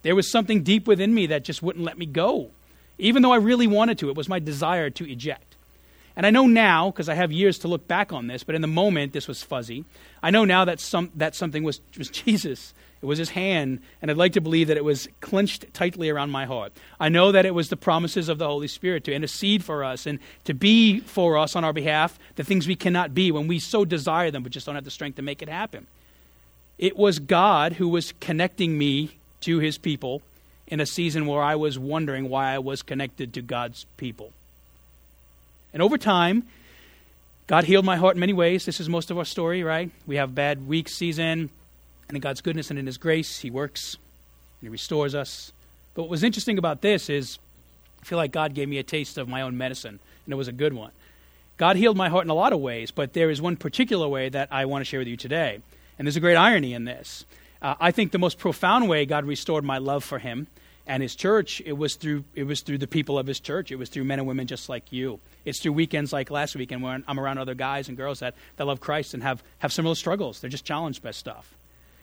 There 0.01 0.15
was 0.15 0.31
something 0.31 0.63
deep 0.63 0.87
within 0.87 1.13
me 1.13 1.27
that 1.27 1.43
just 1.43 1.61
wouldn't 1.61 1.85
let 1.85 1.97
me 1.97 2.05
go. 2.05 2.51
Even 2.97 3.21
though 3.21 3.31
I 3.31 3.37
really 3.37 3.67
wanted 3.67 3.97
to, 3.99 4.09
it 4.09 4.15
was 4.15 4.29
my 4.29 4.39
desire 4.39 4.89
to 4.89 5.09
eject. 5.09 5.55
And 6.15 6.25
I 6.25 6.31
know 6.31 6.47
now, 6.47 6.91
because 6.91 7.07
I 7.07 7.13
have 7.13 7.31
years 7.31 7.59
to 7.59 7.69
look 7.69 7.87
back 7.87 8.11
on 8.11 8.27
this, 8.27 8.43
but 8.43 8.53
in 8.53 8.61
the 8.61 8.67
moment 8.67 9.13
this 9.13 9.27
was 9.27 9.41
fuzzy. 9.41 9.85
I 10.21 10.31
know 10.31 10.43
now 10.43 10.65
that, 10.65 10.81
some, 10.81 11.11
that 11.15 11.33
something 11.33 11.63
was, 11.63 11.79
was 11.97 12.09
Jesus. 12.09 12.73
It 13.01 13.05
was 13.05 13.17
his 13.17 13.29
hand, 13.29 13.79
and 14.01 14.11
I'd 14.11 14.17
like 14.17 14.33
to 14.33 14.41
believe 14.41 14.67
that 14.67 14.75
it 14.75 14.83
was 14.83 15.07
clenched 15.21 15.73
tightly 15.73 16.09
around 16.09 16.31
my 16.31 16.45
heart. 16.45 16.73
I 16.99 17.07
know 17.07 17.31
that 17.31 17.45
it 17.45 17.55
was 17.55 17.69
the 17.69 17.77
promises 17.77 18.27
of 18.27 18.37
the 18.37 18.47
Holy 18.47 18.67
Spirit 18.67 19.05
to 19.05 19.13
intercede 19.13 19.63
for 19.63 19.85
us 19.85 20.05
and 20.05 20.19
to 20.43 20.53
be 20.53 20.99
for 20.99 21.37
us 21.37 21.55
on 21.55 21.63
our 21.63 21.71
behalf 21.71 22.19
the 22.35 22.43
things 22.43 22.67
we 22.67 22.75
cannot 22.75 23.13
be 23.13 23.31
when 23.31 23.47
we 23.47 23.57
so 23.59 23.85
desire 23.85 24.31
them 24.31 24.43
but 24.43 24.51
just 24.51 24.65
don't 24.65 24.75
have 24.75 24.83
the 24.83 24.91
strength 24.91 25.15
to 25.15 25.21
make 25.21 25.41
it 25.41 25.47
happen. 25.47 25.87
It 26.77 26.97
was 26.97 27.19
God 27.19 27.73
who 27.73 27.87
was 27.87 28.13
connecting 28.19 28.77
me 28.77 29.18
to 29.41 29.59
his 29.59 29.77
people 29.77 30.21
in 30.67 30.79
a 30.79 30.85
season 30.85 31.25
where 31.25 31.41
I 31.41 31.55
was 31.55 31.79
wondering 31.79 32.29
why 32.29 32.53
I 32.53 32.59
was 32.59 32.81
connected 32.81 33.33
to 33.33 33.41
God's 33.41 33.85
people. 33.97 34.31
And 35.73 35.81
over 35.81 35.97
time, 35.97 36.47
God 37.47 37.63
healed 37.63 37.85
my 37.85 37.95
heart 37.95 38.15
in 38.15 38.19
many 38.19 38.33
ways. 38.33 38.65
This 38.65 38.79
is 38.79 38.87
most 38.87 39.09
of 39.11 39.17
our 39.17 39.25
story, 39.25 39.63
right? 39.63 39.89
We 40.05 40.17
have 40.17 40.35
bad 40.35 40.67
week 40.67 40.87
season, 40.89 41.49
and 42.07 42.15
in 42.15 42.21
God's 42.21 42.41
goodness 42.41 42.69
and 42.69 42.77
in 42.77 42.85
His 42.85 42.97
grace, 42.97 43.39
He 43.39 43.49
works 43.49 43.95
and 43.95 44.67
He 44.67 44.69
restores 44.69 45.15
us. 45.15 45.51
But 45.95 46.03
what 46.03 46.11
was 46.11 46.23
interesting 46.23 46.57
about 46.57 46.81
this 46.81 47.09
is 47.09 47.39
I 48.01 48.05
feel 48.05 48.17
like 48.17 48.31
God 48.31 48.53
gave 48.53 48.69
me 48.69 48.77
a 48.77 48.83
taste 48.83 49.17
of 49.17 49.27
my 49.27 49.41
own 49.41 49.57
medicine, 49.57 49.99
and 50.25 50.33
it 50.33 50.37
was 50.37 50.47
a 50.47 50.53
good 50.53 50.73
one. 50.73 50.91
God 51.57 51.75
healed 51.75 51.97
my 51.97 52.07
heart 52.07 52.23
in 52.23 52.29
a 52.29 52.35
lot 52.35 52.53
of 52.53 52.59
ways, 52.59 52.91
but 52.91 53.13
there 53.13 53.29
is 53.29 53.41
one 53.41 53.57
particular 53.57 54.07
way 54.07 54.29
that 54.29 54.47
I 54.51 54.65
want 54.65 54.81
to 54.81 54.85
share 54.85 54.99
with 54.99 55.09
you 55.09 55.17
today. 55.17 55.59
And 55.97 56.07
there's 56.07 56.15
a 56.15 56.21
great 56.21 56.37
irony 56.37 56.73
in 56.73 56.85
this. 56.85 57.25
Uh, 57.61 57.75
I 57.79 57.91
think 57.91 58.11
the 58.11 58.19
most 58.19 58.37
profound 58.37 58.87
way 58.87 59.05
God 59.05 59.25
restored 59.25 59.63
my 59.63 59.77
love 59.77 60.03
for 60.03 60.19
Him 60.19 60.47
and 60.87 61.03
His 61.03 61.15
church, 61.15 61.61
it 61.65 61.73
was 61.73 61.95
through 61.95 62.23
it 62.33 62.43
was 62.43 62.61
through 62.61 62.77
the 62.77 62.87
people 62.87 63.19
of 63.19 63.27
His 63.27 63.39
church. 63.39 63.71
It 63.71 63.75
was 63.75 63.89
through 63.89 64.05
men 64.05 64.19
and 64.19 64.27
women 64.27 64.47
just 64.47 64.69
like 64.69 64.91
you. 64.91 65.19
It's 65.45 65.59
through 65.59 65.73
weekends 65.73 66.13
like 66.13 66.31
last 66.31 66.55
weekend 66.55 66.81
when 66.81 67.03
I'm 67.07 67.19
around 67.19 67.37
other 67.37 67.55
guys 67.55 67.87
and 67.87 67.97
girls 67.97 68.19
that, 68.19 68.35
that 68.57 68.65
love 68.65 68.79
Christ 68.79 69.13
and 69.13 69.23
have, 69.23 69.43
have 69.59 69.73
similar 69.73 69.95
struggles. 69.95 70.39
They're 70.39 70.49
just 70.49 70.65
challenged 70.65 71.03
by 71.03 71.11
stuff. 71.11 71.55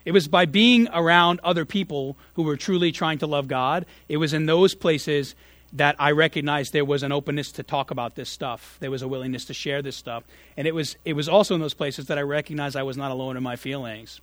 It 0.04 0.12
was 0.12 0.28
by 0.28 0.44
being 0.44 0.88
around 0.92 1.40
other 1.42 1.64
people 1.64 2.16
who 2.34 2.42
were 2.42 2.56
truly 2.56 2.92
trying 2.92 3.18
to 3.18 3.26
love 3.26 3.48
God. 3.48 3.86
It 4.08 4.18
was 4.18 4.32
in 4.32 4.46
those 4.46 4.74
places 4.74 5.34
that 5.72 5.96
I 5.98 6.12
recognized 6.12 6.72
there 6.72 6.84
was 6.84 7.02
an 7.02 7.10
openness 7.10 7.50
to 7.52 7.64
talk 7.64 7.90
about 7.90 8.14
this 8.14 8.30
stuff. 8.30 8.76
There 8.78 8.90
was 8.90 9.02
a 9.02 9.08
willingness 9.08 9.46
to 9.46 9.54
share 9.54 9.82
this 9.82 9.96
stuff. 9.96 10.22
And 10.56 10.68
it 10.68 10.74
was, 10.74 10.96
it 11.04 11.14
was 11.14 11.28
also 11.28 11.56
in 11.56 11.60
those 11.60 11.74
places 11.74 12.06
that 12.06 12.18
I 12.18 12.22
recognized 12.22 12.76
I 12.76 12.84
was 12.84 12.96
not 12.96 13.10
alone 13.10 13.36
in 13.36 13.42
my 13.42 13.56
feelings 13.56 14.20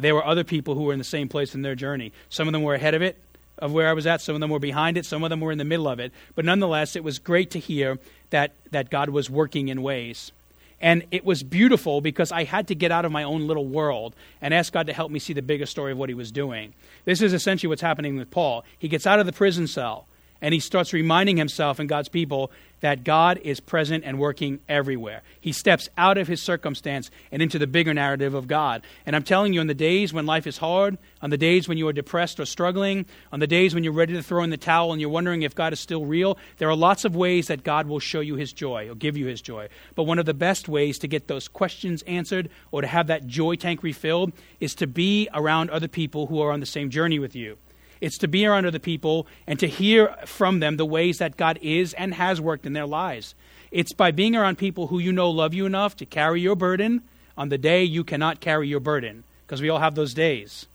there 0.00 0.14
were 0.14 0.26
other 0.26 0.44
people 0.44 0.74
who 0.74 0.82
were 0.82 0.92
in 0.92 0.98
the 0.98 1.04
same 1.04 1.28
place 1.28 1.54
in 1.54 1.62
their 1.62 1.74
journey. 1.74 2.12
Some 2.28 2.48
of 2.48 2.52
them 2.52 2.62
were 2.62 2.74
ahead 2.74 2.94
of 2.94 3.02
it, 3.02 3.18
of 3.58 3.72
where 3.72 3.88
I 3.88 3.92
was 3.92 4.06
at. 4.06 4.20
Some 4.20 4.34
of 4.34 4.40
them 4.40 4.50
were 4.50 4.58
behind 4.58 4.96
it. 4.96 5.06
Some 5.06 5.22
of 5.22 5.30
them 5.30 5.40
were 5.40 5.52
in 5.52 5.58
the 5.58 5.64
middle 5.64 5.88
of 5.88 6.00
it. 6.00 6.12
But 6.34 6.44
nonetheless, 6.44 6.96
it 6.96 7.04
was 7.04 7.18
great 7.18 7.50
to 7.52 7.58
hear 7.58 7.98
that, 8.30 8.52
that 8.70 8.90
God 8.90 9.10
was 9.10 9.28
working 9.28 9.68
in 9.68 9.82
ways. 9.82 10.32
And 10.80 11.04
it 11.10 11.24
was 11.24 11.42
beautiful 11.42 12.00
because 12.00 12.32
I 12.32 12.44
had 12.44 12.68
to 12.68 12.74
get 12.74 12.90
out 12.90 13.04
of 13.04 13.12
my 13.12 13.22
own 13.22 13.46
little 13.46 13.66
world 13.66 14.14
and 14.40 14.54
ask 14.54 14.72
God 14.72 14.86
to 14.86 14.94
help 14.94 15.10
me 15.10 15.18
see 15.18 15.34
the 15.34 15.42
bigger 15.42 15.66
story 15.66 15.92
of 15.92 15.98
what 15.98 16.08
he 16.08 16.14
was 16.14 16.32
doing. 16.32 16.72
This 17.04 17.20
is 17.20 17.34
essentially 17.34 17.68
what's 17.68 17.82
happening 17.82 18.16
with 18.16 18.30
Paul. 18.30 18.64
He 18.78 18.88
gets 18.88 19.06
out 19.06 19.20
of 19.20 19.26
the 19.26 19.32
prison 19.32 19.66
cell 19.66 20.06
and 20.40 20.54
he 20.54 20.60
starts 20.60 20.92
reminding 20.92 21.36
himself 21.36 21.78
and 21.78 21.88
God's 21.88 22.08
people 22.08 22.50
that 22.80 23.04
God 23.04 23.38
is 23.42 23.60
present 23.60 24.04
and 24.04 24.18
working 24.18 24.60
everywhere. 24.68 25.22
He 25.40 25.52
steps 25.52 25.88
out 25.96 26.18
of 26.18 26.28
his 26.28 26.42
circumstance 26.42 27.10
and 27.30 27.42
into 27.42 27.58
the 27.58 27.66
bigger 27.66 27.94
narrative 27.94 28.34
of 28.34 28.48
God. 28.48 28.82
And 29.06 29.14
I'm 29.14 29.22
telling 29.22 29.52
you, 29.52 29.60
on 29.60 29.66
the 29.66 29.74
days 29.74 30.12
when 30.12 30.26
life 30.26 30.46
is 30.46 30.58
hard, 30.58 30.98
on 31.22 31.30
the 31.30 31.36
days 31.36 31.68
when 31.68 31.78
you 31.78 31.86
are 31.88 31.92
depressed 31.92 32.40
or 32.40 32.46
struggling, 32.46 33.06
on 33.32 33.40
the 33.40 33.46
days 33.46 33.74
when 33.74 33.84
you're 33.84 33.92
ready 33.92 34.14
to 34.14 34.22
throw 34.22 34.42
in 34.42 34.50
the 34.50 34.56
towel 34.56 34.92
and 34.92 35.00
you're 35.00 35.10
wondering 35.10 35.42
if 35.42 35.54
God 35.54 35.72
is 35.72 35.80
still 35.80 36.04
real, 36.04 36.38
there 36.58 36.70
are 36.70 36.76
lots 36.76 37.04
of 37.04 37.14
ways 37.14 37.48
that 37.48 37.64
God 37.64 37.86
will 37.86 38.00
show 38.00 38.20
you 38.20 38.36
his 38.36 38.52
joy 38.52 38.88
or 38.88 38.94
give 38.94 39.16
you 39.16 39.26
his 39.26 39.42
joy. 39.42 39.68
But 39.94 40.04
one 40.04 40.18
of 40.18 40.26
the 40.26 40.34
best 40.34 40.68
ways 40.68 40.98
to 41.00 41.08
get 41.08 41.28
those 41.28 41.48
questions 41.48 42.02
answered 42.02 42.48
or 42.72 42.80
to 42.80 42.86
have 42.86 43.08
that 43.08 43.26
joy 43.26 43.56
tank 43.56 43.82
refilled 43.82 44.32
is 44.58 44.74
to 44.76 44.86
be 44.86 45.28
around 45.34 45.70
other 45.70 45.88
people 45.88 46.26
who 46.26 46.40
are 46.40 46.52
on 46.52 46.60
the 46.60 46.66
same 46.66 46.90
journey 46.90 47.18
with 47.18 47.36
you. 47.36 47.58
It's 48.00 48.18
to 48.18 48.28
be 48.28 48.46
around 48.46 48.66
other 48.66 48.78
people 48.78 49.26
and 49.46 49.58
to 49.58 49.66
hear 49.66 50.14
from 50.24 50.60
them 50.60 50.76
the 50.76 50.86
ways 50.86 51.18
that 51.18 51.36
God 51.36 51.58
is 51.60 51.92
and 51.94 52.14
has 52.14 52.40
worked 52.40 52.66
in 52.66 52.72
their 52.72 52.86
lives. 52.86 53.34
It's 53.70 53.92
by 53.92 54.10
being 54.10 54.34
around 54.34 54.58
people 54.58 54.88
who 54.88 54.98
you 54.98 55.12
know 55.12 55.30
love 55.30 55.54
you 55.54 55.66
enough 55.66 55.96
to 55.96 56.06
carry 56.06 56.40
your 56.40 56.56
burden 56.56 57.02
on 57.36 57.50
the 57.50 57.58
day 57.58 57.84
you 57.84 58.04
cannot 58.04 58.40
carry 58.40 58.68
your 58.68 58.80
burden, 58.80 59.24
because 59.46 59.62
we 59.62 59.68
all 59.68 59.78
have 59.78 59.94
those 59.94 60.14
days. 60.14 60.66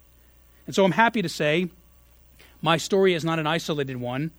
And 0.66 0.74
so 0.76 0.84
I'm 0.84 0.94
happy 0.94 1.22
to 1.22 1.30
say 1.30 1.70
my 2.62 2.78
story 2.78 3.14
is 3.14 3.26
not 3.26 3.40
an 3.40 3.48
isolated 3.48 3.98
one. 3.98 4.32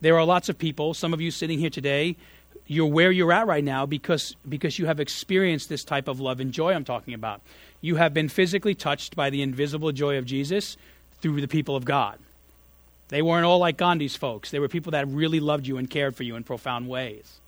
There 0.00 0.18
are 0.18 0.24
lots 0.24 0.48
of 0.48 0.58
people, 0.58 0.94
some 0.94 1.12
of 1.12 1.20
you 1.20 1.30
sitting 1.30 1.58
here 1.58 1.70
today, 1.70 2.16
you're 2.66 2.86
where 2.86 3.10
you're 3.10 3.32
at 3.32 3.46
right 3.46 3.64
now 3.64 3.84
because, 3.84 4.36
because 4.48 4.78
you 4.78 4.86
have 4.86 5.00
experienced 5.00 5.68
this 5.68 5.84
type 5.84 6.08
of 6.08 6.20
love 6.20 6.40
and 6.40 6.52
joy 6.52 6.72
I'm 6.72 6.84
talking 6.84 7.14
about. 7.14 7.40
You 7.80 7.96
have 7.96 8.14
been 8.14 8.28
physically 8.28 8.74
touched 8.74 9.14
by 9.14 9.30
the 9.30 9.42
invisible 9.42 9.92
joy 9.92 10.18
of 10.18 10.24
Jesus 10.24 10.76
through 11.20 11.40
the 11.40 11.48
people 11.48 11.76
of 11.76 11.84
God. 11.84 12.18
They 13.08 13.22
weren't 13.22 13.44
all 13.44 13.58
like 13.58 13.76
Gandhi's 13.76 14.16
folks. 14.16 14.50
They 14.50 14.60
were 14.60 14.68
people 14.68 14.92
that 14.92 15.08
really 15.08 15.40
loved 15.40 15.66
you 15.66 15.76
and 15.76 15.90
cared 15.90 16.16
for 16.16 16.22
you 16.22 16.36
in 16.36 16.44
profound 16.44 16.88
ways. 16.88 17.40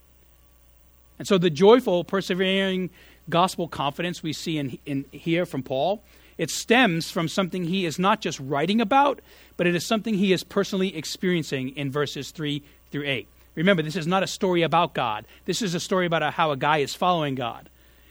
And 1.18 1.28
so 1.28 1.38
the 1.38 1.50
joyful, 1.50 2.02
persevering 2.02 2.90
gospel 3.28 3.68
confidence 3.68 4.22
we 4.22 4.32
see 4.32 4.58
in, 4.58 4.78
in 4.84 5.04
here 5.12 5.46
from 5.46 5.62
Paul, 5.62 6.02
it 6.36 6.50
stems 6.50 7.10
from 7.10 7.28
something 7.28 7.64
he 7.64 7.84
is 7.84 7.98
not 7.98 8.20
just 8.20 8.40
writing 8.40 8.80
about, 8.80 9.20
but 9.56 9.66
it 9.66 9.74
is 9.74 9.86
something 9.86 10.14
he 10.14 10.32
is 10.32 10.42
personally 10.42 10.96
experiencing 10.96 11.76
in 11.76 11.92
verses 11.92 12.32
3 12.32 12.62
through 12.90 13.04
8. 13.06 13.28
Remember, 13.54 13.82
this 13.82 13.96
is 13.96 14.06
not 14.06 14.22
a 14.22 14.26
story 14.26 14.62
about 14.62 14.94
God. 14.94 15.24
This 15.44 15.62
is 15.62 15.74
a 15.74 15.80
story 15.80 16.06
about 16.06 16.34
how 16.34 16.50
a 16.50 16.56
guy 16.56 16.78
is 16.78 16.94
following 16.94 17.34
God. 17.34 17.68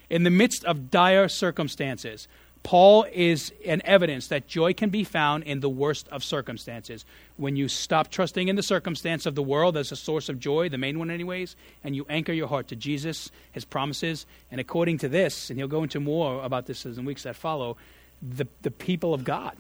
In 0.10 0.24
the 0.24 0.30
midst 0.30 0.64
of 0.66 0.92
dire 0.92 1.28
circumstances, 1.28 2.28
Paul 2.64 3.06
is 3.12 3.52
an 3.66 3.82
evidence 3.86 4.28
that 4.28 4.48
joy 4.48 4.74
can 4.74 4.90
be 4.90 5.04
found 5.04 5.44
in 5.46 5.62
the 5.62 5.70
worst 5.70 6.08
of 6.10 6.24
circumstances. 6.24 7.06
When 7.38 7.56
you 7.56 7.68
stop 7.68 8.12
trusting 8.12 8.48
in 8.48 8.56
the 8.56 8.64
circumstance 8.64 9.26
of 9.26 9.34
the 9.34 9.42
world 9.42 9.76
as 9.78 9.92
a 9.92 9.96
source 9.96 10.30
of 10.30 10.40
joy, 10.40 10.70
the 10.70 10.78
main 10.78 11.00
one, 11.00 11.10
anyways, 11.10 11.56
and 11.84 11.96
you 11.96 12.06
anchor 12.08 12.34
your 12.34 12.48
heart 12.48 12.68
to 12.68 12.76
Jesus, 12.76 13.32
his 13.52 13.66
promises, 13.66 14.28
and 14.52 14.62
according 14.62 15.00
to 15.00 15.10
this, 15.10 15.50
and 15.50 15.58
he'll 15.58 15.68
go 15.68 15.84
into 15.84 16.00
more 16.00 16.44
about 16.44 16.68
this 16.68 16.86
in 16.86 16.94
the 16.94 17.02
weeks 17.02 17.24
that 17.24 17.36
follow, 17.36 17.78
the, 18.22 18.46
the 18.62 18.72
people 18.72 19.14
of 19.14 19.24
God. 19.24 19.58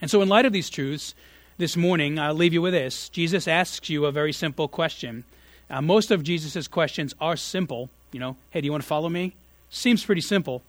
And 0.00 0.10
so, 0.10 0.22
in 0.22 0.28
light 0.28 0.46
of 0.46 0.52
these 0.52 0.70
truths, 0.70 1.14
this 1.58 1.76
morning, 1.76 2.20
I'll 2.20 2.34
leave 2.34 2.52
you 2.52 2.62
with 2.62 2.72
this. 2.72 3.08
Jesus 3.08 3.48
asks 3.48 3.90
you 3.90 4.06
a 4.06 4.12
very 4.12 4.32
simple 4.32 4.68
question. 4.68 5.24
Uh, 5.68 5.82
most 5.82 6.12
of 6.12 6.22
Jesus' 6.22 6.68
questions 6.68 7.14
are 7.20 7.36
simple. 7.36 7.90
You 8.12 8.20
know, 8.20 8.36
hey, 8.50 8.60
do 8.60 8.66
you 8.66 8.70
want 8.70 8.84
to 8.84 8.88
follow 8.88 9.08
me? 9.08 9.34
Seems 9.68 10.04
pretty 10.04 10.20
simple. 10.20 10.62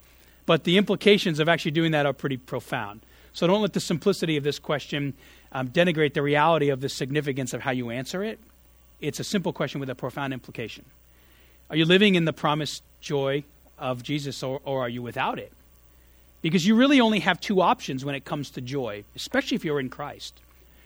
But 0.49 0.63
the 0.63 0.79
implications 0.79 1.37
of 1.37 1.47
actually 1.47 1.69
doing 1.69 1.91
that 1.91 2.07
are 2.07 2.11
pretty 2.11 2.37
profound. 2.37 3.01
So 3.33 3.45
don't 3.45 3.61
let 3.61 3.73
the 3.73 3.79
simplicity 3.79 4.35
of 4.35 4.43
this 4.43 4.57
question 4.57 5.13
um, 5.51 5.67
denigrate 5.67 6.15
the 6.15 6.23
reality 6.23 6.69
of 6.69 6.81
the 6.81 6.89
significance 6.89 7.53
of 7.53 7.61
how 7.61 7.69
you 7.69 7.91
answer 7.91 8.23
it. 8.23 8.39
It's 8.99 9.19
a 9.19 9.23
simple 9.23 9.53
question 9.53 9.79
with 9.79 9.91
a 9.91 9.93
profound 9.93 10.33
implication. 10.33 10.85
Are 11.69 11.75
you 11.75 11.85
living 11.85 12.15
in 12.15 12.25
the 12.25 12.33
promised 12.33 12.81
joy 12.99 13.43
of 13.77 14.01
Jesus 14.01 14.41
or, 14.41 14.59
or 14.65 14.81
are 14.81 14.89
you 14.89 15.03
without 15.03 15.37
it? 15.37 15.53
Because 16.41 16.65
you 16.65 16.73
really 16.73 16.99
only 16.99 17.19
have 17.19 17.39
two 17.39 17.61
options 17.61 18.03
when 18.03 18.15
it 18.15 18.25
comes 18.25 18.49
to 18.49 18.59
joy, 18.59 19.03
especially 19.15 19.53
if 19.53 19.63
you're 19.63 19.79
in 19.79 19.89
Christ. 19.89 20.39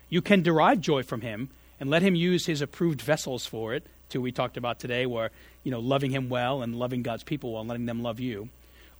You 0.09 0.21
can 0.21 0.41
derive 0.41 0.81
joy 0.81 1.03
from 1.03 1.21
Him 1.21 1.47
and 1.79 1.89
let 1.89 2.01
Him 2.01 2.15
use 2.15 2.47
His 2.47 2.61
approved 2.61 3.01
vessels 3.01 3.45
for 3.45 3.73
it, 3.73 3.87
to 4.09 4.19
we 4.19 4.33
talked 4.33 4.57
about 4.57 4.79
today, 4.79 5.05
where, 5.05 5.31
you 5.63 5.71
know, 5.71 5.79
loving 5.79 6.11
Him 6.11 6.27
well 6.27 6.61
and 6.61 6.75
loving 6.75 7.01
God's 7.01 7.23
people 7.23 7.53
well 7.53 7.61
and 7.61 7.69
letting 7.69 7.85
them 7.85 8.03
love 8.03 8.19
you. 8.19 8.49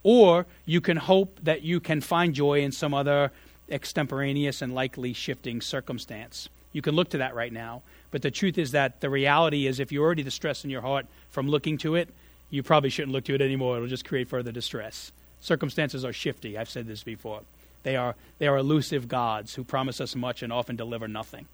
Or 0.04 0.45
you 0.66 0.82
can 0.82 0.97
hope 0.97 1.39
that 1.43 1.62
you 1.62 1.80
can 1.80 2.01
find 2.01 2.34
joy 2.34 2.62
in 2.62 2.72
some 2.72 2.93
other 2.93 3.32
extemporaneous 3.70 4.62
and 4.62 4.76
likely 4.76 5.14
shifting 5.14 5.62
circumstance. 5.62 6.49
You 6.74 6.82
can 6.82 6.95
look 6.95 7.10
to 7.10 7.20
that 7.20 7.36
right 7.36 7.54
now. 7.54 7.82
But 8.12 8.22
the 8.22 8.32
truth 8.32 8.58
is 8.58 8.72
that 8.72 9.01
the 9.01 9.10
reality 9.10 9.66
is 9.66 9.80
if 9.80 9.91
you're 9.91 10.04
already 10.04 10.24
distressed 10.24 10.64
in 10.66 10.70
your 10.70 10.82
heart 10.82 11.06
from 11.30 11.47
looking 11.47 11.78
to 11.80 11.95
it, 11.95 12.10
you 12.49 12.62
probably 12.62 12.89
shouldn't 12.89 13.14
look 13.14 13.24
to 13.26 13.36
it 13.36 13.41
anymore. 13.41 13.78
It'll 13.78 13.88
just 13.88 14.06
create 14.06 14.28
further 14.28 14.51
distress. 14.51 15.12
Circumstances 15.39 16.06
are 16.06 16.14
shifty. 16.14 16.58
I've 16.58 16.70
said 16.70 16.88
this 16.88 17.04
before. 17.04 17.41
They 17.84 17.95
are, 17.95 18.16
they 18.39 18.47
are 18.47 18.58
elusive 18.58 19.08
gods 19.08 19.56
who 19.56 19.64
promise 19.64 19.99
us 19.99 20.16
much 20.16 20.43
and 20.43 20.54
often 20.54 20.76
deliver 20.76 21.08
nothing. 21.08 21.47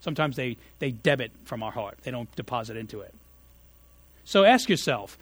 Sometimes 0.00 0.36
they, 0.36 0.56
they 0.78 0.90
debit 0.90 1.32
from 1.44 1.62
our 1.62 1.72
heart, 1.72 1.98
they 2.02 2.10
don't 2.10 2.34
deposit 2.36 2.76
into 2.76 3.00
it. 3.00 3.14
So 4.24 4.44
ask 4.44 4.68
yourself 4.68 5.18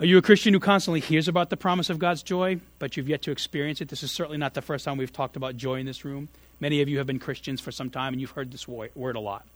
are 0.00 0.06
you 0.06 0.18
a 0.18 0.22
Christian 0.22 0.52
who 0.52 0.58
constantly 0.58 0.98
hears 0.98 1.28
about 1.28 1.50
the 1.50 1.56
promise 1.56 1.88
of 1.88 2.00
God's 2.00 2.24
joy, 2.24 2.58
but 2.80 2.96
you've 2.96 3.08
yet 3.08 3.22
to 3.22 3.30
experience 3.30 3.80
it? 3.80 3.88
This 3.88 4.02
is 4.02 4.10
certainly 4.10 4.38
not 4.38 4.54
the 4.54 4.62
first 4.62 4.84
time 4.84 4.96
we've 4.96 5.12
talked 5.12 5.36
about 5.36 5.56
joy 5.56 5.76
in 5.76 5.86
this 5.86 6.04
room. 6.04 6.28
Many 6.58 6.82
of 6.82 6.88
you 6.88 6.98
have 6.98 7.06
been 7.06 7.20
Christians 7.20 7.60
for 7.60 7.70
some 7.70 7.90
time 7.90 8.12
and 8.12 8.20
you've 8.20 8.32
heard 8.32 8.50
this 8.50 8.66
word 8.66 9.14
a 9.16 9.20
lot. 9.20 9.46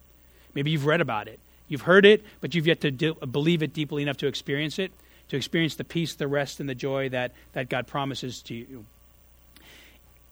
Maybe 0.54 0.70
you've 0.70 0.86
read 0.86 1.00
about 1.00 1.26
it. 1.26 1.40
You've 1.66 1.82
heard 1.82 2.06
it, 2.06 2.24
but 2.40 2.54
you've 2.54 2.68
yet 2.68 2.80
to 2.82 2.92
de- 2.92 3.14
believe 3.14 3.64
it 3.64 3.72
deeply 3.74 4.02
enough 4.02 4.16
to 4.18 4.28
experience 4.28 4.78
it, 4.78 4.92
to 5.28 5.36
experience 5.36 5.74
the 5.74 5.84
peace, 5.84 6.14
the 6.14 6.28
rest, 6.28 6.60
and 6.60 6.68
the 6.68 6.74
joy 6.74 7.08
that, 7.08 7.32
that 7.52 7.68
God 7.68 7.88
promises 7.88 8.40
to 8.42 8.54
you. 8.54 8.86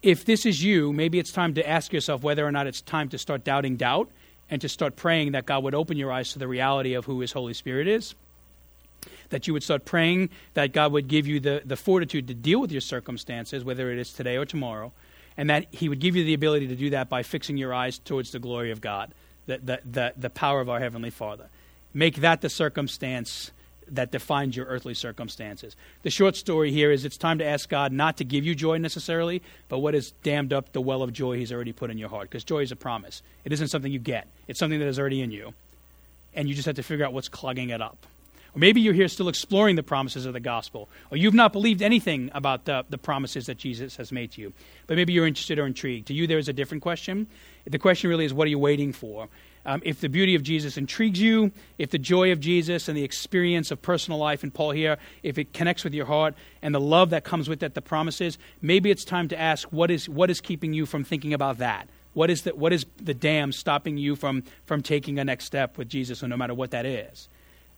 If 0.03 0.25
this 0.25 0.47
is 0.47 0.63
you, 0.63 0.93
maybe 0.93 1.19
it's 1.19 1.33
time 1.33 1.55
to 1.55 1.69
ask 1.69 1.93
yourself 1.93 2.23
whether 2.23 2.47
or 2.47 2.53
not 2.53 2.69
it's 2.69 2.81
time 2.81 3.09
to 3.09 3.19
start 3.19 3.43
doubting 3.43 3.75
doubt 3.77 4.09
and 4.49 4.61
to 4.61 4.69
start 4.69 4.95
praying 4.95 5.33
that 5.33 5.47
God 5.47 5.65
would 5.65 5.75
open 5.75 5.97
your 5.97 6.13
eyes 6.13 6.33
to 6.33 6.39
the 6.39 6.47
reality 6.47 6.95
of 6.95 7.07
who 7.07 7.19
His 7.21 7.33
Holy 7.33 7.55
Spirit 7.55 7.89
is 7.89 8.15
that 9.31 9.47
you 9.47 9.53
would 9.53 9.63
start 9.63 9.85
praying 9.85 10.31
that 10.55 10.73
God 10.73 10.93
would 10.93 11.09
give 11.09 11.27
you 11.27 11.41
the, 11.41 11.63
the 11.65 11.77
fortitude 11.77 12.29
to 12.29 12.35
deal 12.35 12.61
with 12.61 12.73
your 12.73 12.81
circumstances, 12.81 13.65
whether 13.65 13.91
it 13.91 13.99
is 13.99 14.13
today 14.13 14.37
or 14.37 14.45
tomorrow, 14.45 14.93
and 15.37 15.51
that 15.51 15.67
He 15.71 15.89
would 15.89 16.01
give 16.01 16.17
you 16.17 16.25
the 16.25 16.35
ability 16.35 16.69
to 16.69 16.77
do 16.77 16.91
that 16.91 17.09
by 17.09 17.23
fixing 17.23 17.57
your 17.57 17.75
eyes 17.75 17.99
towards 17.99 18.33
the 18.33 18.39
glory 18.39 18.71
of 18.71 18.81
God, 18.81 19.13
the, 19.47 19.59
the, 19.59 19.81
the, 19.85 20.13
the 20.17 20.31
power 20.31 20.61
of 20.61 20.69
our 20.69 20.81
Heavenly 20.81 21.11
Father. 21.11 21.49
Make 21.93 22.17
that 22.17 22.41
the 22.41 22.49
circumstance 22.49 23.51
that 23.89 24.11
defines 24.11 24.57
your 24.57 24.67
earthly 24.67 24.95
circumstances. 24.95 25.77
The 26.03 26.11
short 26.11 26.37
story 26.37 26.73
here 26.73 26.91
is 26.91 27.05
it's 27.05 27.17
time 27.17 27.39
to 27.39 27.45
ask 27.45 27.69
God 27.69 27.93
not 27.93 28.17
to 28.17 28.25
give 28.25 28.45
you 28.45 28.55
joy 28.55 28.79
necessarily, 28.79 29.43
but 29.69 29.79
what 29.79 29.95
has 29.95 30.13
dammed 30.23 30.53
up 30.53 30.73
the 30.73 30.81
well 30.81 31.03
of 31.03 31.13
joy 31.13 31.37
He's 31.37 31.53
already 31.53 31.73
put 31.73 31.91
in 31.91 31.99
your 31.99 32.09
heart. 32.09 32.29
Because 32.29 32.45
joy 32.45 32.61
is 32.61 32.73
a 32.73 32.77
promise, 32.77 33.23
it 33.45 33.53
isn't 33.53 33.69
something 33.69 33.93
you 33.93 33.99
get, 33.99 34.27
it's 34.49 34.59
something 34.59 34.79
that 34.79 34.89
is 34.89 34.99
already 34.99 35.23
in 35.23 35.31
you. 35.31 35.55
And 36.35 36.49
you 36.49 36.55
just 36.55 36.67
have 36.67 36.77
to 36.77 36.83
figure 36.83 37.05
out 37.05 37.13
what's 37.13 37.29
clogging 37.29 37.71
it 37.71 37.81
up. 37.81 38.07
Or 38.57 38.59
maybe 38.59 38.81
you're 38.81 38.95
here 38.95 39.07
still 39.09 39.29
exploring 39.29 39.77
the 39.77 39.83
promises 39.83 40.25
of 40.25 40.33
the 40.33 40.41
gospel, 40.41 40.89
or 41.11 41.19
you've 41.19 41.35
not 41.35 41.53
believed 41.53 41.83
anything 41.83 42.31
about 42.33 42.65
the, 42.65 42.87
the 42.89 42.97
promises 42.97 43.45
that 43.47 43.59
Jesus 43.59 43.97
has 43.97 44.11
made 44.11 44.33
to 44.33 44.41
you. 44.41 44.55
But 44.87 44.97
maybe 44.97 45.13
you're 45.13 45.27
interested 45.27 45.59
or 45.59 45.67
intrigued. 45.67 46.07
To 46.07 46.15
you, 46.15 46.27
there 46.27 46.39
is 46.39 46.49
a 46.49 46.55
different 46.55 46.83
question. 46.83 47.27
The 47.67 47.79
question 47.79 48.09
really 48.09 48.25
is, 48.25 48.33
what 48.33 48.47
are 48.47 48.51
you 48.51 48.59
waiting 48.59 48.95
for? 48.95 49.29
Um, 49.67 49.83
if 49.85 50.01
the 50.01 50.09
beauty 50.09 50.35
of 50.35 50.43
Jesus 50.43 50.79
intrigues 50.79 51.21
you, 51.21 51.53
if 51.77 51.91
the 51.91 51.99
joy 51.99 52.33
of 52.33 52.41
Jesus 52.41 52.89
and 52.89 52.97
the 52.97 53.05
experience 53.05 53.71
of 53.71 53.83
personal 53.83 54.19
life 54.19 54.43
in 54.43 54.51
Paul 54.51 54.71
here, 54.71 54.97
if 55.23 55.37
it 55.37 55.53
connects 55.53 55.85
with 55.85 55.93
your 55.93 56.07
heart 56.07 56.35
and 56.63 56.75
the 56.75 56.81
love 56.81 57.11
that 57.11 57.25
comes 57.25 57.51
with 57.51 57.61
that, 57.61 57.75
the 57.75 57.83
promises, 57.83 58.39
maybe 58.63 58.91
it's 58.91 59.05
time 59.05 59.29
to 59.29 59.39
ask 59.39 59.69
what 59.71 59.91
is, 59.91 60.09
what 60.09 60.31
is 60.31 60.41
keeping 60.41 60.73
you 60.73 60.87
from 60.87 61.05
thinking 61.05 61.35
about 61.35 61.59
that? 61.59 61.91
What 62.15 62.31
is 62.31 62.43
the, 62.43 62.55
what 62.55 62.73
is 62.73 62.87
the 62.97 63.13
dam 63.13 63.53
stopping 63.53 63.99
you 63.99 64.17
from, 64.17 64.45
from 64.65 64.83
taking 64.83 65.19
a 65.19 65.25
next 65.25 65.45
step 65.45 65.77
with 65.77 65.91
Jesus, 65.91 66.23
no 66.23 66.37
matter 66.39 66.55
what 66.55 66.71
that 66.71 66.87
is? 66.87 67.29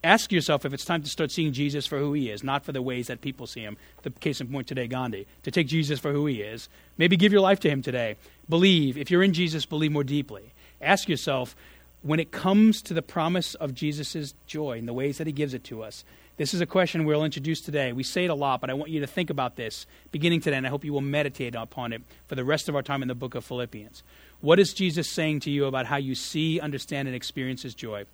Ask 0.05 0.31
yourself 0.31 0.65
if 0.65 0.73
it's 0.73 0.85
time 0.85 1.03
to 1.03 1.09
start 1.09 1.33
seeing 1.33 1.53
Jesus 1.53 1.85
for 1.85 1.99
who 1.99 2.13
he 2.13 2.31
is, 2.31 2.45
not 2.45 2.65
for 2.65 2.71
the 2.71 2.81
ways 2.81 3.09
that 3.09 3.21
people 3.21 3.49
see 3.49 3.63
him. 3.63 3.77
The 4.03 4.11
case 4.11 4.41
in 4.41 4.47
point 4.47 4.69
today, 4.69 4.87
Gandhi. 4.87 5.27
To 5.43 5.51
take 5.51 5.67
Jesus 5.67 5.99
for 5.99 6.13
who 6.13 6.27
he 6.27 6.41
is. 6.41 6.69
Maybe 6.99 7.17
give 7.17 7.33
your 7.33 7.41
life 7.41 7.59
to 7.61 7.71
him 7.71 7.83
today. 7.83 8.17
Believe. 8.49 8.97
If 8.97 9.11
you're 9.11 9.25
in 9.25 9.33
Jesus, 9.33 9.67
believe 9.67 9.91
more 9.91 10.05
deeply. 10.05 10.55
Ask 10.81 11.09
yourself, 11.09 11.57
when 12.03 12.21
it 12.21 12.31
comes 12.31 12.81
to 12.83 12.95
the 12.95 13.03
promise 13.03 13.57
of 13.57 13.75
Jesus' 13.75 14.35
joy 14.47 14.79
and 14.79 14.87
the 14.87 14.93
ways 14.93 15.19
that 15.19 15.27
he 15.27 15.33
gives 15.33 15.53
it 15.53 15.65
to 15.65 15.83
us, 15.83 16.05
this 16.37 16.55
is 16.55 16.61
a 16.61 16.67
question 16.67 17.05
we'll 17.05 17.25
introduce 17.25 17.61
today. 17.61 17.93
We 17.93 18.05
say 18.05 18.27
it 18.27 18.31
a 18.31 18.35
lot, 18.35 18.61
but 18.61 18.71
I 18.71 18.75
want 18.75 18.93
you 18.93 19.01
to 19.01 19.07
think 19.09 19.31
about 19.31 19.57
this 19.57 19.85
beginning 20.13 20.41
today, 20.41 20.57
and 20.57 20.65
I 20.65 20.71
hope 20.71 20.85
you 20.85 20.93
will 20.93 21.01
meditate 21.01 21.57
upon 21.57 21.93
it 21.93 22.03
for 22.29 22.37
the 22.37 22.45
rest 22.45 22.69
of 22.69 22.77
our 22.77 22.83
time 22.83 23.03
in 23.03 23.09
the 23.09 23.17
book 23.17 23.35
of 23.35 23.45
Philippians. 23.45 24.05
What 24.41 24.61
is 24.61 24.73
Jesus 24.73 25.11
saying 25.11 25.41
to 25.41 25.51
you 25.51 25.65
about 25.65 25.87
how 25.87 25.97
you 25.97 26.15
see, 26.15 26.61
understand, 26.61 27.09
and 27.09 27.17
experience 27.17 27.63
his 27.63 27.75
joy? 27.75 28.05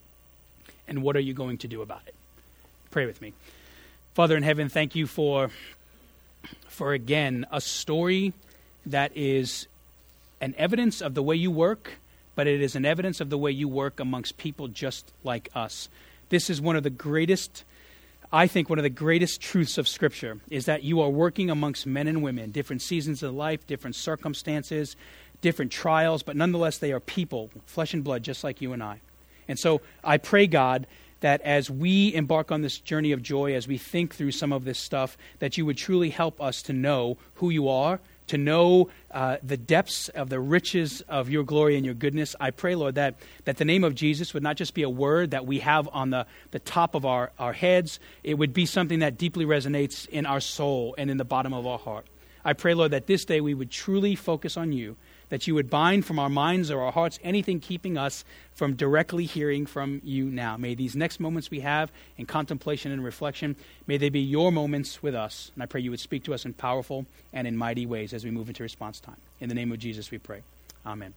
And 0.87 1.03
what 1.03 1.17
are 1.17 1.21
you 1.21 1.35
going 1.35 1.59
to 1.59 1.69
do 1.69 1.83
about 1.83 2.03
it? 2.07 2.15
Pray 2.91 3.07
with 3.07 3.21
me. 3.21 3.33
Father 4.15 4.37
in 4.37 4.43
heaven, 4.43 4.69
thank 4.69 4.95
you 4.95 5.07
for 5.07 5.51
for 6.69 6.93
again 6.93 7.47
a 7.51 7.61
story 7.61 8.33
that 8.87 9.17
is 9.17 9.67
an 10.41 10.55
evidence 10.59 11.01
of 11.01 11.15
the 11.15 11.23
way 11.23 11.35
you 11.35 11.51
work, 11.51 11.93
but 12.35 12.47
it 12.47 12.61
is 12.61 12.77
an 12.77 12.85
evidence 12.85 13.21
of 13.21 13.31
the 13.31 13.39
way 13.39 13.51
you 13.51 13.69
work 13.69 13.99
amongst 13.99 14.37
people 14.37 14.69
just 14.69 15.13
like 15.23 15.49
us. 15.55 15.89
This 16.29 16.51
is 16.51 16.61
one 16.61 16.77
of 16.77 16.83
the 16.83 16.91
greatest 16.91 17.65
I 18.33 18.49
think 18.49 18.69
one 18.69 18.81
of 18.81 18.83
the 18.83 18.91
greatest 18.91 19.41
truths 19.41 19.79
of 19.79 19.87
Scripture 19.87 20.41
is 20.51 20.67
that 20.67 20.83
you 20.83 21.01
are 21.01 21.09
working 21.09 21.51
amongst 21.51 21.87
men 21.87 22.09
and 22.09 22.21
women, 22.21 22.51
different 22.51 22.83
seasons 22.83 23.23
of 23.23 23.33
life, 23.33 23.65
different 23.69 23.95
circumstances, 23.95 24.97
different 25.41 25.71
trials, 25.71 26.25
but 26.25 26.35
nonetheless, 26.35 26.79
they 26.79 26.91
are 26.91 26.99
people, 26.99 27.51
flesh 27.65 27.95
and 27.95 28.03
blood, 28.03 28.25
just 28.25 28.43
like 28.43 28.61
you 28.61 28.73
and 28.73 28.83
I. 28.83 29.01
And 29.49 29.59
so 29.59 29.81
I 30.03 30.19
pray, 30.19 30.47
God, 30.47 30.87
that 31.21 31.41
as 31.41 31.71
we 31.71 32.15
embark 32.15 32.53
on 32.53 32.61
this 32.61 32.79
journey 32.79 33.13
of 33.13 33.23
joy, 33.23 33.55
as 33.55 33.67
we 33.67 33.79
think 33.79 34.15
through 34.15 34.33
some 34.33 34.53
of 34.53 34.65
this 34.65 34.79
stuff, 34.79 35.17
that 35.39 35.57
you 35.57 35.65
would 35.65 35.79
truly 35.79 36.11
help 36.11 36.41
us 36.41 36.61
to 36.63 36.73
know 36.73 37.17
who 37.37 37.49
you 37.51 37.69
are, 37.69 38.01
to 38.27 38.39
know 38.39 38.89
uh, 39.11 39.37
the 39.43 39.57
depths 39.57 40.09
of 40.11 40.29
the 40.29 40.41
riches 40.41 41.03
of 41.03 41.31
your 41.31 41.43
glory 41.43 41.77
and 41.77 41.85
your 41.85 41.95
goodness. 41.95 42.35
I 42.41 42.51
pray, 42.51 42.75
Lord, 42.75 42.97
that, 42.97 43.15
that 43.45 43.57
the 43.59 43.65
name 43.65 43.85
of 43.85 43.95
Jesus 43.95 44.35
would 44.35 44.43
not 44.43 44.57
just 44.57 44.75
be 44.75 44.83
a 44.83 44.91
word 44.91 45.31
that 45.31 45.47
we 45.47 45.61
have 45.61 45.89
on 45.93 46.11
the, 46.11 46.27
the 46.51 46.59
top 46.59 46.95
of 46.95 47.05
our, 47.05 47.33
our 47.39 47.53
heads, 47.53 48.01
it 48.23 48.35
would 48.35 48.53
be 48.53 48.67
something 48.67 48.99
that 49.01 49.19
deeply 49.19 49.45
resonates 49.45 50.09
in 50.09 50.27
our 50.27 50.41
soul 50.41 50.95
and 50.99 51.11
in 51.11 51.17
the 51.17 51.25
bottom 51.25 51.53
of 51.53 51.67
our 51.67 51.79
heart. 51.79 52.07
I 52.45 52.53
pray, 52.53 52.75
Lord, 52.75 52.91
that 52.91 53.07
this 53.07 53.25
day 53.25 53.41
we 53.41 53.55
would 53.55 53.71
truly 53.71 54.15
focus 54.15 54.57
on 54.57 54.73
you 54.73 54.97
that 55.29 55.47
you 55.47 55.55
would 55.55 55.71
bind 55.71 56.05
from 56.05 56.19
our 56.19 56.29
minds 56.29 56.71
or 56.71 56.81
our 56.83 56.93
hearts 56.93 57.19
anything 57.23 57.61
keeping 57.61 57.97
us 57.97 58.25
from 58.55 58.75
directly 58.75 59.25
hearing 59.25 59.67
from 59.67 60.01
you 60.05 60.27
now. 60.27 60.57
May 60.57 60.75
these 60.75 60.95
next 60.95 61.21
moments 61.21 61.51
we 61.51 61.61
have 61.61 61.91
in 62.17 62.27
contemplation 62.27 62.93
and 62.93 63.05
reflection, 63.05 63.57
may 63.87 63.97
they 63.97 64.11
be 64.11 64.21
your 64.21 64.53
moments 64.53 65.03
with 65.03 65.15
us. 65.15 65.51
And 65.55 65.63
I 65.63 65.67
pray 65.67 65.81
you 65.81 65.91
would 65.91 66.01
speak 66.01 66.25
to 66.25 66.35
us 66.35 66.45
in 66.45 66.55
powerful 66.55 67.07
and 67.33 67.47
in 67.47 67.57
mighty 67.57 67.87
ways 67.87 68.13
as 68.13 68.25
we 68.25 68.31
move 68.31 68.49
into 68.49 68.63
response 68.63 69.01
time. 69.01 69.17
In 69.41 69.49
the 69.49 69.55
name 69.55 69.73
of 69.73 69.79
Jesus 69.79 70.11
we 70.11 70.19
pray. 70.19 70.43
Amen. 70.87 71.15